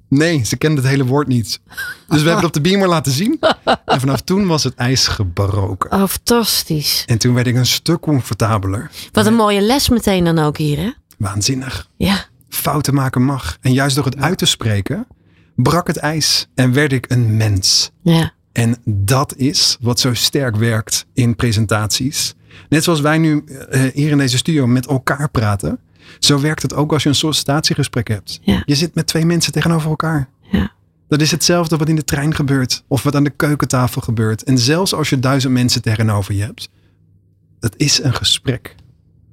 Nee, 0.07 0.45
ze 0.45 0.57
kende 0.57 0.81
het 0.81 0.89
hele 0.89 1.05
woord 1.05 1.27
niet. 1.27 1.59
Dus 2.07 2.21
we 2.21 2.29
hebben 2.29 2.35
het 2.35 2.45
op 2.45 2.53
de 2.53 2.61
beamer 2.61 2.87
laten 2.87 3.11
zien. 3.11 3.39
En 3.85 3.99
vanaf 3.99 4.21
toen 4.21 4.47
was 4.47 4.63
het 4.63 4.75
ijs 4.75 5.07
gebroken. 5.07 5.91
Oh, 5.91 6.07
fantastisch. 6.07 7.03
En 7.05 7.17
toen 7.17 7.33
werd 7.33 7.47
ik 7.47 7.55
een 7.55 7.65
stuk 7.65 7.99
comfortabeler. 7.99 8.91
Wat 9.11 9.25
een 9.25 9.35
mooie 9.35 9.61
les 9.61 9.89
meteen 9.89 10.23
dan 10.23 10.39
ook 10.39 10.57
hier, 10.57 10.77
hè? 10.77 10.91
Waanzinnig. 11.17 11.89
Ja. 11.97 12.25
Fouten 12.49 12.93
maken 12.93 13.23
mag. 13.23 13.57
En 13.61 13.73
juist 13.73 13.95
door 13.95 14.05
het 14.05 14.17
uit 14.17 14.37
te 14.37 14.45
spreken, 14.45 15.07
brak 15.55 15.87
het 15.87 15.97
ijs 15.97 16.47
en 16.55 16.73
werd 16.73 16.93
ik 16.93 17.05
een 17.09 17.37
mens. 17.37 17.91
Ja. 18.03 18.33
En 18.51 18.77
dat 18.85 19.35
is 19.35 19.77
wat 19.81 19.99
zo 19.99 20.13
sterk 20.13 20.55
werkt 20.55 21.05
in 21.13 21.35
presentaties. 21.35 22.33
Net 22.69 22.83
zoals 22.83 22.99
wij 22.99 23.17
nu 23.17 23.43
eh, 23.69 23.81
hier 23.93 24.11
in 24.11 24.17
deze 24.17 24.37
studio 24.37 24.67
met 24.67 24.87
elkaar 24.87 25.29
praten. 25.29 25.79
Zo 26.19 26.39
werkt 26.39 26.61
het 26.61 26.73
ook 26.73 26.93
als 26.93 27.03
je 27.03 27.09
een 27.09 27.15
sollicitatiegesprek 27.15 28.07
hebt. 28.07 28.39
Ja. 28.41 28.63
Je 28.65 28.75
zit 28.75 28.95
met 28.95 29.07
twee 29.07 29.25
mensen 29.25 29.51
tegenover 29.51 29.89
elkaar. 29.89 30.29
Ja. 30.51 30.71
Dat 31.07 31.21
is 31.21 31.31
hetzelfde 31.31 31.77
wat 31.77 31.89
in 31.89 31.95
de 31.95 32.03
trein 32.03 32.35
gebeurt. 32.35 32.83
Of 32.87 33.03
wat 33.03 33.15
aan 33.15 33.23
de 33.23 33.29
keukentafel 33.29 34.01
gebeurt. 34.01 34.43
En 34.43 34.57
zelfs 34.57 34.93
als 34.93 35.09
je 35.09 35.19
duizend 35.19 35.53
mensen 35.53 35.81
tegenover 35.81 36.33
je 36.33 36.43
hebt. 36.43 36.69
Dat 37.59 37.73
is 37.77 38.03
een 38.03 38.13
gesprek. 38.13 38.75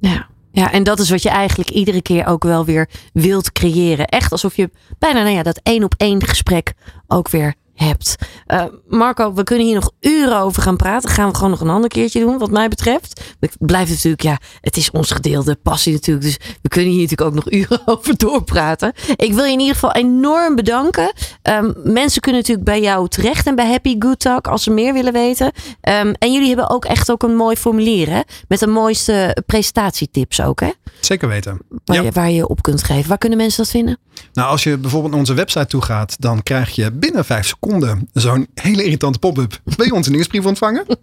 Ja. 0.00 0.26
Ja, 0.52 0.72
en 0.72 0.82
dat 0.82 0.98
is 0.98 1.10
wat 1.10 1.22
je 1.22 1.28
eigenlijk 1.28 1.70
iedere 1.70 2.02
keer 2.02 2.26
ook 2.26 2.44
wel 2.44 2.64
weer 2.64 2.88
wilt 3.12 3.52
creëren. 3.52 4.06
Echt 4.06 4.32
alsof 4.32 4.56
je 4.56 4.70
bijna 4.98 5.22
nou 5.22 5.34
ja, 5.34 5.42
dat 5.42 5.60
één 5.62 5.84
op 5.84 5.94
één 5.96 6.22
gesprek 6.22 6.72
ook 7.06 7.28
weer 7.28 7.54
hebt. 7.76 8.14
Eh, 8.46 8.64
Marco, 8.88 9.32
we 9.34 9.42
kunnen 9.44 9.66
hier 9.66 9.74
nog 9.74 9.90
uren 10.00 10.38
over 10.38 10.62
gaan 10.62 10.76
praten. 10.76 11.10
Gaan 11.10 11.28
we 11.28 11.34
gewoon 11.34 11.50
nog 11.50 11.60
een 11.60 11.68
ander 11.70 11.88
keertje 11.90 12.20
doen, 12.20 12.38
wat 12.38 12.50
mij 12.50 12.68
betreft. 12.68 13.20
Het 13.40 13.56
blijft 13.58 13.90
natuurlijk, 13.90 14.22
ja, 14.22 14.38
het 14.60 14.76
is 14.76 14.90
ons 14.90 15.10
gedeelde 15.10 15.54
passie 15.62 15.92
natuurlijk. 15.92 16.26
Dus 16.26 16.38
we 16.62 16.68
kunnen 16.68 16.90
hier 16.92 17.02
natuurlijk 17.02 17.28
ook 17.28 17.34
nog 17.44 17.52
uren 17.52 17.80
over 17.96 18.16
doorpraten. 18.16 18.92
Ik 19.16 19.32
wil 19.32 19.44
je 19.44 19.52
in 19.52 19.58
ieder 19.60 19.74
geval 19.74 19.92
enorm 19.92 20.54
bedanken. 20.54 21.12
Ehm, 21.42 21.72
mensen 21.82 22.20
kunnen 22.20 22.40
natuurlijk 22.40 22.66
bij 22.68 22.80
jou 22.80 23.08
terecht 23.08 23.46
en 23.46 23.54
bij 23.54 23.70
Happy 23.70 23.96
Good 23.98 24.20
Talk 24.20 24.46
als 24.48 24.62
ze 24.62 24.70
meer 24.70 24.92
willen 24.92 25.12
weten. 25.12 25.52
Ehm, 25.80 26.12
en 26.18 26.32
jullie 26.32 26.48
hebben 26.48 26.70
ook 26.70 26.84
echt 26.84 27.10
ook 27.10 27.22
een 27.22 27.36
mooi 27.36 27.56
formulier, 27.56 28.10
hè? 28.10 28.20
Met 28.48 28.58
de 28.58 28.66
mooiste 28.66 29.36
presentatietips 29.46 30.40
ook, 30.40 30.60
hè? 30.60 30.70
Zeker 31.00 31.28
weten. 31.28 31.58
Waar, 31.84 31.96
Ja. 31.96 32.02
je, 32.02 32.10
waar 32.10 32.30
je 32.30 32.48
op 32.48 32.62
kunt 32.62 32.82
geven. 32.82 33.08
Waar 33.08 33.18
kunnen 33.18 33.38
mensen 33.38 33.62
dat 33.62 33.72
vinden? 33.72 33.98
Nou, 34.32 34.48
als 34.48 34.62
je 34.62 34.78
bijvoorbeeld 34.78 35.10
naar 35.10 35.20
onze 35.20 35.34
website 35.34 35.66
toe 35.66 35.82
gaat, 35.82 36.16
dan 36.18 36.42
krijg 36.42 36.70
je 36.70 36.92
binnen 36.92 37.24
vijf 37.24 37.46
seconden 37.46 38.08
zo'n 38.12 38.46
hele 38.54 38.84
irritante 38.84 39.18
pop-up. 39.18 39.60
Wil 39.64 39.86
je 39.86 39.94
onze 39.94 40.10
nieuwsbrief 40.10 40.46
ontvangen? 40.46 40.84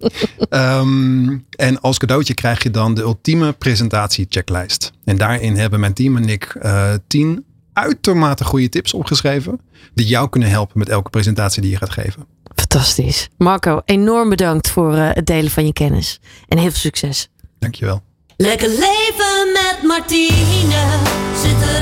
Ehm, 0.49 1.38
en 1.49 1.82
als 1.82 1.97
cadeautje 1.97 2.34
krijg 2.34 2.64
je 2.64 2.72
dan 2.72 2.93
de 2.93 3.01
ultieme 3.01 3.51
presentatie-checklist. 3.51 4.91
En 5.05 5.18
daarin 5.18 5.55
hebben 5.55 5.80
mijn 5.80 5.93
team 5.93 6.18
en 6.18 6.30
ik 6.30 6.43
eh, 6.43 6.93
tien 7.07 7.45
uitermate 7.74 8.43
goede 8.43 8.70
tips 8.70 8.93
opgeschreven. 8.93 9.59
Die 9.93 10.05
jou 10.05 10.30
kunnen 10.30 10.49
helpen 10.49 10.80
met 10.80 10.89
elke 10.89 11.09
presentatie 11.09 11.61
die 11.61 11.72
je 11.72 11.78
gaat 11.78 11.89
geven. 11.89 12.26
Fantastisch. 12.55 13.30
Marco, 13.38 13.82
enorm 13.86 14.30
bedankt 14.30 14.70
voor 14.70 14.93
eh, 14.93 15.09
het 15.14 15.26
delen 15.26 15.51
van 15.51 15.66
je 15.66 15.74
kennis. 15.74 16.20
En 16.47 16.57
heel 16.57 16.70
veel 16.70 16.80
succes. 16.80 17.30
Dankjewel. 17.59 18.01
Lekker 18.38 18.70
leven 18.70 19.51
met 19.53 19.78
Martine, 19.84 20.99
zet 21.41 21.59
de 21.59 21.80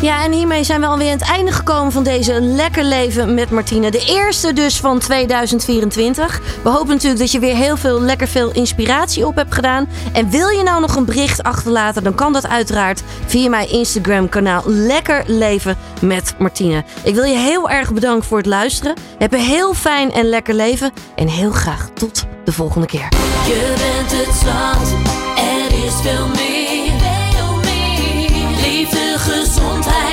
Ja, 0.00 0.24
en 0.24 0.32
hiermee 0.32 0.64
zijn 0.64 0.80
we 0.80 0.86
alweer 0.86 1.12
aan 1.12 1.18
het 1.18 1.28
einde 1.28 1.52
gekomen 1.52 1.92
van 1.92 2.02
deze 2.02 2.40
Lekker 2.40 2.84
Leven 2.84 3.34
met 3.34 3.50
Martine. 3.50 3.90
De 3.90 4.04
eerste 4.06 4.52
dus 4.52 4.80
van 4.80 4.98
2024. 4.98 6.40
We 6.62 6.68
hopen 6.68 6.88
natuurlijk 6.88 7.20
dat 7.20 7.32
je 7.32 7.38
weer 7.38 7.54
heel 7.54 7.76
veel 7.76 8.00
lekker 8.00 8.28
veel 8.28 8.52
inspiratie 8.52 9.26
op 9.26 9.36
hebt 9.36 9.54
gedaan. 9.54 9.88
En 10.12 10.30
wil 10.30 10.48
je 10.48 10.62
nou 10.62 10.80
nog 10.80 10.96
een 10.96 11.04
bericht 11.04 11.42
achterlaten, 11.42 12.02
dan 12.02 12.14
kan 12.14 12.32
dat 12.32 12.48
uiteraard 12.48 13.02
via 13.26 13.48
mijn 13.48 13.70
Instagram 13.70 14.28
kanaal 14.28 14.62
Lekker 14.66 15.22
Leven 15.26 15.76
met 16.00 16.34
Martine. 16.38 16.84
Ik 17.02 17.14
wil 17.14 17.24
je 17.24 17.38
heel 17.38 17.70
erg 17.70 17.92
bedanken 17.92 18.28
voor 18.28 18.38
het 18.38 18.46
luisteren. 18.46 18.94
Heb 19.18 19.32
een 19.32 19.38
heel 19.38 19.74
fijn 19.74 20.12
en 20.12 20.28
lekker 20.28 20.54
leven. 20.54 20.92
En 21.14 21.28
heel 21.28 21.50
graag 21.50 21.88
tot 21.94 22.24
de 22.44 22.52
volgende 22.52 22.86
keer. 22.86 23.08
Je 23.46 23.74
bent 23.76 24.26
het 24.26 24.34
zat, 24.34 24.92
er 25.36 25.84
is 25.84 25.94
veel 26.02 26.26
meer 26.26 26.69
gezondheid. 29.26 30.09